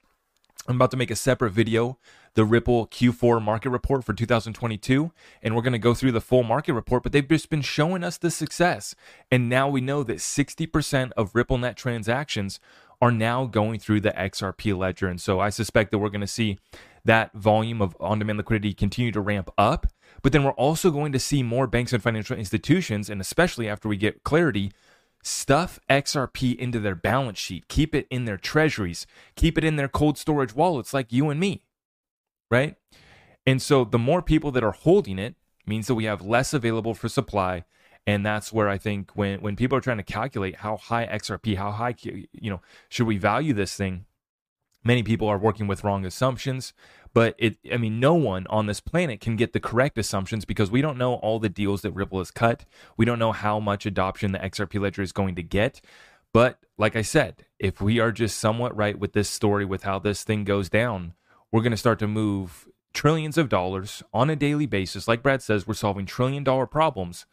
I'm 0.66 0.74
about 0.74 0.90
to 0.90 0.96
make 0.96 1.12
a 1.12 1.16
separate 1.16 1.52
video, 1.52 1.96
the 2.34 2.44
Ripple 2.44 2.88
Q4 2.88 3.40
market 3.40 3.70
report 3.70 4.04
for 4.04 4.14
2022. 4.14 5.12
And 5.44 5.54
we're 5.54 5.62
going 5.62 5.74
to 5.74 5.78
go 5.78 5.94
through 5.94 6.10
the 6.10 6.20
full 6.20 6.42
market 6.42 6.74
report, 6.74 7.04
but 7.04 7.12
they've 7.12 7.26
just 7.26 7.50
been 7.50 7.62
showing 7.62 8.02
us 8.02 8.18
the 8.18 8.32
success. 8.32 8.96
And 9.30 9.48
now 9.48 9.68
we 9.68 9.80
know 9.80 10.02
that 10.02 10.16
60% 10.16 11.12
of 11.16 11.32
RippleNet 11.34 11.76
transactions 11.76 12.58
are 13.00 13.10
now 13.10 13.44
going 13.44 13.78
through 13.78 14.00
the 14.00 14.12
XRP 14.12 14.76
ledger. 14.76 15.08
And 15.08 15.20
so 15.20 15.40
I 15.40 15.50
suspect 15.50 15.90
that 15.90 15.98
we're 15.98 16.08
going 16.08 16.20
to 16.20 16.26
see 16.26 16.58
that 17.04 17.32
volume 17.34 17.80
of 17.80 17.96
on 18.00 18.18
demand 18.18 18.38
liquidity 18.38 18.74
continue 18.74 19.12
to 19.12 19.20
ramp 19.20 19.50
up. 19.56 19.86
But 20.22 20.32
then 20.32 20.44
we're 20.44 20.52
also 20.52 20.90
going 20.90 21.12
to 21.12 21.18
see 21.18 21.42
more 21.42 21.66
banks 21.66 21.92
and 21.92 22.02
financial 22.02 22.36
institutions, 22.36 23.08
and 23.08 23.20
especially 23.20 23.68
after 23.68 23.88
we 23.88 23.96
get 23.96 24.24
clarity, 24.24 24.72
stuff 25.22 25.78
XRP 25.90 26.56
into 26.56 26.80
their 26.80 26.94
balance 26.94 27.38
sheet, 27.38 27.68
keep 27.68 27.94
it 27.94 28.06
in 28.10 28.24
their 28.24 28.36
treasuries, 28.36 29.06
keep 29.34 29.58
it 29.58 29.64
in 29.64 29.76
their 29.76 29.88
cold 29.88 30.18
storage 30.18 30.54
wallets 30.54 30.94
like 30.94 31.12
you 31.12 31.30
and 31.30 31.38
me, 31.38 31.62
right? 32.50 32.76
And 33.46 33.60
so 33.60 33.84
the 33.84 33.98
more 33.98 34.22
people 34.22 34.50
that 34.52 34.64
are 34.64 34.72
holding 34.72 35.18
it 35.18 35.36
means 35.66 35.86
that 35.86 35.94
we 35.94 36.04
have 36.04 36.22
less 36.22 36.54
available 36.54 36.94
for 36.94 37.08
supply. 37.08 37.64
And 38.06 38.24
that's 38.24 38.52
where 38.52 38.68
I 38.68 38.78
think 38.78 39.10
when, 39.14 39.40
when 39.40 39.56
people 39.56 39.76
are 39.76 39.80
trying 39.80 39.96
to 39.96 40.04
calculate 40.04 40.56
how 40.56 40.76
high 40.76 41.06
XRP, 41.06 41.56
how 41.56 41.72
high, 41.72 41.94
you 42.02 42.50
know, 42.50 42.60
should 42.88 43.06
we 43.06 43.18
value 43.18 43.52
this 43.52 43.74
thing? 43.74 44.06
Many 44.84 45.02
people 45.02 45.26
are 45.26 45.38
working 45.38 45.66
with 45.66 45.82
wrong 45.82 46.06
assumptions, 46.06 46.72
but 47.12 47.34
it 47.38 47.58
I 47.72 47.76
mean 47.76 47.98
no 47.98 48.14
one 48.14 48.46
on 48.46 48.66
this 48.66 48.78
planet 48.78 49.20
can 49.20 49.34
get 49.34 49.52
the 49.52 49.58
correct 49.58 49.98
assumptions 49.98 50.44
because 50.44 50.70
we 50.70 50.80
don't 50.80 50.96
know 50.96 51.14
all 51.14 51.40
the 51.40 51.48
deals 51.48 51.82
that 51.82 51.90
Ripple 51.90 52.20
has 52.20 52.30
cut. 52.30 52.64
We 52.96 53.04
don't 53.04 53.18
know 53.18 53.32
how 53.32 53.58
much 53.58 53.84
adoption 53.84 54.30
the 54.30 54.38
XRP 54.38 54.80
ledger 54.80 55.02
is 55.02 55.10
going 55.10 55.34
to 55.34 55.42
get. 55.42 55.80
But 56.32 56.60
like 56.78 56.94
I 56.94 57.02
said, 57.02 57.46
if 57.58 57.80
we 57.80 57.98
are 57.98 58.12
just 58.12 58.38
somewhat 58.38 58.76
right 58.76 58.96
with 58.96 59.12
this 59.12 59.28
story 59.28 59.64
with 59.64 59.82
how 59.82 59.98
this 59.98 60.22
thing 60.22 60.44
goes 60.44 60.68
down, 60.68 61.14
we're 61.50 61.62
going 61.62 61.72
to 61.72 61.76
start 61.76 61.98
to 62.00 62.06
move 62.06 62.68
trillions 62.92 63.36
of 63.36 63.48
dollars 63.48 64.04
on 64.12 64.30
a 64.30 64.36
daily 64.36 64.66
basis. 64.66 65.08
Like 65.08 65.22
Brad 65.22 65.42
says, 65.42 65.66
we're 65.66 65.74
solving 65.74 66.06
trillion 66.06 66.44
dollar 66.44 66.66
problems 66.66 67.26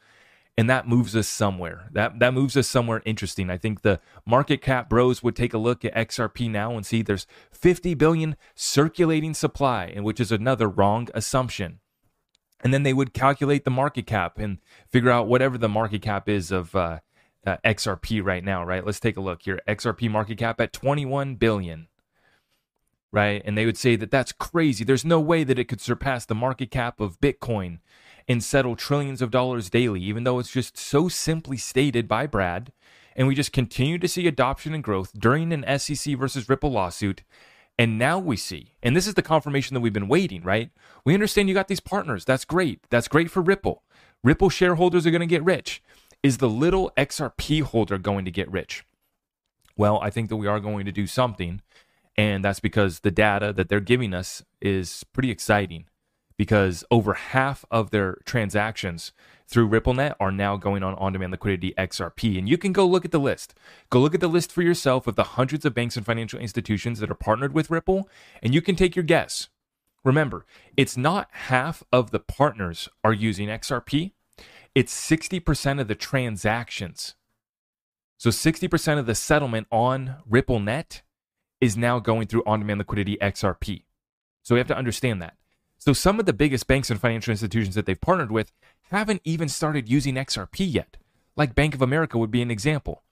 and 0.58 0.70
that 0.70 0.88
moves 0.88 1.16
us 1.16 1.28
somewhere. 1.28 1.90
That 1.92 2.20
that 2.20 2.34
moves 2.34 2.56
us 2.56 2.68
somewhere 2.68 3.02
interesting. 3.06 3.50
I 3.50 3.58
think 3.58 3.82
the 3.82 4.00
market 4.26 4.62
cap 4.62 4.90
bros 4.90 5.24
would 5.24 5.36
take 5.36 5.54
a 5.54 5.58
look 5.58 5.84
at 5.84 5.96
XRP 5.96 6.50
now 6.50 6.76
and 6.76 6.86
see 6.86 7.02
there's 7.02 7.28
50 7.52 7.94
billion 7.96 8.36
circulating 8.56 9.34
supply, 9.34 9.86
and 9.86 10.06
which 10.06 10.20
is 10.20 10.32
another 10.32 10.70
wrong 10.70 11.10
assumption. 11.14 11.80
And 12.64 12.74
then 12.74 12.84
they 12.84 12.94
would 12.94 13.14
calculate 13.14 13.66
the 13.66 13.72
market 13.72 14.06
cap 14.06 14.38
and 14.38 14.60
figure 14.90 15.10
out 15.10 15.28
whatever 15.28 15.58
the 15.58 15.68
market 15.68 16.02
cap 16.02 16.30
is 16.30 16.50
of 16.52 16.74
uh, 16.76 17.00
uh, 17.46 17.58
XRP 17.66 18.24
right 18.24 18.44
now. 18.44 18.64
Right? 18.64 18.86
Let's 18.86 19.00
take 19.00 19.18
a 19.18 19.22
look 19.22 19.42
here. 19.42 19.60
XRP 19.68 20.10
market 20.10 20.38
cap 20.38 20.62
at 20.62 20.72
21 20.72 21.36
billion. 21.36 21.88
Right? 23.14 23.42
And 23.46 23.58
they 23.58 23.66
would 23.66 23.78
say 23.78 23.96
that 23.96 24.12
that's 24.12 24.34
crazy. 24.34 24.84
There's 24.84 25.06
no 25.06 25.22
way 25.22 25.46
that 25.46 25.60
it 25.60 25.70
could 25.70 25.80
surpass 25.80 26.26
the 26.26 26.36
market 26.36 26.72
cap 26.72 27.00
of 27.00 27.22
Bitcoin 27.22 27.78
and 28.28 28.44
settle 28.44 28.76
trillions 28.76 29.22
of 29.22 29.32
dollars 29.32 29.70
daily, 29.70 30.02
even 30.02 30.26
though 30.26 30.40
it's 30.40 30.52
just 30.52 30.78
so 30.78 31.08
simply 31.08 31.56
stated 31.56 32.08
by 32.08 32.28
Brad. 32.28 32.74
And 33.16 33.28
we 33.28 33.36
just 33.36 33.54
continue 33.54 34.00
to 34.00 34.08
see 34.08 34.28
adoption 34.28 34.74
and 34.74 34.84
growth 34.84 35.12
during 35.18 35.54
an 35.54 35.80
SEC 35.80 36.18
versus 36.18 36.50
Ripple 36.50 36.72
lawsuit. 36.72 37.24
And 37.78 37.98
now 37.98 38.20
we 38.20 38.38
see, 38.38 38.74
and 38.84 38.96
this 38.96 39.08
is 39.08 39.14
the 39.14 39.22
confirmation 39.22 39.74
that 39.74 39.82
we've 39.82 39.94
been 39.94 40.08
waiting, 40.08 40.44
right? 40.44 40.70
We 41.06 41.14
understand 41.14 41.50
you 41.50 41.56
got 41.56 41.68
these 41.68 41.80
partners. 41.80 42.26
That's 42.26 42.46
great. 42.46 42.82
That's 42.90 43.08
great 43.08 43.32
for 43.32 43.42
Ripple. 43.42 43.84
Ripple 44.24 44.50
shareholders 44.50 45.06
are 45.06 45.12
going 45.12 45.22
to 45.22 45.28
get 45.28 45.44
rich. 45.44 45.84
Is 46.22 46.38
the 46.38 46.50
little 46.50 46.92
XRP 46.98 47.62
holder 47.62 47.98
going 47.98 48.26
to 48.26 48.32
get 48.32 48.52
rich? 48.52 48.86
Well, 49.76 50.00
I 50.02 50.10
think 50.10 50.30
that 50.30 50.36
we 50.36 50.48
are 50.48 50.60
going 50.60 50.86
to 50.86 50.92
do 50.92 51.08
something. 51.08 51.62
And 52.18 52.44
that's 52.44 52.60
because 52.60 53.00
the 53.00 53.12
data 53.12 53.54
that 53.54 53.70
they're 53.70 53.80
giving 53.80 54.14
us 54.14 54.44
is 54.62 55.04
pretty 55.14 55.32
exciting 55.32 55.86
because 56.38 56.84
over 56.92 57.14
half 57.14 57.66
of 57.72 57.92
their 57.92 58.18
transactions 58.26 59.12
through 59.48 59.70
RippleNet 59.70 60.16
are 60.20 60.32
now 60.32 60.58
going 60.58 60.84
on 60.84 60.96
on 60.96 61.14
demand 61.14 61.32
liquidity 61.32 61.74
XRP. 61.78 62.38
And 62.38 62.50
you 62.50 62.58
can 62.58 62.74
go 62.74 62.86
look 62.86 63.06
at 63.06 63.12
the 63.12 63.20
list. 63.20 63.54
Go 63.90 64.00
look 64.00 64.16
at 64.16 64.20
the 64.20 64.28
list 64.28 64.52
for 64.52 64.62
yourself 64.62 65.06
of 65.08 65.16
the 65.16 65.24
hundreds 65.24 65.64
of 65.64 65.74
banks 65.74 65.96
and 65.96 66.06
financial 66.06 66.40
institutions 66.40 67.00
that 67.00 67.12
are 67.12 67.16
partnered 67.16 67.54
with 67.54 67.70
Ripple, 67.70 68.10
and 68.42 68.54
you 68.54 68.62
can 68.62 68.76
take 68.76 68.96
your 68.96 69.04
guess. 69.04 69.50
Remember, 70.04 70.46
it's 70.76 70.98
not 70.98 71.30
half 71.32 71.84
of 71.92 72.12
the 72.12 72.20
partners 72.20 72.90
are 73.04 73.14
using 73.14 73.48
XRP, 73.48 74.12
it's 74.76 74.94
60% 74.94 75.80
of 75.80 75.88
the 75.88 75.96
transactions. 75.96 77.16
So 78.18 78.32
60% 78.32 79.00
of 79.00 79.06
the 79.06 79.16
settlement 79.16 79.68
on 79.72 80.16
RippleNet 80.30 81.03
is 81.64 81.78
now 81.78 81.98
going 81.98 82.28
through 82.28 82.44
on 82.46 82.60
demand 82.60 82.80
liquidity 82.80 83.18
XRP. 83.22 83.84
So 84.44 84.54
we 84.54 84.60
have 84.60 84.68
to 84.68 84.78
understand 84.78 85.22
that. 85.22 85.38
So 85.78 85.94
some 85.94 86.20
of 86.20 86.26
the 86.26 86.34
biggest 86.34 86.68
banks 86.68 86.90
and 86.90 87.00
financial 87.00 87.32
institutions 87.32 87.76
that 87.76 87.86
they've 87.86 88.00
partnered 88.00 88.32
with 88.32 88.52
haven't 88.92 89.22
even 89.24 89.48
started 89.48 89.88
using 89.88 90.16
XRP 90.16 90.74
yet. 90.74 90.98
Like 91.38 91.56
Bank 91.56 91.74
of 91.74 91.82
America 91.82 92.18
would 92.18 92.32
be 92.32 92.42
an 92.42 92.52
example. 92.52 93.04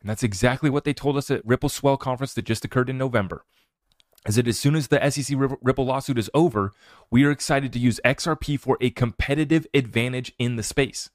And 0.00 0.08
that's 0.08 0.22
exactly 0.22 0.70
what 0.70 0.84
they 0.84 0.94
told 0.94 1.16
us 1.16 1.32
at 1.32 1.44
Ripple 1.44 1.68
Swell 1.68 1.96
conference 1.96 2.32
that 2.34 2.44
just 2.44 2.64
occurred 2.64 2.88
in 2.88 2.96
November. 2.96 3.44
Is 4.26 4.36
that 4.36 4.46
as 4.46 4.58
soon 4.58 4.76
as 4.76 4.88
the 4.88 5.10
SEC 5.10 5.36
Ripple 5.36 5.84
lawsuit 5.84 6.18
is 6.18 6.30
over, 6.32 6.72
we 7.10 7.24
are 7.24 7.30
excited 7.32 7.72
to 7.72 7.78
use 7.80 8.00
XRP 8.04 8.58
for 8.58 8.78
a 8.80 8.90
competitive 8.90 9.66
advantage 9.74 10.32
in 10.38 10.54
the 10.54 10.62
space. 10.62 11.10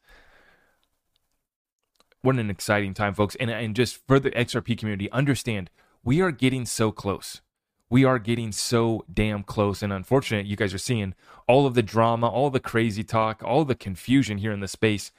What 2.22 2.36
an 2.36 2.50
exciting 2.50 2.94
time, 2.94 3.14
folks. 3.14 3.36
And, 3.40 3.50
and 3.50 3.76
just 3.76 4.06
for 4.08 4.20
the 4.20 4.32
XRP 4.32 4.78
community, 4.78 5.10
understand 5.12 5.70
we 6.04 6.22
are 6.22 6.32
getting 6.32 6.66
so 6.66 6.92
close. 6.92 7.42
We 7.90 8.06
are 8.06 8.20
getting 8.20 8.52
so 8.52 9.06
damn 9.14 9.44
close 9.44 9.84
and 9.84 9.92
unfortunate 9.92 10.46
you 10.46 10.56
guys 10.56 10.74
are 10.74 10.80
seeing 10.80 11.14
all 11.48 11.66
of 11.66 11.74
the 11.74 11.84
drama 11.84 12.30
all 12.30 12.50
the 12.50 12.60
crazy 12.60 13.04
talk 13.04 13.44
all 13.44 13.66
the 13.66 13.76
confusion 13.76 14.38
here 14.38 14.54
in 14.54 14.62
the 14.62 14.68
space 14.68 15.12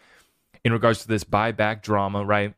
in 0.64 0.72
regards 0.72 1.02
to 1.02 1.08
this 1.08 1.24
buyback 1.24 1.82
drama 1.82 2.24
right? 2.24 2.54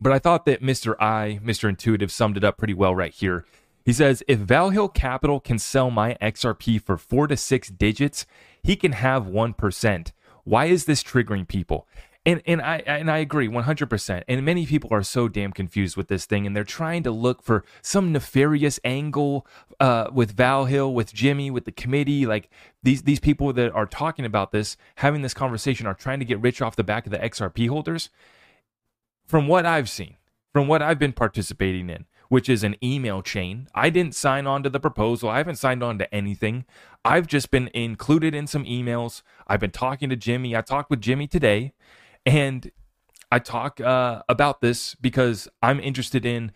But 0.00 0.12
i 0.12 0.18
thought 0.18 0.46
that 0.46 0.62
mr 0.62 0.94
i 1.00 1.40
mr 1.42 1.68
intuitive 1.68 2.12
summed 2.12 2.36
it 2.36 2.44
up 2.44 2.58
pretty 2.58 2.74
well 2.74 2.94
right 2.94 3.12
here. 3.12 3.44
He 3.84 3.92
says 3.92 4.22
if 4.28 4.38
Valhil 4.38 4.94
capital 4.94 5.40
can 5.40 5.58
sell 5.58 5.90
my 5.90 6.16
xrp 6.22 6.80
for 6.82 6.96
four 6.96 7.26
to 7.26 7.36
six 7.36 7.68
digits 7.68 8.26
he 8.62 8.76
can 8.76 8.92
have 8.92 9.24
1% 9.24 10.12
why 10.44 10.66
is 10.66 10.84
this 10.84 11.02
triggering 11.02 11.48
people 11.48 11.88
And 12.26 12.42
and 12.46 12.62
I 12.62 12.78
and 12.86 13.10
I 13.10 13.18
agree 13.18 13.48
100%. 13.48 14.22
And 14.28 14.44
many 14.44 14.64
people 14.64 14.88
are 14.92 15.02
so 15.02 15.28
damn 15.28 15.52
confused 15.52 15.96
with 15.96 16.08
this 16.08 16.24
thing 16.24 16.46
and 16.46 16.56
they're 16.56 16.64
trying 16.64 17.02
to 17.02 17.10
look 17.10 17.42
for 17.42 17.64
some 17.82 18.12
nefarious 18.12 18.80
angle 18.82 19.46
uh, 19.78 20.08
with 20.12 20.34
Valhil, 20.34 20.92
with 20.92 21.12
Jimmy, 21.12 21.50
with 21.50 21.66
the 21.66 21.72
committee, 21.72 22.24
like 22.24 22.48
these 22.82 23.02
these 23.02 23.20
people 23.20 23.52
that 23.52 23.72
are 23.72 23.86
talking 23.86 24.24
about 24.24 24.52
this, 24.52 24.76
having 24.96 25.20
this 25.20 25.34
conversation 25.34 25.86
are 25.86 25.94
trying 25.94 26.18
to 26.18 26.24
get 26.24 26.40
rich 26.40 26.62
off 26.62 26.76
the 26.76 26.84
back 26.84 27.04
of 27.04 27.12
the 27.12 27.18
XRP 27.18 27.68
holders. 27.68 28.08
From 29.26 29.46
what 29.48 29.66
I've 29.66 29.88
seen, 29.88 30.16
from 30.52 30.68
what 30.68 30.82
I've 30.82 30.98
been 30.98 31.12
participating 31.12 31.90
in, 31.90 32.06
which 32.28 32.48
is 32.48 32.64
an 32.64 32.76
email 32.82 33.22
chain. 33.22 33.68
I 33.74 33.90
didn't 33.90 34.14
sign 34.14 34.46
on 34.46 34.62
to 34.62 34.70
the 34.70 34.80
proposal. 34.80 35.28
I 35.28 35.38
haven't 35.38 35.56
signed 35.56 35.82
on 35.82 35.98
to 35.98 36.14
anything. 36.14 36.64
I've 37.04 37.26
just 37.26 37.50
been 37.50 37.68
included 37.74 38.34
in 38.34 38.46
some 38.46 38.64
emails. 38.64 39.22
I've 39.46 39.60
been 39.60 39.70
talking 39.70 40.08
to 40.10 40.16
Jimmy. 40.16 40.56
I 40.56 40.62
talked 40.62 40.90
with 40.90 41.00
Jimmy 41.00 41.26
today, 41.26 41.74
and 42.26 42.70
I 43.30 43.38
talk 43.38 43.80
uh, 43.80 44.22
about 44.28 44.60
this 44.60 44.94
because 44.94 45.48
I'm 45.62 45.80
interested 45.80 46.24
in 46.24 46.52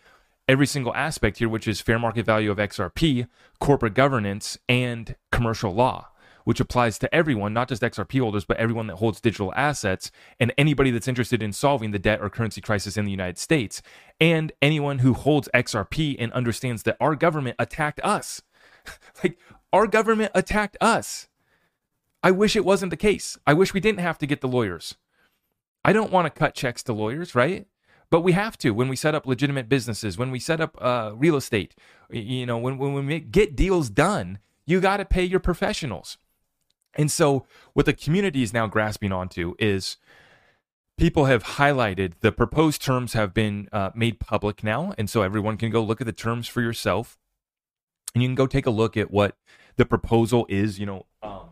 every 0.48 0.66
single 0.66 0.94
aspect 0.94 1.38
here, 1.38 1.48
which 1.48 1.68
is 1.68 1.80
fair 1.80 1.98
market 1.98 2.24
value 2.24 2.50
of 2.50 2.58
XRP, 2.58 3.28
corporate 3.60 3.94
governance, 3.94 4.58
and 4.68 5.16
commercial 5.30 5.74
law 5.74 6.08
which 6.48 6.60
applies 6.60 6.98
to 6.98 7.14
everyone, 7.14 7.52
not 7.52 7.68
just 7.68 7.82
XRP 7.82 8.20
holders, 8.20 8.46
but 8.46 8.56
everyone 8.56 8.86
that 8.86 8.96
holds 8.96 9.20
digital 9.20 9.52
assets 9.54 10.10
and 10.40 10.50
anybody 10.56 10.90
that's 10.90 11.06
interested 11.06 11.42
in 11.42 11.52
solving 11.52 11.90
the 11.90 11.98
debt 11.98 12.22
or 12.22 12.30
currency 12.30 12.62
crisis 12.62 12.96
in 12.96 13.04
the 13.04 13.10
United 13.10 13.36
States, 13.36 13.82
and 14.18 14.50
anyone 14.62 15.00
who 15.00 15.12
holds 15.12 15.50
XRP 15.52 16.16
and 16.18 16.32
understands 16.32 16.84
that 16.84 16.96
our 17.00 17.14
government 17.14 17.54
attacked 17.58 18.00
us. 18.02 18.40
like, 19.22 19.38
our 19.74 19.86
government 19.86 20.32
attacked 20.34 20.78
us. 20.80 21.28
I 22.22 22.30
wish 22.30 22.56
it 22.56 22.64
wasn't 22.64 22.88
the 22.88 22.96
case. 22.96 23.36
I 23.46 23.52
wish 23.52 23.74
we 23.74 23.80
didn't 23.80 24.00
have 24.00 24.16
to 24.16 24.26
get 24.26 24.40
the 24.40 24.48
lawyers. 24.48 24.96
I 25.84 25.92
don't 25.92 26.12
want 26.12 26.26
to 26.26 26.38
cut 26.38 26.54
checks 26.54 26.82
to 26.84 26.92
lawyers, 26.92 27.34
right? 27.34 27.66
But 28.10 28.22
we 28.22 28.32
have 28.32 28.56
to 28.58 28.70
when 28.70 28.88
we 28.88 28.96
set 28.96 29.14
up 29.14 29.26
legitimate 29.26 29.68
businesses, 29.68 30.16
when 30.16 30.30
we 30.30 30.38
set 30.38 30.60
up 30.60 30.76
uh, 30.80 31.12
real 31.14 31.36
estate, 31.36 31.74
you 32.10 32.46
know, 32.46 32.58
when, 32.58 32.78
when 32.78 32.94
we 32.94 33.02
make, 33.02 33.30
get 33.30 33.54
deals 33.54 33.90
done, 33.90 34.38
you 34.66 34.80
got 34.80 34.98
to 34.98 35.04
pay 35.04 35.24
your 35.24 35.40
professionals. 35.40 36.16
And 36.94 37.10
so, 37.10 37.46
what 37.74 37.86
the 37.86 37.92
community 37.92 38.42
is 38.42 38.52
now 38.52 38.66
grasping 38.66 39.12
onto 39.12 39.54
is 39.58 39.98
people 40.96 41.26
have 41.26 41.44
highlighted 41.44 42.14
the 42.20 42.32
proposed 42.32 42.82
terms 42.82 43.12
have 43.12 43.34
been 43.34 43.68
uh, 43.72 43.90
made 43.94 44.18
public 44.18 44.64
now. 44.64 44.94
And 44.96 45.08
so, 45.08 45.22
everyone 45.22 45.58
can 45.58 45.70
go 45.70 45.82
look 45.82 46.00
at 46.00 46.06
the 46.06 46.12
terms 46.12 46.48
for 46.48 46.62
yourself. 46.62 47.18
And 48.14 48.22
you 48.22 48.28
can 48.28 48.34
go 48.34 48.46
take 48.46 48.66
a 48.66 48.70
look 48.70 48.96
at 48.96 49.10
what 49.10 49.36
the 49.76 49.84
proposal 49.84 50.46
is. 50.48 50.78
You 50.80 50.86
know, 50.86 51.06
um, 51.22 51.50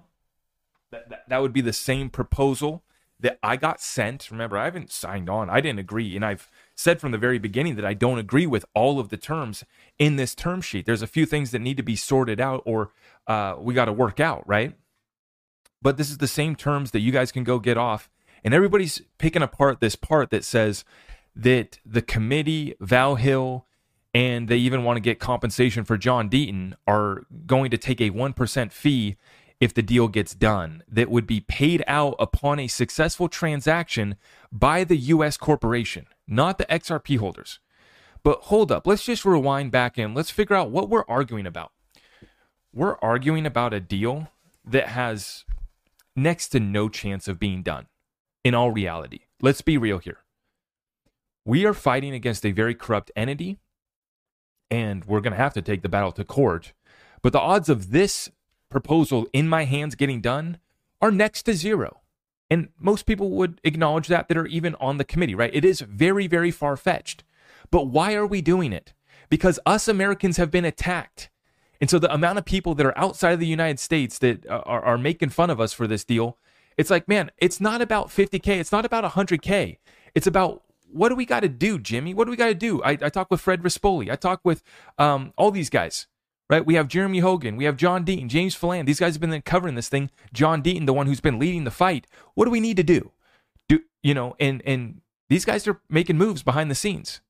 that, 0.91 1.11
that, 1.11 1.29
that 1.29 1.43
would 1.43 1.53
be 1.53 1.61
the 1.61 1.73
same 1.73 2.09
proposal 2.09 2.83
that 3.21 3.39
I 3.43 3.57
got 3.57 3.81
sent. 3.81 4.31
Remember, 4.31 4.59
I 4.59 4.65
haven't 4.65 4.91
signed 4.91 5.31
on, 5.31 5.49
I 5.49 5.61
didn't 5.61 5.79
agree. 5.79 6.15
And 6.17 6.25
I've 6.25 6.51
said 6.75 7.01
from 7.01 7.13
the 7.13 7.19
very 7.19 7.39
beginning 7.39 7.77
that 7.77 7.85
I 7.85 7.95
don't 7.95 8.19
agree 8.19 8.47
with 8.47 8.65
all 8.75 9.01
of 9.01 9.09
the 9.09 9.17
terms 9.17 9.65
in 9.99 10.17
this 10.17 10.35
term 10.35 10.61
sheet. 10.61 10.87
There's 10.87 11.03
a 11.03 11.07
few 11.07 11.27
things 11.27 11.51
that 11.51 11.61
need 11.61 11.77
to 11.79 11.83
be 11.83 11.97
sorted 11.97 12.41
out 12.41 12.63
or 12.67 12.91
uh, 13.27 13.57
we 13.59 13.75
got 13.75 13.87
to 13.87 13.93
work 13.93 14.21
out, 14.21 14.47
right? 14.47 14.75
but 15.87 15.97
this 15.97 16.11
is 16.11 16.19
the 16.19 16.27
same 16.27 16.57
terms 16.57 16.91
that 16.91 16.99
you 16.99 17.13
guys 17.13 17.31
can 17.31 17.45
go 17.45 17.61
get 17.61 17.77
off. 17.77 18.11
And 18.43 18.53
everybody's 18.53 19.03
picking 19.19 19.41
apart 19.41 19.79
this 19.79 19.95
part 19.95 20.31
that 20.31 20.45
says 20.45 20.85
that 21.37 21.79
the 21.85 22.03
committee, 22.03 22.75
Valhil, 22.83 23.63
and 24.15 24.49
they 24.49 24.57
even 24.57 24.83
want 24.83 24.97
to 24.97 25.01
get 25.01 25.21
compensation 25.21 25.85
for 25.85 25.97
John 25.97 26.29
Deaton 26.29 26.75
are 26.89 27.27
going 27.47 27.71
to 27.71 27.79
take 27.79 28.01
a 28.01 28.11
1% 28.11 28.73
fee 28.73 29.17
if 29.61 29.73
the 29.73 29.83
deal 29.83 30.09
gets 30.09 30.35
done 30.35 30.83
that 30.89 31.11
would 31.11 31.27
be 31.27 31.41
paid 31.41 31.83
out 31.87 32.15
upon 32.19 32.59
a 32.59 32.69
successful 32.69 33.29
transaction 33.29 34.17
by 34.53 34.85
the 34.85 34.97
U.S. 34.97 35.37
corporation, 35.37 36.07
not 36.27 36.59
the 36.59 36.67
XRP 36.67 37.19
holders. 37.19 37.59
But 38.23 38.43
hold 38.43 38.73
up, 38.73 38.87
let's 38.87 39.05
just 39.05 39.25
rewind 39.25 39.71
back 39.71 39.97
and 39.97 40.15
let's 40.15 40.31
figure 40.31 40.57
out 40.57 40.71
what 40.71 40.89
we're 40.89 41.07
arguing 41.09 41.47
about. 41.47 41.73
We're 42.73 42.99
arguing 42.99 43.47
about 43.47 43.73
a 43.73 43.81
deal 43.81 44.29
that 44.65 44.89
has 44.89 45.45
next 46.15 46.49
to 46.49 46.61
no 46.61 46.89
chance 46.89 47.29
of 47.29 47.39
being 47.39 47.63
done 47.63 47.87
in 48.45 48.55
all 48.55 48.71
reality. 48.71 49.21
Let's 49.41 49.61
be 49.61 49.79
real 49.79 49.99
here. 49.99 50.19
We 51.45 51.65
are 51.65 51.75
fighting 51.75 52.13
against 52.13 52.45
a 52.45 52.51
very 52.51 52.75
corrupt 52.75 53.13
entity, 53.15 53.59
and 54.71 55.05
we're 55.05 55.21
going 55.21 55.33
to 55.33 55.37
have 55.39 55.55
to 55.55 55.63
take 55.63 55.83
the 55.83 55.89
battle 55.89 56.13
to 56.13 56.25
court. 56.25 56.73
But 57.23 57.33
the 57.33 57.41
odds 57.41 57.69
of 57.69 57.93
this 57.93 58.31
proposal 58.71 59.27
in 59.33 59.49
my 59.49 59.65
hands 59.65 59.95
getting 59.95 60.21
done 60.21 60.59
are 61.01 61.11
next 61.11 61.45
to 61.45 61.55
zero. 61.55 62.01
And 62.51 62.69
most 62.79 63.07
people 63.07 63.31
would 63.31 63.61
acknowledge 63.65 64.09
that 64.09 64.29
that 64.29 64.37
are 64.37 64.47
even 64.47 64.77
on 64.77 64.99
the 64.99 65.05
committee, 65.05 65.35
right? 65.35 65.51
It 65.53 65.65
is 65.65 65.81
very, 65.81 66.27
very 66.27 66.51
far 66.51 66.77
fetched. 66.77 67.25
But 67.71 67.89
why 67.89 68.15
are 68.15 68.27
we 68.27 68.41
doing 68.41 68.73
it? 68.73 68.93
Because 69.29 69.59
us 69.67 69.89
Americans 69.89 70.37
have 70.37 70.51
been 70.51 70.65
attacked. 70.65 71.31
And 71.81 71.91
so 71.91 71.99
the 71.99 72.13
amount 72.13 72.39
of 72.39 72.45
people 72.45 72.75
that 72.77 72.87
are 72.87 72.97
outside 72.97 73.33
of 73.33 73.41
the 73.41 73.47
United 73.47 73.81
States 73.81 74.19
that 74.21 74.47
uh, 74.47 74.63
are, 74.65 74.83
are 74.83 74.99
making 74.99 75.31
fun 75.31 75.51
of 75.51 75.61
us 75.61 75.73
for 75.73 75.87
this 75.87 76.05
deal, 76.05 76.39
it's 76.77 76.91
like, 76.91 77.09
man, 77.09 77.31
it's 77.39 77.61
not 77.61 77.81
about 77.83 78.09
50K. 78.09 78.47
It's 78.59 78.73
not 78.73 78.85
about 78.85 79.05
100K. 79.05 79.79
It's 80.15 80.27
about 80.27 80.63
what 80.91 81.09
do 81.09 81.17
we 81.17 81.27
got 81.27 81.41
to 81.41 81.49
do, 81.49 81.79
Jimmy? 81.79 82.15
What 82.15 82.25
do 82.25 82.31
we 82.31 82.37
got 82.37 82.47
to 82.47 82.55
do? 82.55 82.83
I, 82.83 82.91
I 82.91 83.09
talk 83.09 83.31
with 83.31 83.41
Fred 83.41 83.63
Rispoli. 83.63 84.11
I 84.11 84.17
talk 84.17 84.41
with 84.45 84.63
um, 84.99 85.33
all 85.37 85.51
these 85.51 85.69
guys, 85.69 86.07
right? 86.49 86.65
We 86.65 86.75
have 86.75 86.89
Jeremy 86.89 87.21
Hogan. 87.21 87.57
We 87.57 87.65
have 87.65 87.77
John 87.77 88.05
Deaton, 88.05 88.29
James 88.29 88.55
Filan. 88.55 88.87
These 88.87 89.01
guys 89.01 89.15
have 89.15 89.21
been 89.21 89.43
covering 89.43 89.75
this 89.75 89.89
thing. 89.89 90.11
John 90.33 90.63
Deaton, 90.63 90.87
the 90.87 90.93
one 90.93 91.07
who's 91.07 91.21
been 91.21 91.39
leading 91.39 91.65
the 91.65 91.71
fight. 91.71 92.07
What 92.35 92.45
do 92.45 92.51
we 92.51 92.61
need 92.61 92.77
to 92.77 92.83
do? 92.83 93.13
Do 93.69 93.81
you 94.03 94.15
know? 94.15 94.37
And 94.39 94.63
and 94.65 95.01
these 95.29 95.45
guys 95.45 95.67
are 95.67 95.81
making 95.89 96.19
moves 96.19 96.43
behind 96.43 96.71
the 96.71 96.75
scenes. 96.75 97.21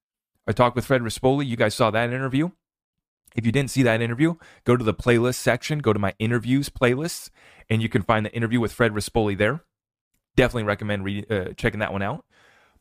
I 0.46 0.52
talked 0.52 0.76
with 0.76 0.86
Fred 0.86 1.02
Rispoli. 1.02 1.46
You 1.46 1.56
guys 1.56 1.74
saw 1.74 1.90
that 1.90 2.12
interview. 2.12 2.50
If 3.34 3.44
you 3.44 3.52
didn't 3.52 3.70
see 3.70 3.82
that 3.82 4.00
interview, 4.00 4.36
go 4.64 4.76
to 4.76 4.84
the 4.84 4.94
playlist 4.94 5.34
section, 5.34 5.80
go 5.80 5.92
to 5.92 5.98
my 5.98 6.14
interviews 6.18 6.70
playlists, 6.70 7.28
and 7.68 7.82
you 7.82 7.88
can 7.88 8.02
find 8.02 8.24
the 8.24 8.34
interview 8.34 8.60
with 8.60 8.72
Fred 8.72 8.92
Rispoli 8.92 9.36
there. 9.36 9.62
Definitely 10.36 10.64
recommend 10.64 11.04
reading, 11.04 11.30
uh, 11.30 11.52
checking 11.54 11.80
that 11.80 11.92
one 11.92 12.02
out. 12.02 12.24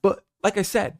But 0.01 0.23
like 0.43 0.57
I 0.57 0.61
said, 0.61 0.97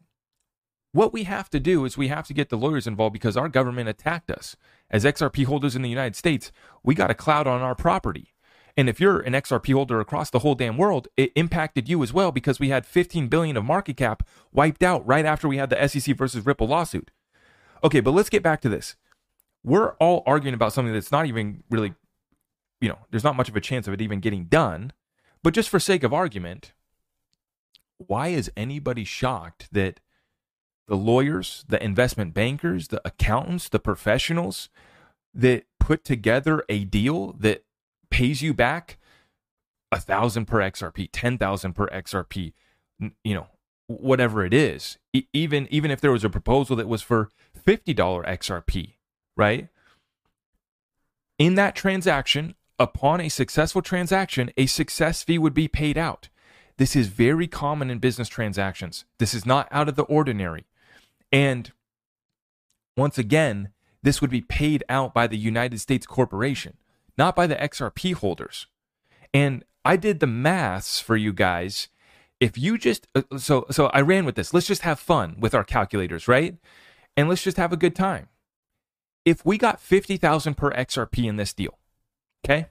what 0.92 1.14
we 1.14 1.24
have 1.24 1.50
to 1.52 1.60
do 1.60 1.86
is 1.86 1.98
we 1.98 2.10
have 2.10 2.28
to 2.28 2.34
get 2.34 2.50
the 2.50 2.58
lawyers 2.58 2.88
involved 2.88 3.14
because 3.14 3.38
our 3.38 3.50
government 3.50 3.90
attacked 3.90 4.32
us. 4.32 4.56
As 4.90 5.04
XRP 5.04 5.46
holders 5.46 5.76
in 5.76 5.82
the 5.82 5.90
United 5.90 6.16
States, 6.16 6.52
we 6.84 6.96
got 6.96 7.12
a 7.12 7.16
cloud 7.16 7.48
on 7.48 7.62
our 7.62 7.76
property. 7.76 8.34
And 8.78 8.90
if 8.90 9.00
you're 9.00 9.20
an 9.20 9.34
XRP 9.34 9.74
holder 9.74 10.00
across 10.00 10.30
the 10.30 10.40
whole 10.40 10.56
damn 10.56 10.78
world, 10.78 11.08
it 11.16 11.32
impacted 11.36 11.88
you 11.88 12.04
as 12.04 12.14
well 12.14 12.32
because 12.32 12.60
we 12.60 12.70
had 12.70 12.86
15 12.86 13.28
billion 13.28 13.58
of 13.58 13.64
market 13.64 13.98
cap 13.98 14.28
wiped 14.52 14.84
out 14.84 15.06
right 15.08 15.26
after 15.26 15.48
we 15.48 15.58
had 15.58 15.70
the 15.70 15.88
SEC 15.88 16.16
versus 16.18 16.46
Ripple 16.46 16.68
lawsuit. 16.68 17.10
Okay, 17.84 18.02
but 18.02 18.12
let's 18.12 18.30
get 18.30 18.44
back 18.44 18.62
to 18.62 18.70
this 18.70 18.96
we're 19.66 19.94
all 19.94 20.22
arguing 20.28 20.54
about 20.54 20.72
something 20.72 20.94
that's 20.94 21.12
not 21.12 21.26
even 21.26 21.64
really, 21.72 21.96
you 22.80 22.88
know, 22.88 23.00
there's 23.10 23.24
not 23.24 23.36
much 23.36 23.50
of 23.50 23.56
a 23.56 23.62
chance 23.62 23.88
of 23.88 23.94
it 23.94 24.02
even 24.02 24.20
getting 24.20 24.46
done. 24.46 24.94
But 25.42 25.56
just 25.56 25.70
for 25.70 25.80
sake 25.80 26.04
of 26.04 26.14
argument, 26.14 26.72
why 27.98 28.28
is 28.28 28.52
anybody 28.56 29.04
shocked 29.04 29.68
that 29.72 30.00
the 30.88 30.96
lawyers, 30.96 31.66
the 31.68 31.84
investment 31.84 32.34
bankers, 32.34 32.90
the 32.90 33.02
accountants, 33.06 33.70
the 33.70 33.80
professionals 33.80 34.70
that 35.34 35.66
put 35.80 36.04
together 36.04 36.64
a 36.70 36.86
deal 36.86 37.34
that 37.34 37.64
pays 38.10 38.42
you 38.42 38.54
back 38.54 38.98
a 39.92 40.00
thousand 40.00 40.46
per 40.46 40.60
XRP, 40.60 41.10
ten 41.12 41.38
thousand 41.38 41.74
per 41.74 41.88
XRP, 41.88 42.54
you 43.24 43.34
know, 43.34 43.48
whatever 43.88 44.46
it 44.46 44.54
is. 44.54 44.98
even 45.34 45.68
even 45.70 45.92
if 45.92 46.02
there 46.02 46.12
was 46.12 46.24
a 46.24 46.30
proposal 46.30 46.76
that 46.76 46.88
was 46.88 47.02
for 47.02 47.30
fifty 47.54 47.94
dollar 47.94 48.24
XRP, 48.24 48.94
right? 49.36 49.70
In 51.38 51.56
that 51.56 51.76
transaction, 51.76 52.56
upon 52.80 53.22
a 53.22 53.30
successful 53.30 53.82
transaction, 53.82 54.52
a 54.58 54.66
success 54.66 55.24
fee 55.24 55.38
would 55.38 55.54
be 55.54 55.68
paid 55.68 55.98
out. 55.98 56.30
This 56.78 56.96
is 56.96 57.08
very 57.08 57.48
common 57.48 57.90
in 57.90 58.00
business 58.00 58.28
transactions. 58.28 59.06
This 59.18 59.34
is 59.34 59.46
not 59.46 59.68
out 59.72 59.88
of 59.88 59.96
the 59.96 60.04
ordinary. 60.04 60.66
And 61.36 61.74
once 62.96 63.18
again, 63.18 63.72
this 64.04 64.22
would 64.22 64.30
be 64.30 64.40
paid 64.40 64.86
out 64.88 65.14
by 65.14 65.28
the 65.28 65.38
United 65.38 65.82
States 65.82 66.06
corporation, 66.06 66.78
not 67.18 67.36
by 67.36 67.46
the 67.46 67.58
XRP 67.58 68.14
holders. 68.14 68.68
And 69.34 69.66
I 69.84 69.98
did 69.98 70.22
the 70.22 70.28
maths 70.28 71.02
for 71.02 71.18
you 71.18 71.34
guys. 71.34 71.90
If 72.40 72.58
you 72.58 72.78
just 72.78 73.08
uh, 73.14 73.38
so 73.38 73.66
so 73.70 73.88
I 73.88 74.00
ran 74.00 74.24
with 74.24 74.36
this. 74.36 74.54
Let's 74.54 74.68
just 74.68 74.84
have 74.84 74.98
fun 74.98 75.36
with 75.38 75.54
our 75.54 75.66
calculators, 75.66 76.30
right? 76.30 76.56
And 77.18 77.28
let's 77.28 77.44
just 77.44 77.58
have 77.58 77.74
a 77.74 77.78
good 77.78 77.98
time 77.98 78.30
if 79.26 79.44
we 79.44 79.58
got 79.58 79.82
50,000 79.82 80.56
per 80.56 80.72
XRP 80.72 81.28
in 81.28 81.36
this 81.36 81.52
deal, 81.52 81.80
okay? 82.46 82.68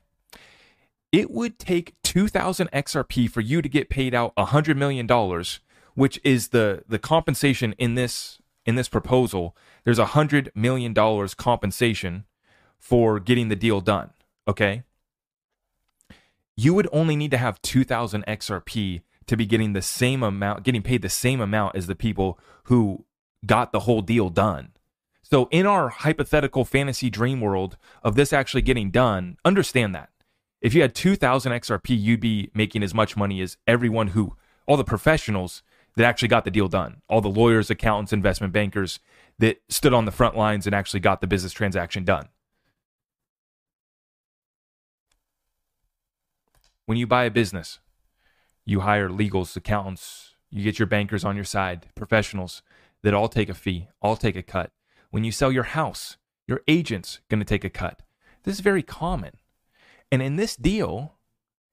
It 1.13 1.31
would 1.31 1.59
take 1.59 1.95
2,000 2.05 2.71
XRP 2.71 3.29
for 3.29 3.41
you 3.41 3.61
to 3.61 3.69
get 3.69 3.91
paid 3.91 4.15
out 4.15 4.33
100 4.37 4.77
million 4.77 5.07
dollars, 5.07 5.61
which 5.95 6.21
is 6.25 6.49
the 6.49 6.83
the 6.89 6.99
compensation 6.99 7.75
in 7.79 7.95
this 7.95 8.39
in 8.67 8.75
this 8.75 8.89
proposal. 8.89 9.57
There's 9.85 9.99
a 9.99 10.13
100 10.15 10.53
million 10.55 10.93
dollars 10.93 11.35
compensation 11.35 12.25
for 12.79 13.19
getting 13.19 13.49
the 13.49 13.57
deal 13.57 13.81
done, 13.81 14.11
okay? 14.47 14.83
You 16.57 16.75
would 16.75 16.89
only 16.93 17.17
need 17.17 17.31
to 17.33 17.39
have 17.39 17.61
2,000 17.63 18.25
XRP 18.27 19.03
to 19.27 19.37
be 19.37 19.47
getting 19.47 19.73
the 19.73 19.83
same 19.83 20.23
amount, 20.23 20.65
getting 20.65 20.83
paid 20.83 21.03
the 21.03 21.09
same 21.09 21.41
amount 21.41 21.77
as 21.77 21.87
the 21.87 21.95
people 21.95 22.39
who 22.65 23.05
got 23.47 23.73
the 23.73 23.81
whole 23.81 24.03
deal 24.03 24.29
done. 24.29 24.73
So, 25.23 25.49
in 25.51 25.67
our 25.67 25.89
hypothetical 25.89 26.65
fantasy 26.65 27.09
dream 27.09 27.41
world 27.41 27.79
of 28.03 28.15
this 28.15 28.33
actually 28.33 28.63
getting 28.63 28.91
done, 28.91 29.39
understand 29.45 29.95
that. 29.95 30.11
If 30.61 30.75
you 30.75 30.83
had 30.83 30.95
2,000 30.95 31.53
XRP, 31.53 31.99
you'd 31.99 32.21
be 32.21 32.51
making 32.55 32.83
as 32.83 32.95
much 32.95 33.17
money 33.17 33.41
as 33.41 33.57
everyone 33.67 34.09
who, 34.09 34.37
all 34.67 34.77
the 34.77 34.85
professionals 34.85 35.63
that 35.97 36.05
actually 36.05 36.29
got 36.29 36.45
the 36.45 36.51
deal 36.51 36.69
done, 36.69 37.03
all 37.09 37.21
the 37.21 37.29
lawyers, 37.29 37.71
accountants, 37.71 38.13
investment 38.13 38.53
bankers 38.53 38.99
that 39.39 39.63
stood 39.69 39.95
on 39.95 40.05
the 40.05 40.11
front 40.11 40.37
lines 40.37 40.67
and 40.67 40.75
actually 40.75 41.01
got 41.01 41.21
the 41.21 41.27
business 41.27 41.53
transaction 41.53 42.05
done. 42.05 42.29
When 46.87 46.99
you 46.99 47.07
buy 47.07 47.25
a 47.25 47.31
business, 47.31 47.79
you 48.67 48.81
hire 48.81 49.09
legals, 49.09 49.57
accountants, 49.57 50.35
you 50.51 50.63
get 50.63 50.79
your 50.79 50.87
bankers 50.87 51.25
on 51.25 51.37
your 51.37 51.45
side, 51.45 51.87
professionals 51.95 52.63
that 53.03 53.15
all 53.15 53.29
take 53.29 53.49
a 53.49 53.55
fee, 53.55 53.89
all 54.03 54.17
take 54.17 54.37
a 54.37 54.43
cut. 54.43 54.71
When 55.11 55.25
you 55.25 55.33
sell 55.33 55.53
your 55.53 55.65
house, 55.65 56.17
your 56.47 56.61
agent's 56.69 57.21
going 57.29 57.41
to 57.41 57.47
take 57.47 57.65
a 57.65 57.71
cut. 57.71 58.03
This 58.43 58.55
is 58.55 58.61
very 58.61 58.83
common. 58.83 59.33
And 60.13 60.21
in 60.21 60.37
this 60.37 60.57
deal, 60.57 61.15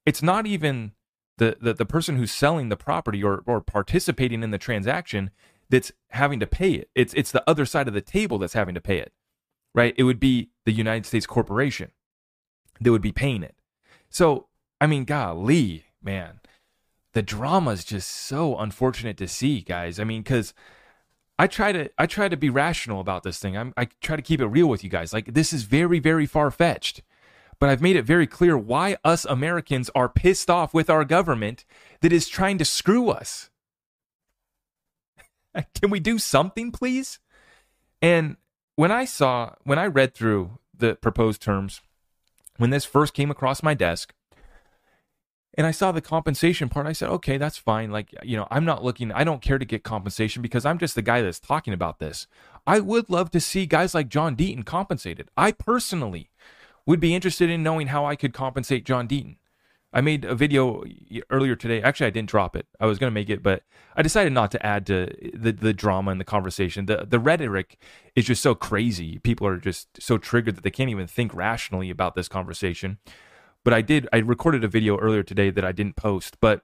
it's 0.06 0.24
not 0.24 0.48
even 0.48 0.94
the, 1.42 1.58
the, 1.60 1.74
the 1.74 1.86
person 1.86 2.18
who's 2.18 2.32
selling 2.32 2.70
the 2.70 2.78
property 2.78 3.24
or, 3.24 3.42
or 3.48 3.62
participating 3.62 4.44
in 4.44 4.52
the 4.52 4.60
transaction 4.60 5.32
that's 5.72 5.92
having 6.10 6.40
to 6.40 6.46
pay 6.46 6.74
it. 6.74 6.92
It's, 6.94 7.16
it's 7.16 7.32
the 7.32 7.44
other 7.50 7.66
side 7.66 7.88
of 7.88 7.96
the 7.96 8.02
table 8.02 8.38
that's 8.38 8.54
having 8.54 8.76
to 8.76 8.82
pay 8.82 9.00
it, 9.00 9.12
right? 9.74 9.96
It 9.98 10.04
would 10.04 10.20
be 10.20 10.52
the 10.66 10.72
United 10.72 11.08
States 11.08 11.26
corporation 11.26 11.94
that 12.80 12.92
would 12.92 13.02
be 13.02 13.12
paying 13.12 13.42
it. 13.42 13.56
So, 14.08 14.50
I 14.80 14.86
mean, 14.86 15.04
golly, 15.04 15.86
man, 16.04 16.42
the 17.14 17.24
drama 17.24 17.72
is 17.72 17.84
just 17.86 18.10
so 18.12 18.56
unfortunate 18.58 19.18
to 19.18 19.28
see, 19.28 19.62
guys. 19.62 20.00
I 20.00 20.04
mean, 20.04 20.22
because 20.22 20.54
I 21.40 21.48
try 21.48 21.72
to 21.72 21.90
I 21.98 22.06
try 22.06 22.30
to 22.30 22.38
be 22.38 22.52
rational 22.52 23.02
about 23.02 23.24
this 23.24 23.40
thing. 23.40 23.58
I'm, 23.58 23.74
I 23.76 23.86
try 24.00 24.16
to 24.16 24.22
keep 24.22 24.42
it 24.42 24.46
real 24.46 24.68
with 24.68 24.84
you 24.84 24.92
guys. 24.92 25.12
Like 25.12 25.34
this 25.34 25.54
is 25.54 25.64
very 25.64 25.98
very 25.98 26.28
far 26.28 26.52
fetched, 26.52 27.02
but 27.62 27.70
I've 27.70 27.82
made 27.82 27.96
it 27.96 28.06
very 28.06 28.26
clear 28.26 28.58
why 28.58 28.98
us 29.04 29.24
Americans 29.24 29.92
are 29.94 30.10
pissed 30.10 30.50
off 30.50 30.74
with 30.74 30.90
our 30.90 31.06
government 31.06 31.64
that 32.02 32.12
is 32.12 32.28
trying 32.28 32.58
to 32.58 32.66
screw 32.66 33.12
us. 33.12 33.52
Can 35.80 35.92
we 35.92 36.00
do 36.00 36.18
something, 36.18 36.72
please? 36.72 37.20
And 38.02 38.38
when 38.78 38.92
I 38.92 39.06
saw 39.06 39.54
when 39.64 39.78
I 39.78 39.86
read 39.86 40.16
through 40.16 40.58
the 40.76 40.96
proposed 40.96 41.44
terms, 41.44 41.82
when 42.58 42.72
this 42.72 42.84
first 42.84 43.14
came 43.14 43.30
across 43.30 43.62
my 43.62 43.76
desk, 43.76 44.12
and 45.54 45.68
I 45.68 45.72
saw 45.72 45.92
the 45.92 46.02
compensation 46.02 46.68
part. 46.68 46.88
I 46.88 46.94
said, 46.94 47.10
okay, 47.10 47.38
that's 47.38 47.58
fine. 47.58 47.92
Like, 47.92 48.16
you 48.24 48.38
know, 48.38 48.48
I'm 48.50 48.66
not 48.66 48.86
looking, 48.86 49.12
I 49.12 49.26
don't 49.26 49.42
care 49.42 49.60
to 49.60 49.66
get 49.66 49.84
compensation 49.84 50.42
because 50.42 50.66
I'm 50.66 50.80
just 50.80 50.96
the 50.96 51.02
guy 51.02 51.22
that's 51.22 51.42
talking 51.42 51.74
about 51.74 52.00
this. 52.00 52.26
I 52.66 52.80
would 52.80 53.10
love 53.10 53.32
to 53.32 53.42
see 53.42 53.66
guys 53.66 53.94
like 53.94 54.08
John 54.08 54.36
Deaton 54.38 54.66
compensated. 54.66 55.30
I 55.36 55.52
personally 55.52 56.30
would 56.86 57.00
be 57.00 57.16
interested 57.16 57.50
in 57.50 57.64
knowing 57.64 57.88
how 57.88 58.06
I 58.06 58.16
could 58.16 58.34
compensate 58.34 58.86
John 58.86 59.08
Deaton. 59.08 59.38
I 59.94 60.00
made 60.00 60.24
a 60.24 60.36
video 60.36 60.84
earlier 61.30 61.56
today. 61.56 61.82
Actually, 61.82 62.08
I 62.08 62.12
didn't 62.12 62.30
drop 62.30 62.56
it. 62.56 62.66
I 62.80 62.86
was 62.86 62.98
going 62.98 63.12
to 63.12 63.14
make 63.14 63.30
it, 63.30 63.44
but 63.44 63.64
I 63.96 64.02
decided 64.02 64.32
not 64.32 64.50
to 64.52 64.66
add 64.66 64.86
to 64.86 65.14
the, 65.34 65.52
the 65.52 65.74
drama 65.74 66.12
and 66.12 66.20
the 66.20 66.26
conversation. 66.26 66.86
The, 66.86 67.06
the 67.08 67.20
rhetoric 67.20 67.78
is 68.16 68.26
just 68.26 68.42
so 68.42 68.56
crazy. 68.56 69.20
People 69.20 69.48
are 69.48 69.58
just 69.58 70.02
so 70.02 70.18
triggered 70.18 70.56
that 70.56 70.64
they 70.64 70.72
can't 70.72 70.90
even 70.90 71.08
think 71.08 71.34
rationally 71.34 71.90
about 71.90 72.16
this 72.16 72.30
conversation. 72.30 73.00
But 73.66 73.74
I 73.74 73.82
did, 73.82 74.08
I 74.14 74.20
recorded 74.20 74.64
a 74.64 74.70
video 74.70 74.98
earlier 74.98 75.24
today 75.24 75.50
that 75.50 75.66
I 75.66 75.74
didn't 75.74 75.98
post, 75.98 76.38
but 76.40 76.64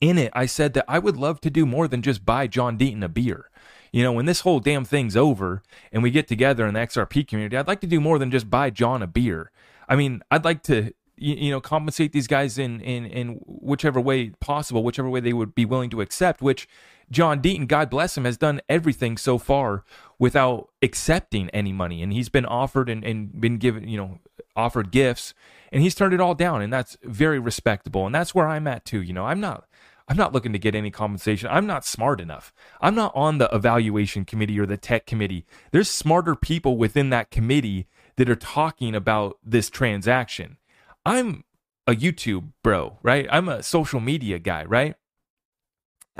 in 0.00 0.18
it, 0.18 0.30
I 0.34 0.44
said 0.44 0.74
that 0.74 0.84
I 0.86 0.98
would 0.98 1.16
love 1.16 1.40
to 1.40 1.50
do 1.50 1.64
more 1.64 1.88
than 1.88 2.02
just 2.02 2.26
buy 2.26 2.46
John 2.46 2.76
Deaton 2.76 3.02
a 3.02 3.08
beer. 3.08 3.50
You 3.96 4.02
know, 4.02 4.12
when 4.12 4.26
this 4.26 4.40
whole 4.40 4.60
damn 4.60 4.84
thing's 4.84 5.16
over 5.16 5.62
and 5.90 6.02
we 6.02 6.10
get 6.10 6.28
together 6.28 6.66
in 6.66 6.74
the 6.74 6.80
XRP 6.80 7.26
community, 7.26 7.56
I'd 7.56 7.66
like 7.66 7.80
to 7.80 7.86
do 7.86 7.98
more 7.98 8.18
than 8.18 8.30
just 8.30 8.50
buy 8.50 8.68
John 8.68 9.00
a 9.00 9.06
beer. 9.06 9.50
I 9.88 9.96
mean, 9.96 10.20
I'd 10.30 10.44
like 10.44 10.62
to, 10.64 10.92
you, 11.16 11.50
know, 11.50 11.62
compensate 11.62 12.12
these 12.12 12.26
guys 12.26 12.58
in, 12.58 12.82
in, 12.82 13.06
in 13.06 13.40
whichever 13.46 13.98
way 13.98 14.32
possible, 14.38 14.84
whichever 14.84 15.08
way 15.08 15.20
they 15.20 15.32
would 15.32 15.54
be 15.54 15.64
willing 15.64 15.88
to 15.88 16.02
accept, 16.02 16.42
which 16.42 16.68
John 17.10 17.40
Deaton, 17.40 17.66
God 17.66 17.88
bless 17.88 18.18
him, 18.18 18.26
has 18.26 18.36
done 18.36 18.60
everything 18.68 19.16
so 19.16 19.38
far 19.38 19.82
without 20.18 20.68
accepting 20.82 21.48
any 21.54 21.72
money. 21.72 22.02
And 22.02 22.12
he's 22.12 22.28
been 22.28 22.44
offered 22.44 22.90
and, 22.90 23.02
and 23.02 23.40
been 23.40 23.56
given, 23.56 23.88
you 23.88 23.96
know, 23.96 24.18
offered 24.54 24.90
gifts 24.90 25.32
and 25.72 25.82
he's 25.82 25.94
turned 25.94 26.14
it 26.14 26.20
all 26.20 26.34
down 26.34 26.62
and 26.62 26.72
that's 26.72 26.96
very 27.02 27.38
respectable 27.38 28.06
and 28.06 28.14
that's 28.14 28.34
where 28.34 28.48
i'm 28.48 28.66
at 28.66 28.84
too 28.86 29.02
you 29.02 29.12
know 29.12 29.26
i'm 29.26 29.38
not 29.40 29.66
i'm 30.08 30.16
not 30.16 30.32
looking 30.32 30.52
to 30.52 30.58
get 30.58 30.74
any 30.74 30.90
compensation 30.90 31.48
i'm 31.50 31.66
not 31.66 31.84
smart 31.84 32.20
enough 32.20 32.52
i'm 32.80 32.94
not 32.94 33.12
on 33.14 33.38
the 33.38 33.48
evaluation 33.52 34.24
committee 34.24 34.58
or 34.58 34.66
the 34.66 34.76
tech 34.76 35.06
committee 35.06 35.46
there's 35.72 35.90
smarter 35.90 36.34
people 36.34 36.76
within 36.76 37.10
that 37.10 37.30
committee 37.30 37.86
that 38.16 38.30
are 38.30 38.36
talking 38.36 38.94
about 38.94 39.38
this 39.44 39.70
transaction 39.70 40.56
i'm 41.04 41.44
a 41.86 41.92
youtube 41.92 42.52
bro 42.62 42.98
right 43.02 43.26
i'm 43.30 43.48
a 43.48 43.62
social 43.62 44.00
media 44.00 44.38
guy 44.38 44.64
right 44.64 44.96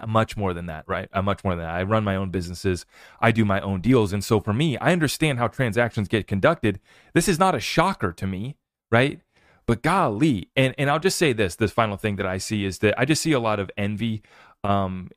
much 0.07 0.37
more 0.37 0.53
than 0.53 0.67
that, 0.67 0.85
right? 0.87 1.09
I'm 1.13 1.25
much 1.25 1.43
more 1.45 1.55
than 1.55 1.65
that. 1.65 1.75
I 1.75 1.83
run 1.83 2.05
my 2.05 2.17
own 2.17 2.31
businesses. 2.31 2.85
I 3.21 3.33
do 3.33 3.45
my 3.45 3.61
own 3.61 3.81
deals. 3.81 4.13
And 4.13 4.23
so 4.23 4.41
for 4.41 4.53
me, 4.53 4.77
I 4.77 4.93
understand 4.93 5.39
how 5.39 5.49
transactions 5.49 6.09
get 6.09 6.27
conducted. 6.27 6.81
This 7.15 7.29
is 7.29 7.39
not 7.39 7.55
a 7.55 7.61
shocker 7.61 8.13
to 8.13 8.27
me, 8.27 8.57
right? 8.91 9.21
But 9.67 9.83
golly, 9.83 10.51
and 10.55 10.75
and 10.79 10.89
I'll 10.89 11.01
just 11.01 11.19
say 11.19 11.33
this: 11.33 11.57
this 11.57 11.73
final 11.73 11.97
thing 11.97 12.17
that 12.17 12.27
I 12.27 12.39
see 12.39 12.65
is 12.65 12.79
that 12.79 12.99
I 12.99 13.05
just 13.05 13.23
see 13.23 13.33
a 13.33 13.41
lot 13.41 13.59
of 13.59 13.71
envy. 13.77 14.23
Um, 14.63 15.11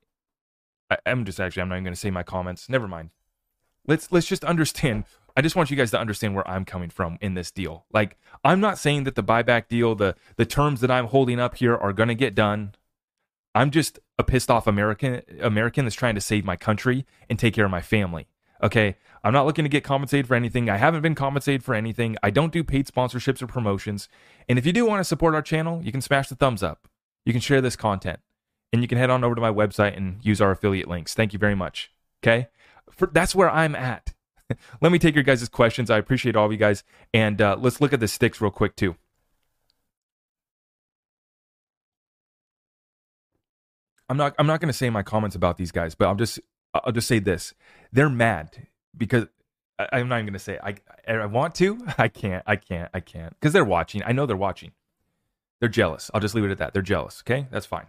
I, 0.89 0.97
am 1.05 1.23
just 1.25 1.39
actually 1.39 1.61
I'm 1.61 1.69
not 1.69 1.75
even 1.75 1.83
going 1.85 1.93
to 1.93 1.99
say 1.99 2.09
my 2.09 2.23
comments. 2.23 2.67
Never 2.67 2.87
mind. 2.87 3.11
Let's 3.87 4.11
let's 4.11 4.27
just 4.27 4.43
understand. 4.43 5.05
I 5.37 5.41
just 5.41 5.55
want 5.55 5.69
you 5.69 5.77
guys 5.77 5.91
to 5.91 5.99
understand 5.99 6.35
where 6.35 6.47
I'm 6.49 6.65
coming 6.65 6.89
from 6.89 7.17
in 7.21 7.35
this 7.35 7.51
deal. 7.51 7.85
Like 7.93 8.17
I'm 8.43 8.59
not 8.59 8.79
saying 8.79 9.03
that 9.03 9.15
the 9.15 9.23
buyback 9.23 9.67
deal, 9.67 9.93
the 9.93 10.15
the 10.35 10.45
terms 10.45 10.81
that 10.81 10.89
I'm 10.89 11.07
holding 11.07 11.39
up 11.39 11.57
here 11.57 11.75
are 11.75 11.93
going 11.93 12.09
to 12.09 12.15
get 12.15 12.33
done. 12.33 12.73
I'm 13.53 13.71
just 13.71 13.99
a 14.17 14.23
pissed 14.23 14.49
off 14.49 14.67
American 14.67 15.21
American 15.41 15.85
that's 15.85 15.95
trying 15.95 16.15
to 16.15 16.21
save 16.21 16.43
my 16.43 16.55
country 16.55 17.05
and 17.29 17.37
take 17.37 17.53
care 17.53 17.65
of 17.65 17.71
my 17.71 17.81
family. 17.81 18.27
Okay, 18.61 18.97
I'm 19.23 19.33
not 19.33 19.45
looking 19.45 19.65
to 19.65 19.69
get 19.69 19.83
compensated 19.83 20.27
for 20.27 20.35
anything. 20.35 20.69
I 20.69 20.77
haven't 20.77 21.01
been 21.01 21.15
compensated 21.15 21.63
for 21.63 21.75
anything. 21.75 22.17
I 22.23 22.29
don't 22.29 22.53
do 22.53 22.63
paid 22.63 22.87
sponsorships 22.87 23.41
or 23.41 23.47
promotions. 23.47 24.07
And 24.47 24.57
if 24.57 24.65
you 24.65 24.73
do 24.73 24.85
want 24.85 24.99
to 24.99 25.03
support 25.03 25.35
our 25.35 25.41
channel, 25.41 25.81
you 25.83 25.91
can 25.91 26.01
smash 26.01 26.29
the 26.29 26.35
thumbs 26.35 26.63
up. 26.63 26.87
You 27.25 27.33
can 27.33 27.41
share 27.41 27.61
this 27.61 27.75
content. 27.75 28.19
And 28.71 28.81
you 28.81 28.87
can 28.87 28.97
head 28.97 29.09
on 29.09 29.23
over 29.23 29.35
to 29.35 29.41
my 29.41 29.51
website 29.51 29.97
and 29.97 30.19
use 30.21 30.41
our 30.41 30.51
affiliate 30.51 30.87
links. 30.87 31.13
Thank 31.13 31.33
you 31.33 31.39
very 31.39 31.55
much. 31.55 31.91
Okay? 32.23 32.47
For, 32.91 33.07
that's 33.07 33.35
where 33.35 33.49
I'm 33.49 33.75
at. 33.75 34.13
Let 34.81 34.91
me 34.91 34.99
take 34.99 35.15
your 35.15 35.23
guys' 35.23 35.47
questions. 35.49 35.89
I 35.89 35.97
appreciate 35.97 36.35
all 36.35 36.45
of 36.45 36.51
you 36.51 36.57
guys. 36.57 36.83
And 37.13 37.41
uh, 37.41 37.57
let's 37.59 37.81
look 37.81 37.93
at 37.93 37.99
the 37.99 38.07
sticks 38.07 38.41
real 38.41 38.51
quick, 38.51 38.75
too. 38.75 38.95
I'm 44.09 44.17
not 44.17 44.33
I'm 44.39 44.47
not 44.47 44.59
going 44.59 44.69
to 44.69 44.73
say 44.73 44.89
my 44.89 45.03
comments 45.03 45.35
about 45.35 45.57
these 45.57 45.71
guys, 45.71 45.93
but 45.93 46.07
I'll 46.07 46.15
just 46.15 46.39
I'll 46.73 46.91
just 46.91 47.07
say 47.07 47.19
this. 47.19 47.53
They're 47.91 48.09
mad 48.09 48.67
because 48.97 49.27
I, 49.77 49.99
am 49.99 50.09
not 50.09 50.17
even 50.17 50.27
gonna 50.27 50.39
say 50.39 50.59
I 50.61 50.75
I 51.07 51.25
want 51.25 51.55
to. 51.55 51.79
I 51.97 52.07
can't. 52.07 52.43
I 52.45 52.55
can't. 52.55 52.89
I 52.93 52.99
can't 52.99 53.33
because 53.39 53.53
they're 53.53 53.63
watching. 53.63 54.03
I 54.05 54.11
know 54.11 54.25
they're 54.25 54.35
watching. 54.35 54.71
They're 55.59 55.69
jealous. 55.69 56.11
I'll 56.13 56.21
just 56.21 56.35
leave 56.35 56.45
it 56.45 56.51
at 56.51 56.57
that. 56.57 56.73
They're 56.73 56.81
jealous. 56.81 57.23
Okay, 57.25 57.47
that's 57.51 57.65
fine. 57.65 57.87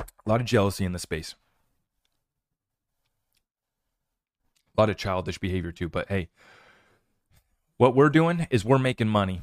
A 0.00 0.28
lot 0.28 0.40
of 0.40 0.46
jealousy 0.46 0.84
in 0.84 0.92
the 0.92 0.98
space. 0.98 1.34
A 4.76 4.80
lot 4.80 4.90
of 4.90 4.96
childish 4.96 5.38
behavior 5.38 5.72
too. 5.72 5.88
But 5.88 6.08
hey, 6.08 6.28
what 7.76 7.94
we're 7.94 8.10
doing 8.10 8.46
is 8.50 8.64
we're 8.64 8.78
making 8.78 9.08
money 9.08 9.42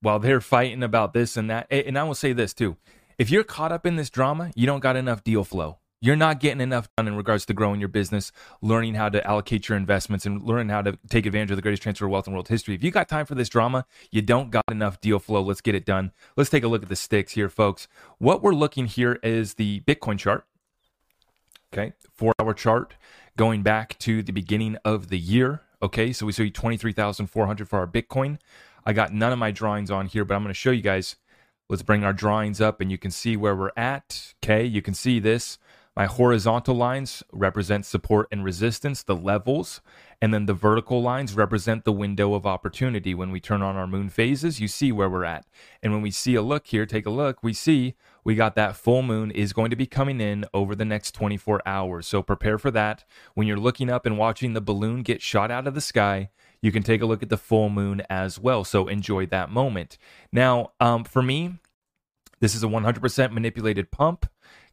while 0.00 0.18
they're 0.18 0.40
fighting 0.40 0.82
about 0.82 1.12
this 1.12 1.36
and 1.36 1.50
that. 1.50 1.66
And 1.70 1.98
I 1.98 2.04
will 2.04 2.14
say 2.14 2.32
this 2.32 2.54
too: 2.54 2.76
if 3.18 3.30
you're 3.30 3.44
caught 3.44 3.72
up 3.72 3.84
in 3.84 3.96
this 3.96 4.10
drama, 4.10 4.52
you 4.54 4.66
don't 4.66 4.80
got 4.80 4.96
enough 4.96 5.24
deal 5.24 5.44
flow 5.44 5.78
you're 6.02 6.16
not 6.16 6.40
getting 6.40 6.60
enough 6.60 6.88
done 6.96 7.06
in 7.06 7.14
regards 7.14 7.46
to 7.46 7.54
growing 7.54 7.78
your 7.78 7.88
business, 7.88 8.32
learning 8.60 8.94
how 8.94 9.08
to 9.08 9.24
allocate 9.24 9.68
your 9.68 9.78
investments, 9.78 10.26
and 10.26 10.42
learning 10.42 10.68
how 10.68 10.82
to 10.82 10.98
take 11.08 11.26
advantage 11.26 11.52
of 11.52 11.56
the 11.56 11.62
greatest 11.62 11.82
transfer 11.82 12.06
of 12.06 12.10
wealth 12.10 12.26
in 12.26 12.32
world 12.32 12.48
history. 12.48 12.74
If 12.74 12.82
you 12.82 12.90
got 12.90 13.08
time 13.08 13.24
for 13.24 13.36
this 13.36 13.48
drama, 13.48 13.86
you 14.10 14.20
don't 14.20 14.50
got 14.50 14.64
enough 14.68 15.00
deal 15.00 15.20
flow. 15.20 15.40
Let's 15.40 15.60
get 15.60 15.76
it 15.76 15.86
done. 15.86 16.10
Let's 16.36 16.50
take 16.50 16.64
a 16.64 16.68
look 16.68 16.82
at 16.82 16.88
the 16.88 16.96
sticks 16.96 17.32
here, 17.32 17.48
folks. 17.48 17.86
What 18.18 18.42
we're 18.42 18.52
looking 18.52 18.86
here 18.86 19.20
is 19.22 19.54
the 19.54 19.80
Bitcoin 19.86 20.18
chart. 20.18 20.44
Okay, 21.72 21.92
four 22.12 22.34
hour 22.40 22.52
chart 22.52 22.94
going 23.36 23.62
back 23.62 23.96
to 24.00 24.24
the 24.24 24.32
beginning 24.32 24.76
of 24.84 25.08
the 25.08 25.18
year. 25.18 25.62
Okay, 25.80 26.12
so 26.12 26.26
we 26.26 26.32
see 26.32 26.50
23,400 26.50 27.68
for 27.68 27.78
our 27.78 27.86
Bitcoin. 27.86 28.38
I 28.84 28.92
got 28.92 29.12
none 29.12 29.32
of 29.32 29.38
my 29.38 29.52
drawings 29.52 29.90
on 29.90 30.06
here, 30.06 30.24
but 30.24 30.34
I'm 30.34 30.42
going 30.42 30.52
to 30.52 30.58
show 30.58 30.72
you 30.72 30.82
guys. 30.82 31.14
Let's 31.68 31.82
bring 31.82 32.04
our 32.04 32.12
drawings 32.12 32.60
up 32.60 32.80
and 32.80 32.90
you 32.90 32.98
can 32.98 33.12
see 33.12 33.36
where 33.36 33.54
we're 33.54 33.70
at. 33.76 34.34
Okay, 34.42 34.64
you 34.64 34.82
can 34.82 34.94
see 34.94 35.20
this 35.20 35.58
My 35.94 36.06
horizontal 36.06 36.74
lines 36.74 37.22
represent 37.32 37.84
support 37.84 38.26
and 38.32 38.42
resistance, 38.42 39.02
the 39.02 39.14
levels, 39.14 39.82
and 40.22 40.32
then 40.32 40.46
the 40.46 40.54
vertical 40.54 41.02
lines 41.02 41.34
represent 41.34 41.84
the 41.84 41.92
window 41.92 42.32
of 42.32 42.46
opportunity. 42.46 43.14
When 43.14 43.30
we 43.30 43.40
turn 43.40 43.60
on 43.60 43.76
our 43.76 43.86
moon 43.86 44.08
phases, 44.08 44.58
you 44.58 44.68
see 44.68 44.90
where 44.90 45.10
we're 45.10 45.26
at. 45.26 45.44
And 45.82 45.92
when 45.92 46.00
we 46.00 46.10
see 46.10 46.34
a 46.34 46.40
look 46.40 46.68
here, 46.68 46.86
take 46.86 47.04
a 47.04 47.10
look, 47.10 47.42
we 47.42 47.52
see 47.52 47.94
we 48.24 48.34
got 48.34 48.54
that 48.54 48.74
full 48.74 49.02
moon 49.02 49.30
is 49.30 49.52
going 49.52 49.68
to 49.68 49.76
be 49.76 49.84
coming 49.84 50.18
in 50.18 50.46
over 50.54 50.74
the 50.74 50.86
next 50.86 51.12
24 51.12 51.60
hours. 51.66 52.06
So 52.06 52.22
prepare 52.22 52.56
for 52.56 52.70
that. 52.70 53.04
When 53.34 53.46
you're 53.46 53.58
looking 53.58 53.90
up 53.90 54.06
and 54.06 54.16
watching 54.16 54.54
the 54.54 54.62
balloon 54.62 55.02
get 55.02 55.20
shot 55.20 55.50
out 55.50 55.66
of 55.66 55.74
the 55.74 55.82
sky, 55.82 56.30
you 56.62 56.72
can 56.72 56.82
take 56.82 57.02
a 57.02 57.06
look 57.06 57.22
at 57.22 57.28
the 57.28 57.36
full 57.36 57.68
moon 57.68 58.02
as 58.08 58.38
well. 58.38 58.64
So 58.64 58.88
enjoy 58.88 59.26
that 59.26 59.50
moment. 59.50 59.98
Now, 60.32 60.72
um, 60.80 61.04
for 61.04 61.22
me, 61.22 61.58
this 62.40 62.54
is 62.54 62.64
a 62.64 62.68
100% 62.68 63.32
manipulated 63.32 63.90
pump. 63.90 64.26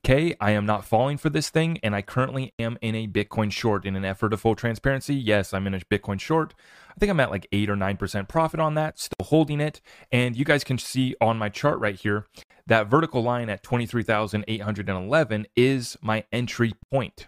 Okay, 0.05 0.33
I 0.39 0.51
am 0.51 0.65
not 0.65 0.85
falling 0.85 1.17
for 1.17 1.29
this 1.29 1.49
thing, 1.49 1.77
and 1.83 1.93
I 1.93 2.01
currently 2.01 2.53
am 2.57 2.77
in 2.81 2.95
a 2.95 3.05
Bitcoin 3.05 3.51
short. 3.51 3.85
In 3.85 3.97
an 3.97 4.05
effort 4.05 4.31
of 4.31 4.39
full 4.39 4.55
transparency, 4.55 5.13
yes, 5.13 5.53
I'm 5.53 5.67
in 5.67 5.73
a 5.73 5.79
Bitcoin 5.79 6.19
short. 6.21 6.53
I 6.89 6.93
think 6.97 7.09
I'm 7.09 7.19
at 7.19 7.31
like 7.31 7.47
8 7.51 7.69
or 7.69 7.75
9% 7.75 8.27
profit 8.29 8.61
on 8.61 8.75
that, 8.75 8.97
still 8.97 9.25
holding 9.25 9.59
it. 9.59 9.81
And 10.09 10.37
you 10.37 10.45
guys 10.45 10.63
can 10.63 10.77
see 10.77 11.15
on 11.19 11.37
my 11.37 11.49
chart 11.49 11.79
right 11.79 11.95
here 11.95 12.27
that 12.67 12.87
vertical 12.87 13.23
line 13.23 13.49
at 13.49 13.61
23,811 13.61 15.47
is 15.55 15.97
my 16.01 16.23
entry 16.31 16.73
point. 16.91 17.27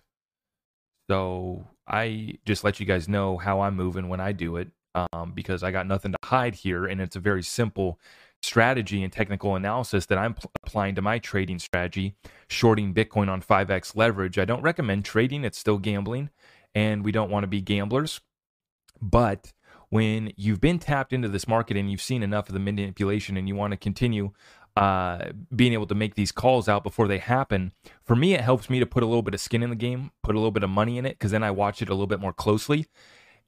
So 1.09 1.67
I 1.87 2.35
just 2.45 2.63
let 2.63 2.79
you 2.79 2.85
guys 2.85 3.09
know 3.09 3.37
how 3.37 3.61
I'm 3.61 3.75
moving 3.75 4.07
when 4.07 4.21
I 4.21 4.31
do 4.31 4.55
it 4.55 4.69
um, 4.95 5.33
because 5.33 5.61
I 5.61 5.71
got 5.71 5.87
nothing 5.87 6.13
to 6.13 6.17
hide 6.23 6.55
here. 6.55 6.85
And 6.85 7.01
it's 7.01 7.17
a 7.17 7.19
very 7.19 7.43
simple 7.43 7.99
strategy 8.41 9.03
and 9.03 9.13
technical 9.13 9.55
analysis 9.55 10.05
that 10.07 10.17
I'm 10.17 10.33
pl- 10.33 10.51
applying 10.63 10.95
to 10.95 11.01
my 11.01 11.19
trading 11.19 11.59
strategy, 11.59 12.15
shorting 12.47 12.93
Bitcoin 12.93 13.29
on 13.29 13.41
5x 13.41 13.95
leverage. 13.95 14.39
I 14.39 14.45
don't 14.45 14.61
recommend 14.61 15.05
trading, 15.05 15.43
it's 15.43 15.57
still 15.57 15.77
gambling, 15.77 16.29
and 16.73 17.03
we 17.05 17.11
don't 17.11 17.29
want 17.29 17.43
to 17.43 17.47
be 17.47 17.61
gamblers. 17.61 18.21
But 19.01 19.53
when 19.89 20.31
you've 20.37 20.61
been 20.61 20.79
tapped 20.79 21.13
into 21.13 21.27
this 21.27 21.47
market 21.47 21.77
and 21.77 21.91
you've 21.91 22.01
seen 22.01 22.23
enough 22.23 22.47
of 22.47 22.53
the 22.53 22.59
manipulation 22.59 23.37
and 23.37 23.47
you 23.47 23.55
want 23.55 23.71
to 23.71 23.77
continue 23.77 24.31
uh, 24.77 25.25
being 25.53 25.73
able 25.73 25.87
to 25.87 25.95
make 25.95 26.15
these 26.15 26.31
calls 26.31 26.69
out 26.69 26.83
before 26.83 27.07
they 27.07 27.17
happen, 27.17 27.73
for 28.03 28.15
me, 28.15 28.33
it 28.33 28.41
helps 28.41 28.69
me 28.69 28.79
to 28.79 28.85
put 28.85 29.03
a 29.03 29.05
little 29.05 29.21
bit 29.21 29.33
of 29.33 29.41
skin 29.41 29.63
in 29.63 29.69
the 29.69 29.75
game, 29.75 30.11
put 30.23 30.33
a 30.33 30.37
little 30.37 30.51
bit 30.51 30.63
of 30.63 30.69
money 30.69 30.97
in 30.97 31.05
it, 31.05 31.19
because 31.19 31.31
then 31.31 31.43
I 31.43 31.51
watch 31.51 31.81
it 31.81 31.89
a 31.89 31.93
little 31.93 32.07
bit 32.07 32.21
more 32.21 32.33
closely. 32.33 32.87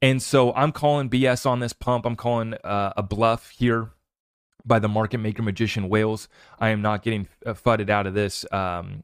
And 0.02 0.22
so 0.22 0.52
I'm 0.52 0.70
calling 0.70 1.08
BS 1.08 1.46
on 1.46 1.60
this 1.60 1.72
pump. 1.72 2.04
I'm 2.04 2.16
calling 2.16 2.52
uh, 2.62 2.92
a 2.94 3.02
bluff 3.02 3.48
here 3.48 3.93
by 4.64 4.78
the 4.78 4.88
market 4.88 5.18
maker 5.18 5.42
magician 5.42 5.88
whales. 5.88 6.28
I 6.58 6.70
am 6.70 6.82
not 6.82 7.02
getting 7.02 7.28
uh, 7.44 7.54
fudded 7.54 7.90
out 7.90 8.06
of 8.06 8.14
this 8.14 8.44
um, 8.52 9.02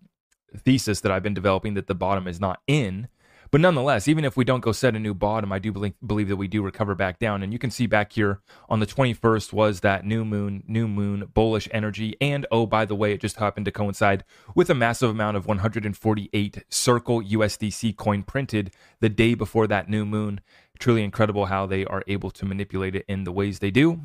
thesis 0.56 1.00
that 1.00 1.12
I've 1.12 1.22
been 1.22 1.34
developing 1.34 1.74
that 1.74 1.86
the 1.86 1.94
bottom 1.94 2.26
is 2.26 2.40
not 2.40 2.60
in. 2.66 3.08
But 3.52 3.60
nonetheless, 3.60 4.06
even 4.06 4.24
if 4.24 4.36
we 4.36 4.44
don't 4.44 4.60
go 4.60 4.70
set 4.70 4.94
a 4.94 5.00
new 5.00 5.12
bottom, 5.12 5.50
I 5.50 5.58
do 5.58 5.72
believe, 5.72 5.94
believe 6.06 6.28
that 6.28 6.36
we 6.36 6.46
do 6.46 6.62
recover 6.62 6.94
back 6.94 7.18
down. 7.18 7.42
And 7.42 7.52
you 7.52 7.58
can 7.58 7.72
see 7.72 7.86
back 7.86 8.12
here 8.12 8.40
on 8.68 8.78
the 8.78 8.86
21st 8.86 9.52
was 9.52 9.80
that 9.80 10.04
new 10.04 10.24
moon, 10.24 10.62
new 10.68 10.86
moon 10.86 11.28
bullish 11.34 11.68
energy. 11.72 12.16
And 12.20 12.46
oh, 12.52 12.66
by 12.66 12.84
the 12.84 12.94
way, 12.94 13.12
it 13.12 13.20
just 13.20 13.36
happened 13.36 13.66
to 13.66 13.72
coincide 13.72 14.22
with 14.54 14.70
a 14.70 14.74
massive 14.74 15.10
amount 15.10 15.36
of 15.36 15.48
148 15.48 16.64
Circle 16.68 17.22
USDC 17.22 17.96
coin 17.96 18.22
printed 18.22 18.72
the 19.00 19.08
day 19.08 19.34
before 19.34 19.66
that 19.66 19.88
new 19.88 20.04
moon. 20.04 20.40
Truly 20.78 21.02
incredible 21.02 21.46
how 21.46 21.66
they 21.66 21.84
are 21.86 22.04
able 22.06 22.30
to 22.30 22.46
manipulate 22.46 22.94
it 22.94 23.04
in 23.08 23.24
the 23.24 23.32
ways 23.32 23.58
they 23.58 23.72
do 23.72 24.02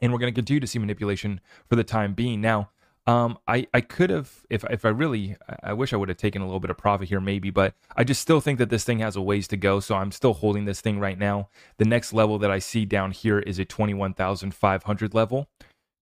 and 0.00 0.12
we're 0.12 0.18
going 0.18 0.32
to 0.32 0.38
continue 0.38 0.60
to 0.60 0.66
see 0.66 0.78
manipulation 0.78 1.40
for 1.68 1.76
the 1.76 1.84
time 1.84 2.14
being. 2.14 2.40
Now, 2.40 2.70
um, 3.06 3.38
I 3.46 3.66
I 3.72 3.80
could 3.80 4.10
have 4.10 4.44
if 4.50 4.64
if 4.68 4.84
I 4.84 4.88
really 4.88 5.36
I 5.62 5.72
wish 5.72 5.92
I 5.92 5.96
would 5.96 6.08
have 6.08 6.18
taken 6.18 6.42
a 6.42 6.44
little 6.44 6.60
bit 6.60 6.70
of 6.70 6.76
profit 6.76 7.08
here 7.08 7.20
maybe, 7.20 7.50
but 7.50 7.74
I 7.96 8.02
just 8.02 8.20
still 8.20 8.40
think 8.40 8.58
that 8.58 8.68
this 8.68 8.84
thing 8.84 8.98
has 8.98 9.16
a 9.16 9.22
ways 9.22 9.46
to 9.48 9.56
go. 9.56 9.80
So 9.80 9.94
I'm 9.94 10.10
still 10.10 10.34
holding 10.34 10.64
this 10.64 10.80
thing 10.80 10.98
right 10.98 11.18
now. 11.18 11.48
The 11.78 11.84
next 11.84 12.12
level 12.12 12.38
that 12.38 12.50
I 12.50 12.58
see 12.58 12.84
down 12.84 13.12
here 13.12 13.38
is 13.38 13.58
a 13.58 13.64
twenty 13.64 13.94
one 13.94 14.12
thousand 14.12 14.54
five 14.54 14.82
hundred 14.82 15.14
level. 15.14 15.48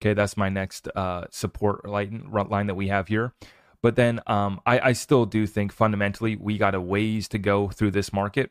Okay, 0.01 0.15
that's 0.15 0.37
my 0.37 0.49
next 0.49 0.89
uh, 0.97 1.27
support 1.31 1.87
line 1.87 2.29
line 2.31 2.67
that 2.67 2.75
we 2.75 2.89
have 2.89 3.09
here. 3.09 3.35
But 3.83 3.97
then 3.97 4.21
um, 4.27 4.63
I, 4.65 4.81
I 4.81 4.93
still 4.95 5.27
do 5.27 5.47
think 5.47 5.71
fundamentally 5.71 6.37
we 6.37 6.57
got 6.57 6.75
a 6.75 6.81
ways 6.81 7.29
to 7.29 7.39
go 7.39 7.69
through 7.69 7.91
this 7.91 8.15
market, 8.15 8.51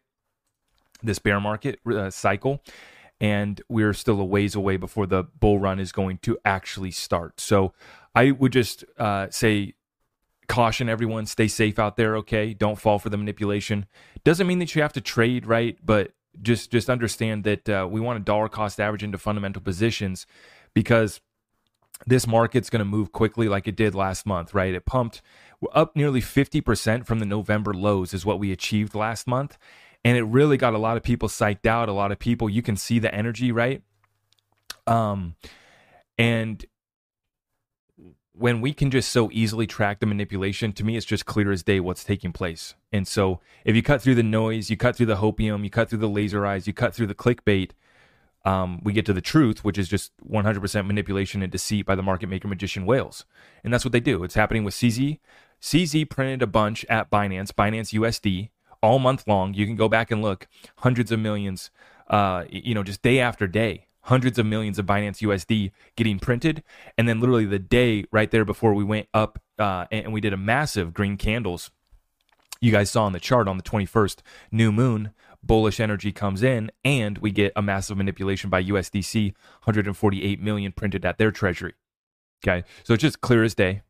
this 1.01 1.17
bear 1.17 1.39
market 1.39 1.79
uh, 1.87 2.11
cycle 2.11 2.61
and 3.23 3.61
we're 3.69 3.93
still 3.93 4.19
a 4.19 4.25
ways 4.25 4.53
away 4.53 4.75
before 4.75 5.07
the 5.07 5.23
bull 5.23 5.57
run 5.57 5.79
is 5.79 5.93
going 5.93 6.17
to 6.17 6.37
actually 6.43 6.91
start. 6.91 7.39
So 7.39 7.71
I 8.13 8.31
would 8.31 8.51
just 8.51 8.83
uh, 8.97 9.27
say 9.29 9.75
caution 10.49 10.89
everyone 10.89 11.25
stay 11.25 11.47
safe 11.47 11.79
out 11.79 11.95
there 11.95 12.17
okay? 12.17 12.53
Don't 12.53 12.77
fall 12.77 12.99
for 12.99 13.09
the 13.09 13.15
manipulation. 13.15 13.85
Doesn't 14.25 14.45
mean 14.45 14.59
that 14.59 14.75
you 14.75 14.81
have 14.81 14.91
to 14.93 15.01
trade 15.01 15.45
right? 15.45 15.77
But 15.81 16.11
just 16.41 16.69
just 16.69 16.89
understand 16.89 17.45
that 17.45 17.69
uh, 17.69 17.87
we 17.89 18.01
want 18.01 18.19
a 18.19 18.23
dollar 18.23 18.49
cost 18.49 18.77
average 18.81 19.03
into 19.03 19.17
fundamental 19.17 19.61
positions 19.61 20.27
because 20.73 21.21
this 22.05 22.27
market's 22.27 22.69
going 22.69 22.81
to 22.81 22.85
move 22.85 23.13
quickly 23.13 23.47
like 23.47 23.69
it 23.69 23.77
did 23.77 23.95
last 23.95 24.25
month 24.25 24.53
right? 24.53 24.73
It 24.73 24.85
pumped 24.85 25.21
up 25.71 25.95
nearly 25.95 26.19
50% 26.19 27.05
from 27.05 27.19
the 27.19 27.25
november 27.25 27.73
lows 27.73 28.13
is 28.13 28.25
what 28.25 28.37
we 28.37 28.51
achieved 28.51 28.93
last 28.93 29.27
month 29.27 29.57
and 30.05 30.17
it 30.17 30.23
really 30.23 30.57
got 30.57 30.73
a 30.73 30.77
lot 30.77 30.97
of 30.97 31.03
people 31.03 31.29
psyched 31.29 31.65
out. 31.65 31.89
A 31.89 31.93
lot 31.93 32.11
of 32.11 32.19
people, 32.19 32.49
you 32.49 32.61
can 32.61 32.75
see 32.75 32.99
the 32.99 33.13
energy, 33.13 33.51
right? 33.51 33.81
Um, 34.85 35.35
and 36.17 36.65
when 38.33 38.61
we 38.61 38.73
can 38.73 38.91
just 38.91 39.09
so 39.09 39.29
easily 39.31 39.67
track 39.67 39.99
the 39.99 40.05
manipulation, 40.05 40.73
to 40.73 40.83
me, 40.83 40.97
it's 40.97 41.05
just 41.05 41.25
clear 41.25 41.51
as 41.51 41.63
day 41.63 41.79
what's 41.79 42.03
taking 42.03 42.33
place. 42.33 42.75
And 42.91 43.07
so, 43.07 43.39
if 43.63 43.75
you 43.75 43.83
cut 43.83 44.01
through 44.01 44.15
the 44.15 44.23
noise, 44.23 44.69
you 44.69 44.77
cut 44.77 44.95
through 44.95 45.05
the 45.05 45.17
hopium, 45.17 45.63
you 45.63 45.69
cut 45.69 45.89
through 45.89 45.99
the 45.99 46.09
laser 46.09 46.45
eyes, 46.45 46.67
you 46.67 46.73
cut 46.73 46.93
through 46.93 47.07
the 47.07 47.15
clickbait, 47.15 47.71
um, 48.45 48.81
we 48.83 48.91
get 48.91 49.05
to 49.05 49.13
the 49.13 49.21
truth, 49.21 49.63
which 49.63 49.77
is 49.77 49.87
just 49.87 50.11
100% 50.29 50.85
manipulation 50.85 51.41
and 51.41 51.51
deceit 51.51 51.85
by 51.85 51.95
the 51.95 52.03
market 52.03 52.27
maker 52.27 52.47
magician 52.47 52.85
whales. 52.85 53.25
And 53.63 53.73
that's 53.73 53.85
what 53.85 53.93
they 53.93 54.01
do. 54.01 54.23
It's 54.23 54.35
happening 54.35 54.63
with 54.63 54.73
CZ. 54.73 55.19
CZ 55.61 56.09
printed 56.09 56.41
a 56.41 56.47
bunch 56.47 56.83
at 56.89 57.09
Binance, 57.09 57.53
Binance 57.53 57.97
USD 57.97 58.49
all 58.83 58.99
month 58.99 59.27
long. 59.27 59.53
You 59.55 59.65
can 59.65 59.75
go 59.75 59.89
back 59.89 60.11
and 60.11 60.21
look 60.21 60.47
hundreds 60.77 61.11
of 61.11 61.19
millions, 61.19 61.71
uh, 62.09 62.43
you 62.49 62.75
know, 62.75 62.83
just 62.83 63.01
day 63.01 63.19
after 63.19 63.47
day, 63.47 63.87
hundreds 64.01 64.37
of 64.37 64.45
millions 64.45 64.77
of 64.77 64.85
Binance 64.85 65.21
USD 65.21 65.71
getting 65.95 66.19
printed. 66.19 66.61
And 66.97 67.07
then 67.07 67.19
literally 67.19 67.45
the 67.45 67.57
day 67.57 68.03
right 68.11 68.29
there 68.29 68.45
before 68.45 68.73
we 68.73 68.83
went 68.83 69.07
up 69.13 69.41
uh, 69.57 69.85
and 69.89 70.13
we 70.13 70.21
did 70.21 70.33
a 70.33 70.37
massive 70.37 70.93
green 70.93 71.17
candles. 71.17 71.71
You 72.59 72.71
guys 72.71 72.91
saw 72.91 73.05
on 73.05 73.13
the 73.13 73.19
chart 73.19 73.47
on 73.47 73.57
the 73.57 73.63
21st, 73.63 74.17
new 74.51 74.71
moon, 74.71 75.11
bullish 75.41 75.79
energy 75.79 76.11
comes 76.13 76.43
in, 76.43 76.71
and 76.85 77.17
we 77.17 77.31
get 77.31 77.51
a 77.57 77.61
massive 77.61 77.97
manipulation 77.97 78.49
by 78.49 78.63
USDC, 78.63 79.33
148 79.63 80.41
million 80.41 80.71
printed 80.71 81.05
at 81.05 81.17
their 81.17 81.31
treasury. 81.31 81.73
Okay, 82.45 82.65
so 82.83 82.93
it's 82.93 83.01
just 83.01 83.19
clear 83.21 83.43
as 83.43 83.53
day 83.53 83.81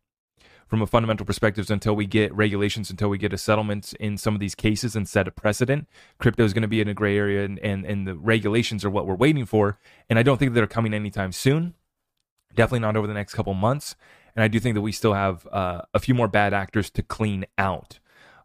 from 0.68 0.82
a 0.82 0.88
fundamental 0.88 1.26
perspective 1.26 1.70
until 1.70 1.95
we 1.95 2.05
get 2.05 2.34
regulations, 2.34 2.89
until 2.89 3.09
we 3.09 3.18
get 3.18 3.34
a 3.34 3.38
settlement 3.38 3.93
in 3.99 4.18
some 4.18 4.34
of 4.34 4.39
these 4.39 4.55
cases 4.55 4.95
and 4.95 5.07
set 5.07 5.28
a 5.28 5.32
precedent. 5.32 5.88
Crypto 6.20 6.43
is 6.43 6.53
going 6.53 6.64
to 6.64 6.68
be 6.68 6.82
in 6.82 6.88
a 6.88 6.93
gray 6.93 7.18
area, 7.18 7.45
and, 7.45 7.59
and, 7.59 7.86
and 7.86 8.07
the 8.07 8.16
regulations 8.16 8.84
are 8.84 8.89
what 8.89 9.05
we're 9.05 9.16
waiting 9.16 9.45
for. 9.45 9.78
And 10.09 10.18
I 10.18 10.24
don't 10.24 10.38
think 10.38 10.53
they're 10.53 10.68
coming 10.68 10.93
anytime 10.93 11.32
soon. 11.32 11.76
Definitely 12.55 12.80
not 12.80 12.95
over 12.95 13.07
the 13.07 13.14
next 13.14 13.34
couple 13.34 13.53
months. 13.53 13.95
And 14.36 14.43
I 14.43 14.47
do 14.47 14.59
think 14.59 14.76
that 14.76 14.82
we 14.82 14.91
still 14.91 15.14
have 15.14 15.47
uh, 15.51 15.82
a 15.93 15.99
few 15.99 16.14
more 16.14 16.28
bad 16.28 16.53
actors 16.53 16.89
to 16.91 17.03
clean 17.03 17.45
out. 17.57 17.99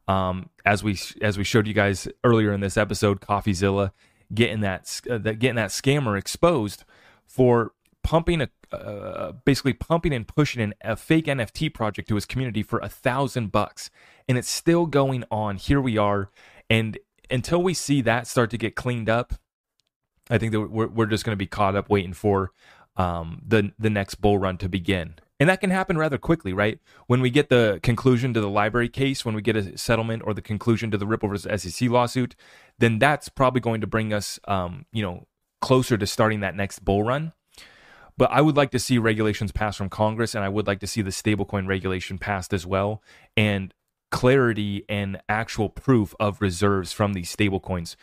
Um, 0.06 0.48
as 0.64 0.82
we 0.82 0.98
as 1.20 1.36
we 1.36 1.44
showed 1.44 1.66
you 1.66 1.74
guys 1.74 2.08
earlier 2.24 2.52
in 2.52 2.60
this 2.60 2.76
episode, 2.78 3.20
CoffeeZilla 3.20 3.92
getting 4.32 4.60
that, 4.60 5.00
uh, 5.10 5.18
that 5.18 5.38
getting 5.38 5.56
that 5.56 5.70
scammer 5.70 6.18
exposed 6.18 6.84
for 7.26 7.72
pumping 8.08 8.40
a 8.40 8.48
uh, 8.74 9.32
basically 9.44 9.74
pumping 9.74 10.14
and 10.14 10.26
pushing 10.26 10.62
an, 10.62 10.72
a 10.80 10.96
fake 10.96 11.26
NFT 11.26 11.74
project 11.74 12.08
to 12.08 12.14
his 12.14 12.24
community 12.24 12.62
for 12.62 12.78
a 12.78 12.88
thousand 12.88 13.52
bucks, 13.52 13.90
and 14.26 14.38
it's 14.38 14.48
still 14.48 14.86
going 14.86 15.24
on. 15.30 15.58
Here 15.58 15.78
we 15.78 15.98
are, 15.98 16.30
and 16.70 16.98
until 17.30 17.62
we 17.62 17.74
see 17.74 18.00
that 18.00 18.26
start 18.26 18.48
to 18.52 18.56
get 18.56 18.74
cleaned 18.74 19.10
up, 19.10 19.34
I 20.30 20.38
think 20.38 20.52
that 20.52 20.60
we're 20.62 20.86
we're 20.86 21.04
just 21.04 21.26
going 21.26 21.34
to 21.34 21.36
be 21.36 21.46
caught 21.46 21.76
up 21.76 21.90
waiting 21.90 22.14
for 22.14 22.50
um, 22.96 23.42
the 23.46 23.72
the 23.78 23.90
next 23.90 24.14
bull 24.14 24.38
run 24.38 24.56
to 24.56 24.70
begin. 24.70 25.16
And 25.38 25.50
that 25.50 25.60
can 25.60 25.68
happen 25.68 25.98
rather 25.98 26.16
quickly, 26.16 26.54
right? 26.54 26.80
When 27.08 27.20
we 27.20 27.28
get 27.28 27.50
the 27.50 27.78
conclusion 27.82 28.32
to 28.32 28.40
the 28.40 28.48
LBRY 28.48 28.90
case, 28.90 29.22
when 29.22 29.34
we 29.34 29.42
get 29.42 29.54
a 29.54 29.76
settlement 29.76 30.22
or 30.24 30.32
the 30.32 30.40
conclusion 30.40 30.90
to 30.92 30.96
the 30.96 31.06
Ripple 31.06 31.28
versus 31.28 31.62
SEC 31.62 31.90
lawsuit, 31.90 32.34
then 32.78 32.98
that's 32.98 33.28
probably 33.28 33.60
going 33.60 33.82
to 33.82 33.86
bring 33.86 34.14
us, 34.14 34.40
um, 34.48 34.86
you 34.92 35.02
know, 35.02 35.26
closer 35.60 35.98
to 35.98 36.06
starting 36.06 36.40
that 36.40 36.56
next 36.56 36.80
bull 36.80 37.04
run. 37.04 37.34
But 38.18 38.30
I 38.32 38.42
would 38.42 38.56
like 38.56 38.72
to 38.72 38.78
see 38.78 38.98
regulations 38.98 39.52
passed 39.52 39.78
from 39.78 39.88
Congress, 39.88 40.34
and 40.34 40.44
I 40.44 40.48
would 40.48 40.66
like 40.66 40.80
to 40.80 40.86
see 40.86 41.02
the 41.02 41.10
stablecoin 41.10 41.66
regulation 41.66 42.18
passed 42.18 42.52
as 42.52 42.66
well, 42.66 43.00
and 43.36 43.72
clarity 44.10 44.84
and 44.88 45.20
actual 45.28 45.68
proof 45.68 46.14
of 46.18 46.42
reserves 46.42 46.92
from 46.92 47.12
these 47.12 47.34
stablecoins, 47.34 47.96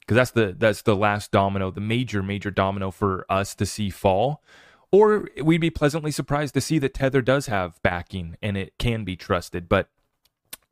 because 0.00 0.16
that's 0.16 0.30
the 0.32 0.54
that's 0.56 0.82
the 0.82 0.94
last 0.94 1.30
domino, 1.30 1.70
the 1.70 1.80
major 1.80 2.22
major 2.22 2.50
domino 2.50 2.90
for 2.90 3.24
us 3.28 3.54
to 3.54 3.66
see 3.66 3.90
fall. 3.90 4.42
Or 4.90 5.28
we'd 5.42 5.60
be 5.60 5.70
pleasantly 5.70 6.10
surprised 6.10 6.52
to 6.54 6.60
see 6.60 6.78
that 6.78 6.94
Tether 6.94 7.22
does 7.22 7.46
have 7.46 7.80
backing 7.82 8.36
and 8.42 8.58
it 8.58 8.74
can 8.78 9.04
be 9.04 9.16
trusted. 9.16 9.68
But 9.68 9.88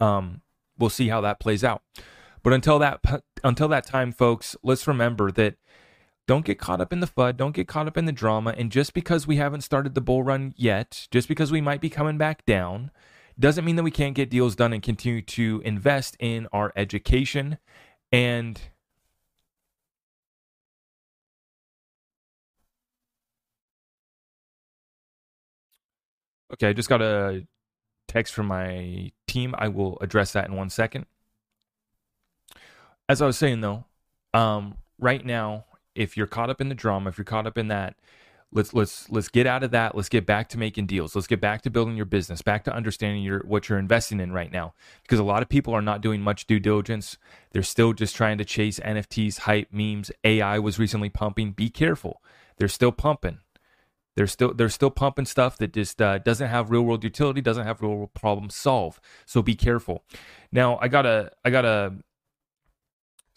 Um, 0.00 0.42
we'll 0.78 0.90
see 0.90 1.08
how 1.08 1.20
that 1.20 1.40
plays 1.40 1.62
out. 1.62 1.82
But 2.42 2.52
until 2.52 2.78
that 2.78 3.00
until 3.44 3.68
that 3.68 3.86
time, 3.86 4.12
folks, 4.12 4.56
let's 4.62 4.86
remember 4.86 5.30
that 5.32 5.56
don't 6.26 6.44
get 6.44 6.58
caught 6.58 6.80
up 6.80 6.92
in 6.92 7.00
the 7.00 7.06
FUD, 7.06 7.36
don't 7.36 7.54
get 7.54 7.68
caught 7.68 7.86
up 7.88 7.96
in 7.96 8.04
the 8.04 8.12
drama, 8.12 8.54
and 8.56 8.70
just 8.70 8.94
because 8.94 9.26
we 9.26 9.36
haven't 9.36 9.62
started 9.62 9.94
the 9.94 10.00
bull 10.00 10.22
run 10.22 10.54
yet, 10.56 11.08
just 11.10 11.28
because 11.28 11.50
we 11.50 11.60
might 11.60 11.80
be 11.80 11.90
coming 11.90 12.18
back 12.18 12.44
down, 12.46 12.90
doesn't 13.38 13.64
mean 13.64 13.76
that 13.76 13.82
we 13.82 13.90
can't 13.90 14.14
get 14.14 14.30
deals 14.30 14.54
done 14.54 14.72
and 14.72 14.82
continue 14.82 15.22
to 15.22 15.62
invest 15.64 16.16
in 16.20 16.46
our 16.52 16.72
education 16.76 17.58
and 18.12 18.60
Okay, 26.52 26.68
I 26.68 26.72
just 26.72 26.88
got 26.88 27.00
a 27.00 27.46
text 28.08 28.34
from 28.34 28.46
my 28.46 29.12
team. 29.28 29.54
I 29.56 29.68
will 29.68 29.98
address 30.00 30.32
that 30.32 30.48
in 30.48 30.56
one 30.56 30.68
second. 30.68 31.06
As 33.08 33.22
I 33.22 33.26
was 33.26 33.38
saying 33.38 33.60
though, 33.60 33.84
um, 34.34 34.76
right 34.98 35.24
now, 35.24 35.64
if 35.94 36.16
you're 36.16 36.26
caught 36.26 36.50
up 36.50 36.60
in 36.60 36.68
the 36.68 36.74
drama, 36.74 37.10
if 37.10 37.18
you're 37.18 37.24
caught 37.24 37.46
up 37.46 37.58
in 37.58 37.68
that, 37.68 37.96
let's 38.52 38.74
let's 38.74 39.10
let's 39.10 39.28
get 39.28 39.46
out 39.46 39.62
of 39.62 39.70
that. 39.70 39.94
Let's 39.94 40.08
get 40.08 40.26
back 40.26 40.48
to 40.50 40.58
making 40.58 40.86
deals. 40.86 41.14
Let's 41.14 41.26
get 41.26 41.40
back 41.40 41.62
to 41.62 41.70
building 41.70 41.96
your 41.96 42.06
business, 42.06 42.42
back 42.42 42.64
to 42.64 42.74
understanding 42.74 43.22
your 43.22 43.40
what 43.40 43.68
you're 43.68 43.78
investing 43.78 44.20
in 44.20 44.32
right 44.32 44.50
now. 44.50 44.74
Because 45.02 45.18
a 45.18 45.24
lot 45.24 45.42
of 45.42 45.48
people 45.48 45.74
are 45.74 45.82
not 45.82 46.00
doing 46.00 46.20
much 46.20 46.46
due 46.46 46.60
diligence. 46.60 47.18
They're 47.52 47.62
still 47.62 47.92
just 47.92 48.16
trying 48.16 48.38
to 48.38 48.44
chase 48.44 48.78
NFTs, 48.80 49.40
hype, 49.40 49.72
memes. 49.72 50.10
AI 50.24 50.58
was 50.58 50.78
recently 50.78 51.08
pumping. 51.08 51.52
Be 51.52 51.70
careful. 51.70 52.22
They're 52.56 52.68
still 52.68 52.92
pumping. 52.92 53.38
They're 54.16 54.26
still 54.26 54.52
they're 54.52 54.68
still 54.68 54.90
pumping 54.90 55.24
stuff 55.24 55.56
that 55.58 55.72
just 55.72 56.02
uh, 56.02 56.18
doesn't 56.18 56.48
have 56.48 56.70
real 56.70 56.82
world 56.82 57.04
utility, 57.04 57.40
doesn't 57.40 57.66
have 57.66 57.80
real 57.80 57.94
world 57.94 58.14
problem 58.14 58.50
solve. 58.50 59.00
So 59.24 59.42
be 59.42 59.54
careful. 59.54 60.04
Now 60.52 60.78
I 60.80 60.88
got 60.88 61.06
a 61.06 61.30
I 61.44 61.50
got 61.50 61.64
a 61.64 61.94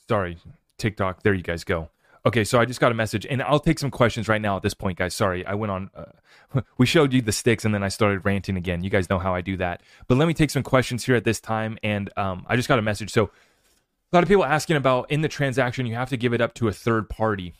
sorry 0.07 0.37
TikTok. 0.77 1.23
There 1.23 1.33
you 1.33 1.43
guys 1.43 1.63
go. 1.63 1.89
Okay, 2.25 2.45
so 2.45 2.57
I 2.57 2.63
just 2.63 2.79
got 2.79 2.91
a 2.91 2.95
message, 2.95 3.25
and 3.25 3.41
I'll 3.41 3.59
take 3.59 3.79
some 3.79 3.91
questions 3.91 4.29
right 4.29 4.41
now 4.41 4.55
at 4.55 4.63
this 4.63 4.73
point, 4.73 4.97
guys. 4.97 5.13
Sorry, 5.13 5.45
I 5.45 5.55
went 5.55 5.71
on. 5.71 5.89
Uh, 5.93 6.61
we 6.77 6.85
showed 6.85 7.11
you 7.11 7.21
the 7.21 7.33
sticks, 7.33 7.65
and 7.65 7.73
then 7.73 7.83
I 7.83 7.89
started 7.89 8.23
ranting 8.23 8.55
again. 8.55 8.81
You 8.81 8.89
guys 8.89 9.09
know 9.09 9.19
how 9.19 9.35
I 9.35 9.41
do 9.41 9.57
that. 9.57 9.81
But 10.07 10.17
let 10.17 10.27
me 10.27 10.33
take 10.33 10.49
some 10.49 10.63
questions 10.63 11.03
here 11.03 11.15
at 11.15 11.25
this 11.25 11.41
time, 11.41 11.77
and 11.83 12.09
um, 12.15 12.45
I 12.47 12.55
just 12.55 12.69
got 12.69 12.79
a 12.79 12.81
message. 12.81 13.11
So 13.11 13.25
a 13.25 14.15
lot 14.15 14.23
of 14.23 14.29
people 14.29 14.45
asking 14.45 14.77
about 14.77 15.11
in 15.11 15.21
the 15.21 15.27
transaction, 15.27 15.85
you 15.85 15.95
have 15.95 16.09
to 16.09 16.17
give 16.17 16.33
it 16.33 16.39
up 16.39 16.53
to 16.55 16.69
a 16.69 16.71
third 16.71 17.09
party. 17.09 17.55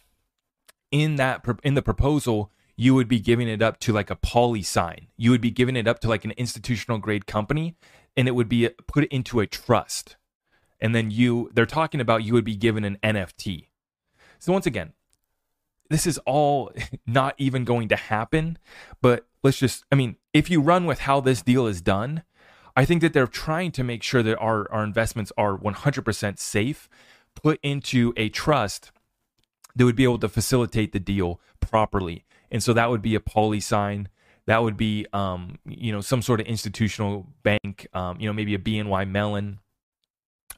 In 0.92 1.16
that 1.16 1.44
in 1.64 1.74
the 1.74 1.82
proposal, 1.82 2.52
you 2.78 2.96
would 2.96 3.08
be 3.08 3.20
giving 3.20 3.48
it 3.48 3.62
up 3.62 3.80
to 3.82 3.92
like 3.92 4.10
a 4.10 4.16
PolySign. 4.16 5.08
You 5.18 5.32
would 5.32 5.42
be 5.42 5.52
giving 5.52 5.76
it 5.76 5.88
up 5.88 6.00
to 6.02 6.08
like 6.08 6.24
an 6.26 6.32
institutional 6.32 7.00
grade 7.00 7.26
company 7.26 7.76
and 8.16 8.28
it 8.28 8.32
would 8.32 8.50
be 8.50 8.70
put 8.88 9.06
into 9.06 9.40
a 9.40 9.48
trust. 9.48 10.16
And 10.80 10.94
then 10.94 11.12
you, 11.12 11.50
they're 11.54 11.66
talking 11.66 12.02
about 12.02 12.24
you 12.24 12.34
would 12.34 12.44
be 12.44 12.56
given 12.56 12.84
an 12.84 12.98
NFT. 13.04 13.68
So 14.44 14.54
once 14.54 14.66
again, 14.66 14.94
this 15.90 16.06
is 16.06 16.18
all 16.20 16.72
not 17.08 17.36
even 17.38 17.64
going 17.64 17.88
to 17.90 17.96
happen. 17.96 18.58
But 19.02 19.26
let's 19.44 19.58
just, 19.58 19.86
I 19.92 19.96
mean, 19.96 20.18
if 20.34 20.50
you 20.50 20.62
run 20.62 20.86
with 20.86 21.00
how 21.00 21.20
this 21.20 21.42
deal 21.42 21.68
is 21.68 21.82
done, 21.82 22.24
I 22.76 22.86
think 22.86 23.02
that 23.02 23.14
they're 23.14 23.28
trying 23.28 23.72
to 23.74 23.84
make 23.84 24.04
sure 24.04 24.24
that 24.24 24.38
our, 24.40 24.72
our 24.72 24.84
investments 24.84 25.32
are 25.38 25.58
100% 25.58 26.40
safe, 26.40 26.90
put 27.36 27.60
into 27.62 28.14
a 28.18 28.30
trust 28.30 28.92
that 29.76 29.86
would 29.86 29.96
be 29.96 30.04
able 30.04 30.20
to 30.20 30.30
facilitate 30.30 30.92
the 30.92 31.00
deal 31.00 31.40
properly 31.60 32.26
and 32.54 32.64
so 32.64 32.72
that 32.74 32.92
would 32.92 33.02
be 33.02 33.16
a 33.16 33.20
PolySign. 33.20 34.06
That 34.46 34.62
would 34.62 34.78
be, 34.78 35.08
um, 35.12 35.58
you 35.66 35.92
know, 35.92 36.02
some 36.02 36.22
sort 36.22 36.40
of 36.40 36.46
institutional 36.46 37.28
bank, 37.42 37.88
um, 37.94 38.18
you 38.20 38.28
know, 38.28 38.34
maybe 38.34 38.54
a 38.54 38.60
BNY 38.60 39.10
Mellon, 39.10 39.60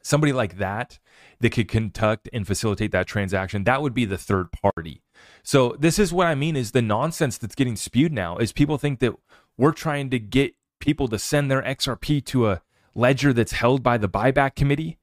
somebody 0.05 0.31
like 0.31 0.59
that 0.59 0.99
that 1.39 1.51
could 1.51 1.67
conduct 1.67 2.29
and 2.31 2.45
facilitate 2.45 2.91
that 2.91 3.07
transaction. 3.07 3.63
That 3.63 3.81
would 3.81 3.93
be 3.95 4.05
the 4.05 4.19
third 4.19 4.51
party. 4.51 5.01
So 5.41 5.75
this 5.79 5.97
is 5.97 6.13
what 6.13 6.27
I 6.27 6.35
mean 6.35 6.55
is 6.55 6.71
the 6.71 6.81
nonsense 6.81 7.39
that's 7.39 7.55
getting 7.55 7.75
spewed 7.75 8.13
now 8.13 8.37
is 8.37 8.51
people 8.51 8.77
think 8.77 8.99
that 8.99 9.13
we're 9.57 9.71
trying 9.71 10.11
to 10.11 10.19
get 10.19 10.53
people 10.79 11.07
to 11.07 11.17
send 11.17 11.49
their 11.49 11.63
XRP 11.63 12.23
to 12.25 12.49
a 12.49 12.61
ledger 12.93 13.33
that's 13.33 13.53
held 13.53 13.81
by 13.81 13.97
the 13.97 14.07
buyback 14.07 14.55
committee. 14.55 14.99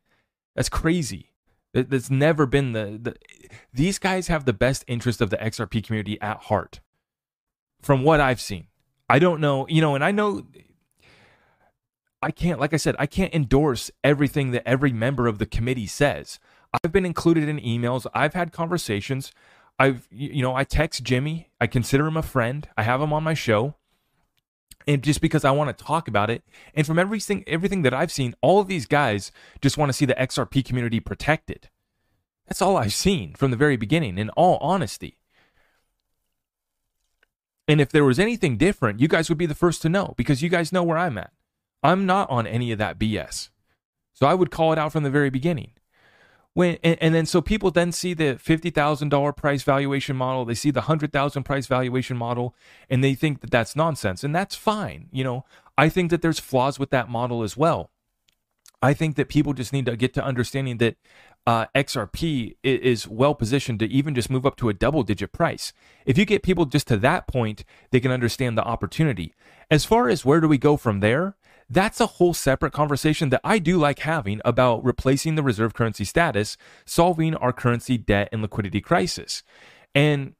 That's 0.54 0.68
crazy. 0.68 1.32
That's 1.74 2.10
never 2.10 2.46
been 2.46 2.72
the, 2.72 2.98
the 3.02 3.16
these 3.72 3.98
guys 3.98 4.28
have 4.28 4.44
the 4.44 4.52
best 4.52 4.84
interest 4.86 5.20
of 5.20 5.30
the 5.30 5.38
XRP 5.38 5.82
community 5.84 6.20
at 6.20 6.36
heart. 6.44 6.80
From 7.80 8.04
what 8.04 8.20
I've 8.20 8.40
seen. 8.40 8.68
I 9.10 9.18
don't 9.18 9.40
know, 9.40 9.66
you 9.68 9.80
know, 9.80 9.96
and 9.96 10.04
I 10.04 10.12
know 10.12 10.46
I 12.22 12.30
can't 12.30 12.60
like 12.60 12.72
I 12.72 12.78
said, 12.78 12.96
I 12.98 13.06
can't 13.06 13.34
endorse 13.34 13.90
everything 14.04 14.52
that 14.52 14.66
every 14.66 14.92
member 14.92 15.26
of 15.26 15.38
the 15.38 15.46
committee 15.46 15.86
says. 15.86 16.38
I've 16.72 16.92
been 16.92 17.04
included 17.04 17.48
in 17.48 17.58
emails, 17.60 18.06
I've 18.14 18.34
had 18.34 18.52
conversations. 18.52 19.32
I've 19.78 20.06
you 20.10 20.42
know, 20.42 20.54
I 20.54 20.64
text 20.64 21.02
Jimmy, 21.02 21.50
I 21.60 21.66
consider 21.66 22.06
him 22.06 22.16
a 22.16 22.22
friend. 22.22 22.68
I 22.76 22.82
have 22.82 23.00
him 23.00 23.12
on 23.12 23.24
my 23.24 23.34
show 23.34 23.74
and 24.86 25.02
just 25.02 25.20
because 25.20 25.44
I 25.44 25.50
want 25.50 25.76
to 25.76 25.84
talk 25.84 26.08
about 26.08 26.30
it. 26.30 26.42
And 26.74 26.86
from 26.86 26.98
everything 26.98 27.44
everything 27.46 27.82
that 27.82 27.94
I've 27.94 28.12
seen, 28.12 28.34
all 28.40 28.60
of 28.60 28.68
these 28.68 28.86
guys 28.86 29.32
just 29.60 29.78
want 29.78 29.88
to 29.88 29.92
see 29.92 30.04
the 30.04 30.14
XRP 30.14 30.64
community 30.64 31.00
protected. 31.00 31.68
That's 32.46 32.62
all 32.62 32.76
I've 32.76 32.92
seen 32.92 33.34
from 33.34 33.50
the 33.50 33.56
very 33.56 33.76
beginning, 33.76 34.18
in 34.18 34.30
all 34.30 34.58
honesty. 34.60 35.18
And 37.68 37.80
if 37.80 37.90
there 37.90 38.04
was 38.04 38.18
anything 38.18 38.56
different, 38.56 39.00
you 39.00 39.08
guys 39.08 39.28
would 39.28 39.38
be 39.38 39.46
the 39.46 39.54
first 39.54 39.80
to 39.82 39.88
know 39.88 40.14
because 40.16 40.42
you 40.42 40.48
guys 40.48 40.72
know 40.72 40.82
where 40.82 40.98
I'm 40.98 41.16
at. 41.16 41.32
I'm 41.82 42.06
not 42.06 42.30
on 42.30 42.46
any 42.46 42.72
of 42.72 42.78
that 42.78 42.98
BS. 42.98 43.50
So 44.12 44.26
I 44.26 44.34
would 44.34 44.50
call 44.50 44.72
it 44.72 44.78
out 44.78 44.92
from 44.92 45.02
the 45.02 45.10
very 45.10 45.30
beginning 45.30 45.72
when 46.54 46.78
and, 46.82 46.98
and, 47.00 47.14
then 47.14 47.26
so 47.26 47.40
people 47.40 47.70
then 47.70 47.92
see 47.92 48.14
the 48.14 48.34
$50,000 48.34 49.36
price 49.36 49.62
valuation 49.62 50.16
model, 50.16 50.44
they 50.44 50.54
see 50.54 50.70
the 50.70 50.80
100,000 50.80 51.42
price 51.44 51.66
valuation 51.66 52.16
model 52.16 52.54
and 52.90 53.02
they 53.02 53.14
think 53.14 53.40
that 53.40 53.50
that's 53.50 53.74
nonsense 53.74 54.22
and 54.22 54.34
that's 54.34 54.54
fine. 54.54 55.08
You 55.12 55.24
know, 55.24 55.44
I 55.78 55.88
think 55.88 56.10
that 56.10 56.22
there's 56.22 56.40
flaws 56.40 56.78
with 56.78 56.90
that 56.90 57.08
model 57.08 57.42
as 57.42 57.56
well. 57.56 57.90
I 58.82 58.94
think 58.94 59.16
that 59.16 59.28
people 59.28 59.52
just 59.52 59.72
need 59.72 59.86
to 59.86 59.96
get 59.96 60.12
to 60.14 60.24
understanding 60.24 60.78
that 60.78 60.96
uh, 61.46 61.66
XRP 61.74 62.56
is 62.62 63.08
well 63.08 63.34
positioned 63.34 63.78
to 63.78 63.86
even 63.86 64.14
just 64.14 64.30
move 64.30 64.44
up 64.44 64.56
to 64.56 64.68
a 64.68 64.74
double 64.74 65.04
digit 65.04 65.32
price. 65.32 65.72
If 66.04 66.18
you 66.18 66.24
get 66.24 66.42
people 66.42 66.66
just 66.66 66.88
to 66.88 66.96
that 66.98 67.26
point, 67.26 67.64
they 67.90 68.00
can 68.00 68.10
understand 68.10 68.58
the 68.58 68.64
opportunity. 68.64 69.34
As 69.70 69.84
far 69.84 70.08
as 70.08 70.24
where 70.24 70.40
do 70.40 70.48
we 70.48 70.58
go 70.58 70.76
from 70.76 71.00
there, 71.00 71.36
that's 71.72 72.00
a 72.00 72.06
whole 72.06 72.34
separate 72.34 72.72
conversation 72.72 73.30
that 73.30 73.40
I 73.42 73.58
do 73.58 73.78
like 73.78 74.00
having 74.00 74.40
about 74.44 74.84
replacing 74.84 75.36
the 75.36 75.42
reserve 75.42 75.72
currency 75.72 76.04
status, 76.04 76.58
solving 76.84 77.34
our 77.36 77.52
currency 77.52 77.96
debt 77.96 78.28
and 78.30 78.42
liquidity 78.42 78.80
crisis. 78.80 79.42
And 79.94 80.34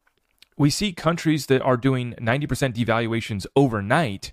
we 0.59 0.69
see 0.69 0.93
countries 0.93 1.47
that 1.47 1.63
are 1.63 1.79
doing 1.79 2.15
90% 2.21 2.75
devaluations 2.75 3.47
overnight. 3.57 4.33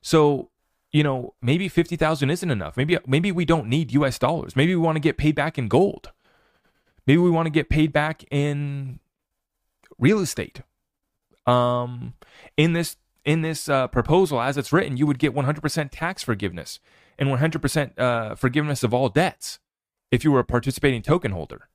So, 0.00 0.50
you 0.92 1.02
know, 1.02 1.34
maybe 1.42 1.68
50,000 1.68 2.30
isn't 2.30 2.50
enough. 2.50 2.76
Maybe 2.76 2.96
maybe 3.06 3.32
we 3.32 3.44
don't 3.44 3.66
need 3.66 3.92
US 3.92 4.18
dollars. 4.18 4.54
Maybe 4.54 4.74
we 4.74 4.80
want 4.80 4.96
to 4.96 5.00
get 5.00 5.18
paid 5.18 5.34
back 5.34 5.58
in 5.58 5.66
gold. 5.66 6.12
Maybe 7.06 7.18
we 7.18 7.30
want 7.30 7.46
to 7.46 7.50
get 7.50 7.68
paid 7.68 7.92
back 7.92 8.24
in 8.30 9.00
real 9.98 10.20
estate. 10.20 10.60
Um 11.44 12.14
in 12.56 12.72
this 12.72 12.96
in 13.26 13.42
this 13.42 13.68
uh, 13.68 13.88
proposal, 13.88 14.40
as 14.40 14.56
it's 14.56 14.72
written, 14.72 14.96
you 14.96 15.06
would 15.06 15.18
get 15.18 15.34
100% 15.34 15.88
tax 15.90 16.22
forgiveness 16.22 16.78
and 17.18 17.28
100% 17.28 17.98
uh, 17.98 18.34
forgiveness 18.36 18.84
of 18.84 18.94
all 18.94 19.08
debts 19.08 19.58
if 20.12 20.24
you 20.24 20.30
were 20.30 20.38
a 20.38 20.44
participating 20.44 21.02
token 21.02 21.32
holder. 21.32 21.68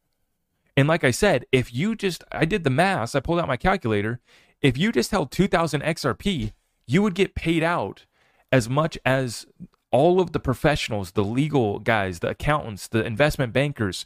And 0.77 0.87
like 0.87 1.03
I 1.03 1.11
said, 1.11 1.45
if 1.51 1.73
you 1.73 1.93
just, 1.93 2.23
I 2.31 2.45
did 2.45 2.63
the 2.63 2.69
math, 2.69 3.13
I 3.13 3.19
pulled 3.19 3.39
out 3.39 3.49
my 3.49 3.57
calculator. 3.57 4.21
If 4.61 4.77
you 4.77 4.93
just 4.93 5.11
held 5.11 5.29
2000 5.31 5.81
XRP, 5.81 6.53
you 6.87 7.01
would 7.01 7.15
get 7.15 7.35
paid 7.35 7.63
out 7.63 8.05
as 8.51 8.69
much 8.69 8.97
as 9.05 9.45
all 9.91 10.21
of 10.21 10.31
the 10.31 10.39
professionals, 10.39 11.11
the 11.11 11.23
legal 11.23 11.79
guys, 11.79 12.19
the 12.19 12.29
accountants, 12.29 12.87
the 12.87 13.03
investment 13.03 13.51
bankers 13.51 14.05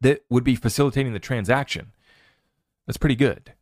that 0.00 0.22
would 0.30 0.44
be 0.44 0.54
facilitating 0.54 1.12
the 1.12 1.18
transaction. 1.18 1.92
That's 2.86 2.96
pretty 2.96 3.16
good. 3.16 3.52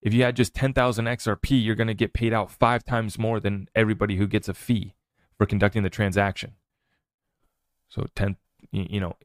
If 0.00 0.14
you 0.14 0.22
had 0.22 0.36
just 0.36 0.54
10,000 0.54 1.04
XRP, 1.06 1.62
you're 1.62 1.74
going 1.74 1.88
to 1.88 1.94
get 1.94 2.12
paid 2.12 2.32
out 2.32 2.50
five 2.50 2.84
times 2.84 3.18
more 3.18 3.40
than 3.40 3.68
everybody 3.74 4.16
who 4.16 4.26
gets 4.26 4.48
a 4.48 4.54
fee 4.54 4.94
for 5.36 5.46
conducting 5.46 5.82
the 5.82 5.90
transaction. 5.90 6.54
So 7.88 8.06
10, 8.14 8.36
you 8.70 9.00
know, 9.00 9.16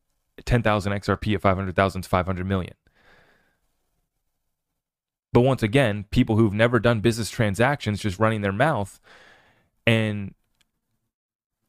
10,000 0.45 0.93
XRP 0.93 1.35
at 1.35 1.41
500,000 1.41 2.01
is 2.01 2.07
500 2.07 2.45
million. 2.45 2.73
But 5.31 5.41
once 5.41 5.63
again, 5.63 6.05
people 6.11 6.37
who've 6.37 6.53
never 6.53 6.79
done 6.79 7.01
business 7.01 7.29
transactions 7.29 8.01
just 8.01 8.19
running 8.19 8.41
their 8.41 8.51
mouth. 8.51 8.99
And 9.85 10.35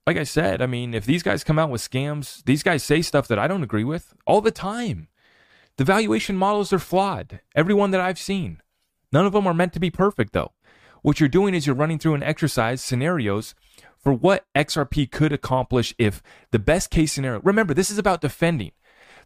like 0.07 0.19
I 0.19 0.25
said, 0.25 0.61
I 0.61 0.67
mean, 0.67 0.93
if 0.93 1.07
these 1.07 1.23
guys 1.23 1.45
come 1.45 1.59
out 1.59 1.71
with 1.71 1.81
scams, 1.81 2.45
these 2.45 2.63
guys 2.63 2.83
say 2.83 3.01
stuff 3.01 3.27
that 3.29 3.39
I 3.39 3.49
don't 3.49 3.63
agree 3.63 3.85
with 3.85 4.15
all 4.27 4.43
the 4.43 4.51
time. 4.51 5.09
The 5.77 5.85
valuation 5.85 6.37
models 6.37 6.73
are 6.73 6.79
flawed. 6.79 7.41
Everyone 7.55 7.91
that 7.91 8.01
I've 8.01 8.19
seen. 8.19 8.61
None 9.15 9.27
of 9.27 9.33
them 9.33 9.47
are 9.47 9.55
meant 9.55 9.73
to 9.75 9.81
be 9.81 9.93
perfect, 9.93 10.33
though. 10.33 10.51
What 11.03 11.21
you're 11.21 11.29
doing 11.29 11.55
is 11.55 11.69
you're 11.69 11.77
running 11.77 12.01
through 12.01 12.15
an 12.15 12.25
exercise 12.25 12.83
scenarios 12.83 13.55
for 13.97 14.13
what 14.13 14.45
XRP 14.57 15.09
could 15.09 15.33
accomplish 15.33 15.95
if 15.99 16.21
the 16.51 16.59
best 16.59 16.91
case 16.91 17.13
scenario, 17.13 17.41
remember, 17.45 17.75
this 17.75 17.93
is 17.93 17.99
about 17.99 18.21
defending. 18.21 18.73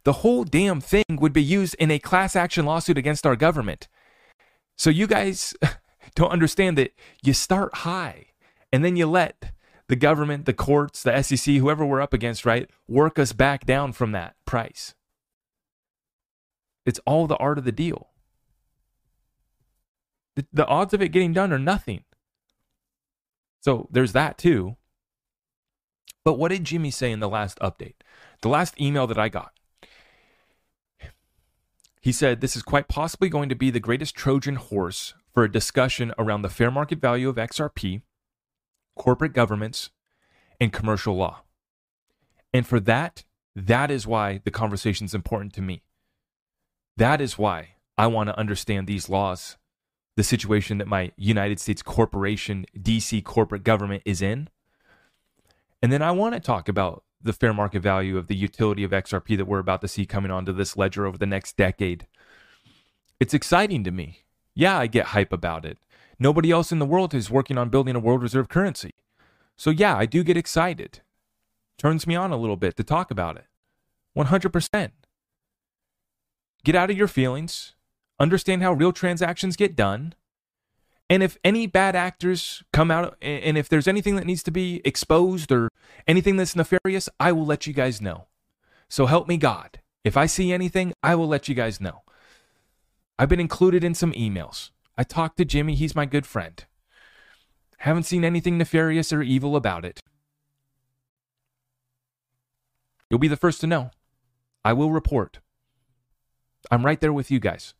The 0.03 0.13
whole 0.13 0.43
damn 0.43 0.79
thing 0.79 1.05
would 1.09 1.33
be 1.33 1.41
used 1.41 1.75
in 1.79 1.89
a 1.89 1.97
class 1.97 2.35
action 2.35 2.65
lawsuit 2.67 2.99
against 2.99 3.25
our 3.25 3.35
government. 3.35 3.87
So 4.77 4.91
you 4.91 5.07
guys 5.07 5.55
don't 6.15 6.31
understand 6.31 6.77
that 6.77 6.93
you 7.23 7.33
start 7.33 7.77
high 7.77 8.27
and 8.71 8.85
then 8.85 8.95
you 8.95 9.07
let 9.07 9.53
the 9.87 9.95
government, 9.95 10.45
the 10.45 10.53
courts, 10.53 11.01
the 11.01 11.19
SEC, 11.23 11.55
whoever 11.55 11.83
we're 11.83 11.99
up 11.99 12.13
against, 12.13 12.45
right, 12.45 12.69
work 12.87 13.17
us 13.17 13.33
back 13.33 13.65
down 13.65 13.93
from 13.93 14.11
that 14.11 14.35
price. 14.45 14.93
It's 16.85 16.99
all 17.07 17.25
the 17.25 17.37
art 17.37 17.57
of 17.57 17.63
the 17.63 17.71
deal. 17.71 18.08
The, 20.39 20.47
the 20.53 20.67
odds 20.67 20.93
of 20.93 21.01
it 21.01 21.09
getting 21.09 21.33
done 21.33 21.51
are 21.51 21.59
nothing. 21.59 22.05
So 23.59 23.89
there's 23.91 24.13
that 24.13 24.37
too. 24.37 24.77
But 26.23 26.35
what 26.35 26.47
did 26.49 26.63
Jimmy 26.63 26.91
say 26.91 27.11
in 27.11 27.19
the 27.19 27.27
last 27.27 27.59
update? 27.59 27.95
The 28.41 28.47
last 28.47 28.79
email 28.79 29.05
that 29.07 29.19
I 29.19 29.27
got. 29.27 29.51
He 31.99 32.13
said 32.13 32.39
this 32.39 32.55
is 32.55 32.63
quite 32.63 32.87
possibly 32.87 33.27
going 33.27 33.49
to 33.49 33.55
be 33.55 33.69
the 33.69 33.81
greatest 33.81 34.15
Trojan 34.15 34.55
horse 34.55 35.13
for 35.33 35.43
a 35.43 35.51
discussion 35.51 36.13
around 36.17 36.43
the 36.43 36.49
fair 36.49 36.71
market 36.71 37.01
value 37.01 37.27
of 37.27 37.35
XRP, 37.35 38.01
corporate 38.95 39.33
governments, 39.33 39.89
and 40.61 40.71
commercial 40.71 41.17
law. 41.17 41.41
And 42.53 42.65
for 42.65 42.79
that, 42.79 43.25
that 43.57 43.91
is 43.91 44.07
why 44.07 44.39
the 44.45 44.51
conversation 44.51 45.03
is 45.03 45.13
important 45.13 45.53
to 45.55 45.61
me. 45.61 45.83
That 46.95 47.19
is 47.19 47.37
why 47.37 47.71
I 47.97 48.07
want 48.07 48.29
to 48.29 48.39
understand 48.39 48.87
these 48.87 49.09
laws 49.09 49.57
the 50.19 50.23
situation 50.23 50.79
that 50.79 50.87
my 50.89 51.13
United 51.15 51.61
States 51.61 51.81
corporation, 51.81 52.65
DC 52.77 53.23
corporate 53.23 53.63
government 53.63 54.03
is 54.03 54.21
in. 54.21 54.49
And 55.81 55.93
then 55.93 56.01
I 56.01 56.11
want 56.11 56.33
to 56.33 56.41
talk 56.41 56.67
about 56.67 57.05
the 57.21 57.31
fair 57.31 57.53
market 57.53 57.79
value 57.79 58.17
of 58.17 58.27
the 58.27 58.35
utility 58.35 58.83
of 58.83 58.91
XRP 58.91 59.37
that 59.37 59.45
we're 59.45 59.59
about 59.59 59.79
to 59.79 59.87
see 59.87 60.05
coming 60.05 60.29
onto 60.29 60.51
this 60.51 60.75
ledger 60.75 61.05
over 61.05 61.17
the 61.17 61.25
next 61.25 61.55
decade. 61.55 62.05
It's 63.21 63.33
exciting 63.33 63.85
to 63.85 63.91
me. 63.91 64.25
Yeah, 64.53 64.77
I 64.77 64.87
get 64.87 65.05
hype 65.05 65.31
about 65.31 65.63
it. 65.63 65.77
Nobody 66.19 66.51
else 66.51 66.73
in 66.73 66.79
the 66.79 66.85
world 66.85 67.13
is 67.13 67.31
working 67.31 67.57
on 67.57 67.69
building 67.69 67.95
a 67.95 67.99
world 68.01 68.21
reserve 68.21 68.49
currency. 68.49 68.95
So, 69.55 69.69
yeah, 69.69 69.95
I 69.95 70.05
do 70.05 70.25
get 70.25 70.35
excited. 70.35 70.99
Turns 71.77 72.05
me 72.05 72.15
on 72.15 72.33
a 72.33 72.37
little 72.37 72.57
bit 72.57 72.75
to 72.75 72.83
talk 72.83 73.09
about 73.09 73.37
it. 73.37 73.45
100%. 74.17 74.91
Get 76.65 76.75
out 76.75 76.91
of 76.91 76.97
your 76.97 77.07
feelings 77.07 77.75
understand 78.19 78.61
how 78.61 78.73
real 78.73 78.91
transactions 78.91 79.55
get 79.55 79.75
done. 79.75 80.13
And 81.09 81.23
if 81.23 81.37
any 81.43 81.65
bad 81.65 81.95
actors 81.95 82.63
come 82.71 82.91
out, 82.91 83.17
and 83.21 83.57
if 83.57 83.67
there's 83.67 83.87
anything 83.87 84.15
that 84.15 84.25
needs 84.25 84.43
to 84.43 84.51
be 84.51 84.81
exposed 84.85 85.51
or 85.51 85.69
anything 86.07 86.37
that's 86.37 86.55
nefarious, 86.55 87.09
I 87.19 87.31
will 87.31 87.45
let 87.45 87.65
you 87.65 87.73
guys 87.73 87.99
know. 87.99 88.27
So 88.89 89.07
help 89.07 89.27
me 89.27 89.37
God. 89.37 89.79
If 90.03 90.15
I 90.15 90.27
see 90.27 90.53
anything, 90.53 90.93
I 91.01 91.15
will 91.15 91.27
let 91.27 91.47
you 91.47 91.55
guys 91.55 91.81
know. 91.81 92.03
I've 93.17 93.29
been 93.29 93.39
included 93.39 93.83
in 93.83 93.95
some 93.95 94.13
emails. 94.13 94.69
I 94.97 95.03
talked 95.03 95.37
to 95.37 95.45
Jimmy, 95.45 95.75
he's 95.75 95.95
my 95.95 96.05
good 96.05 96.25
friend. 96.25 96.63
Haven't 97.79 98.03
seen 98.03 98.23
anything 98.23 98.57
nefarious 98.57 99.11
or 99.11 99.21
evil 99.21 99.55
about 99.55 99.85
it. 99.85 99.99
You'll 103.09 103.19
be 103.19 103.27
the 103.27 103.37
first 103.37 103.61
to 103.61 103.67
know. 103.67 103.91
I 104.63 104.73
will 104.73 104.91
report. 104.91 105.39
I'm 106.69 106.85
right 106.85 106.99
there 107.01 107.13
with 107.13 107.31
you 107.31 107.39
guys. 107.39 107.73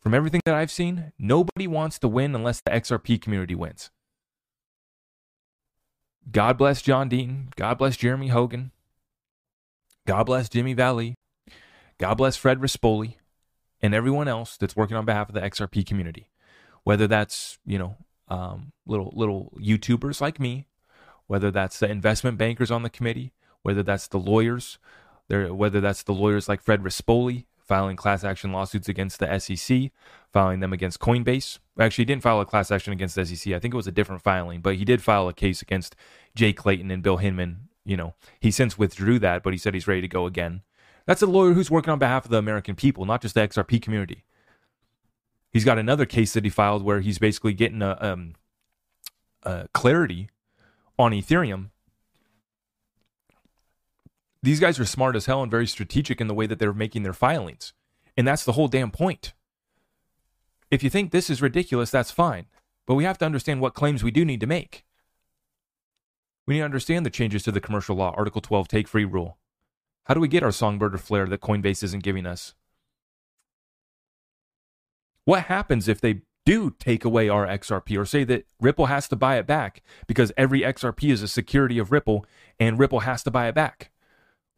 From 0.00 0.14
everything 0.14 0.40
that 0.44 0.54
I've 0.54 0.70
seen, 0.70 1.12
nobody 1.18 1.66
wants 1.66 1.98
to 2.00 2.08
win 2.08 2.34
unless 2.34 2.60
the 2.60 2.70
XRP 2.70 3.20
community 3.20 3.54
wins. 3.54 3.90
God 6.30 6.58
bless 6.58 6.82
John 6.82 7.08
Deaton. 7.08 7.54
God 7.56 7.78
bless 7.78 7.96
Jeremy 7.96 8.28
Hogan. 8.28 8.70
God 10.06 10.24
bless 10.24 10.48
Jimmy 10.48 10.74
Vallee. 10.74 11.14
God 11.98 12.14
bless 12.14 12.36
Fred 12.36 12.60
Rispoli 12.60 13.14
and 13.82 13.94
everyone 13.94 14.28
else 14.28 14.56
that's 14.56 14.76
working 14.76 14.96
on 14.96 15.04
behalf 15.04 15.28
of 15.28 15.34
the 15.34 15.40
XRP 15.40 15.84
community. 15.86 16.30
Whether 16.84 17.06
that's, 17.06 17.58
you 17.66 17.78
know, 17.78 17.96
um, 18.28 18.72
little 18.86 19.12
little 19.16 19.52
YouTubers 19.58 20.20
like 20.20 20.38
me, 20.38 20.66
whether 21.26 21.50
that's 21.50 21.78
the 21.78 21.90
investment 21.90 22.38
bankers 22.38 22.70
on 22.70 22.82
the 22.82 22.90
committee, 22.90 23.32
whether 23.62 23.82
that's 23.82 24.08
the 24.08 24.18
lawyers, 24.18 24.78
whether 25.28 25.80
that's 25.80 26.02
the 26.02 26.14
lawyers 26.14 26.48
like 26.48 26.62
Fred 26.62 26.82
Rispoli 26.82 27.46
filing 27.68 27.96
class 27.96 28.24
action 28.24 28.50
lawsuits 28.50 28.88
against 28.88 29.20
the 29.20 29.38
SEC, 29.38 29.92
filing 30.32 30.60
them 30.60 30.72
against 30.72 30.98
Coinbase. 30.98 31.58
Actually, 31.78 32.02
he 32.02 32.06
didn't 32.06 32.22
file 32.22 32.40
a 32.40 32.46
class 32.46 32.70
action 32.70 32.92
against 32.92 33.14
the 33.14 33.24
SEC. 33.24 33.52
I 33.52 33.58
think 33.58 33.74
it 33.74 33.76
was 33.76 33.86
a 33.86 33.92
different 33.92 34.22
filing, 34.22 34.60
but 34.60 34.76
he 34.76 34.84
did 34.84 35.02
file 35.02 35.28
a 35.28 35.34
case 35.34 35.62
against 35.62 35.94
Jay 36.34 36.52
Clayton 36.52 36.90
and 36.90 37.02
Bill 37.02 37.18
Hinman. 37.18 37.68
You 37.84 37.96
know, 37.96 38.14
he 38.40 38.50
since 38.50 38.76
withdrew 38.76 39.18
that, 39.20 39.42
but 39.42 39.52
he 39.52 39.58
said 39.58 39.74
he's 39.74 39.86
ready 39.86 40.00
to 40.00 40.08
go 40.08 40.26
again. 40.26 40.62
That's 41.06 41.22
a 41.22 41.26
lawyer 41.26 41.52
who's 41.52 41.70
working 41.70 41.90
on 41.90 41.98
behalf 41.98 42.24
of 42.24 42.30
the 42.30 42.38
American 42.38 42.74
people, 42.74 43.04
not 43.04 43.22
just 43.22 43.34
the 43.34 43.40
XRP 43.40 43.80
community. 43.80 44.24
He's 45.50 45.64
got 45.64 45.78
another 45.78 46.04
case 46.04 46.34
that 46.34 46.44
he 46.44 46.50
filed 46.50 46.82
where 46.82 47.00
he's 47.00 47.18
basically 47.18 47.54
getting 47.54 47.80
a, 47.80 47.96
um, 48.00 48.34
a 49.42 49.68
clarity 49.72 50.28
on 50.98 51.12
Ethereum 51.12 51.70
these 54.42 54.60
guys 54.60 54.78
are 54.78 54.84
smart 54.84 55.16
as 55.16 55.26
hell 55.26 55.42
and 55.42 55.50
very 55.50 55.66
strategic 55.66 56.20
in 56.20 56.28
the 56.28 56.34
way 56.34 56.46
that 56.46 56.58
they're 56.58 56.72
making 56.72 57.02
their 57.02 57.12
filings. 57.12 57.72
And 58.16 58.26
that's 58.26 58.44
the 58.44 58.52
whole 58.52 58.68
damn 58.68 58.90
point. 58.90 59.32
If 60.70 60.82
you 60.82 60.90
think 60.90 61.10
this 61.10 61.30
is 61.30 61.42
ridiculous, 61.42 61.90
that's 61.90 62.10
fine. 62.10 62.46
But 62.86 62.94
we 62.94 63.04
have 63.04 63.18
to 63.18 63.26
understand 63.26 63.60
what 63.60 63.74
claims 63.74 64.02
we 64.02 64.10
do 64.10 64.24
need 64.24 64.40
to 64.40 64.46
make. 64.46 64.84
We 66.46 66.54
need 66.54 66.60
to 66.60 66.64
understand 66.64 67.04
the 67.04 67.10
changes 67.10 67.42
to 67.44 67.52
the 67.52 67.60
commercial 67.60 67.96
law, 67.96 68.14
Article 68.16 68.40
12, 68.40 68.68
take 68.68 68.88
free 68.88 69.04
rule. 69.04 69.38
How 70.04 70.14
do 70.14 70.20
we 70.20 70.28
get 70.28 70.42
our 70.42 70.52
songbird 70.52 70.94
or 70.94 70.98
flare 70.98 71.26
that 71.26 71.40
Coinbase 71.40 71.82
isn't 71.82 72.02
giving 72.02 72.26
us? 72.26 72.54
What 75.24 75.44
happens 75.44 75.88
if 75.88 76.00
they 76.00 76.22
do 76.46 76.70
take 76.70 77.04
away 77.04 77.28
our 77.28 77.46
XRP 77.46 77.98
or 77.98 78.06
say 78.06 78.24
that 78.24 78.46
Ripple 78.58 78.86
has 78.86 79.06
to 79.08 79.16
buy 79.16 79.36
it 79.36 79.46
back 79.46 79.82
because 80.06 80.32
every 80.38 80.62
XRP 80.62 81.12
is 81.12 81.22
a 81.22 81.28
security 81.28 81.78
of 81.78 81.92
Ripple 81.92 82.24
and 82.58 82.78
Ripple 82.78 83.00
has 83.00 83.22
to 83.24 83.30
buy 83.30 83.48
it 83.48 83.54
back? 83.54 83.90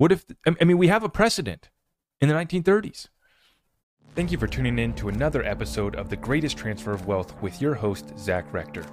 What 0.01 0.13
if, 0.13 0.25
I 0.47 0.65
mean, 0.65 0.79
we 0.79 0.89
have 0.89 1.05
a 1.05 1.11
precedent 1.11 1.69
in 2.23 2.31
the 2.31 2.35
1930s. 2.35 3.09
Thank 4.15 4.33
you 4.33 4.39
for 4.39 4.47
tuning 4.47 4.79
in 4.79 4.95
to 4.95 5.11
another 5.11 5.45
episode 5.45 5.95
of 5.95 6.09
The 6.09 6.17
Greatest 6.17 6.57
Transfer 6.57 6.93
of 6.93 7.07
Wealth 7.07 7.35
with 7.43 7.61
your 7.61 7.75
host, 7.75 8.19
Zach 8.19 8.51
Rector. 8.51 8.87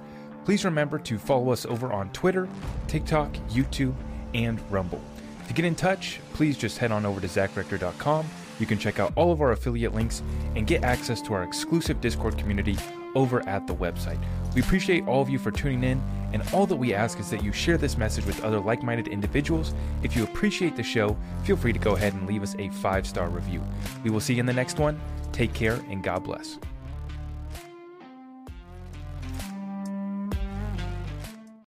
Please 0.44 0.66
remember 0.66 0.98
to 0.98 1.16
follow 1.16 1.50
us 1.50 1.64
over 1.64 1.90
on 1.94 2.12
Twitter, 2.12 2.46
TikTok, 2.88 3.32
YouTube, 3.48 3.94
and 4.34 4.60
Rumble. 4.70 5.00
To 5.46 5.54
get 5.54 5.64
in 5.64 5.74
touch, 5.74 6.20
please 6.34 6.58
just 6.58 6.76
head 6.76 6.92
on 6.92 7.06
over 7.06 7.22
to 7.22 7.26
zachrector.com. 7.26 8.26
You 8.60 8.66
can 8.66 8.78
check 8.78 9.00
out 9.00 9.14
all 9.16 9.32
of 9.32 9.40
our 9.40 9.52
affiliate 9.52 9.94
links 9.94 10.22
and 10.56 10.66
get 10.66 10.84
access 10.84 11.22
to 11.22 11.32
our 11.32 11.42
exclusive 11.42 12.02
Discord 12.02 12.36
community 12.36 12.76
over 13.18 13.46
at 13.48 13.66
the 13.66 13.74
website. 13.74 14.18
We 14.54 14.60
appreciate 14.62 15.06
all 15.08 15.20
of 15.20 15.28
you 15.28 15.38
for 15.38 15.50
tuning 15.50 15.82
in, 15.82 16.00
and 16.32 16.42
all 16.52 16.66
that 16.66 16.76
we 16.76 16.94
ask 16.94 17.18
is 17.18 17.30
that 17.30 17.42
you 17.42 17.52
share 17.52 17.76
this 17.76 17.98
message 17.98 18.24
with 18.24 18.42
other 18.44 18.60
like 18.60 18.82
minded 18.82 19.08
individuals. 19.08 19.74
If 20.02 20.14
you 20.14 20.22
appreciate 20.22 20.76
the 20.76 20.82
show, 20.84 21.16
feel 21.42 21.56
free 21.56 21.72
to 21.72 21.78
go 21.78 21.96
ahead 21.96 22.14
and 22.14 22.26
leave 22.26 22.42
us 22.42 22.54
a 22.58 22.68
five 22.68 23.06
star 23.06 23.28
review. 23.28 23.62
We 24.04 24.10
will 24.10 24.20
see 24.20 24.34
you 24.34 24.40
in 24.40 24.46
the 24.46 24.52
next 24.52 24.78
one. 24.78 25.00
Take 25.32 25.52
care, 25.52 25.80
and 25.90 26.02
God 26.02 26.22
bless. 26.22 26.58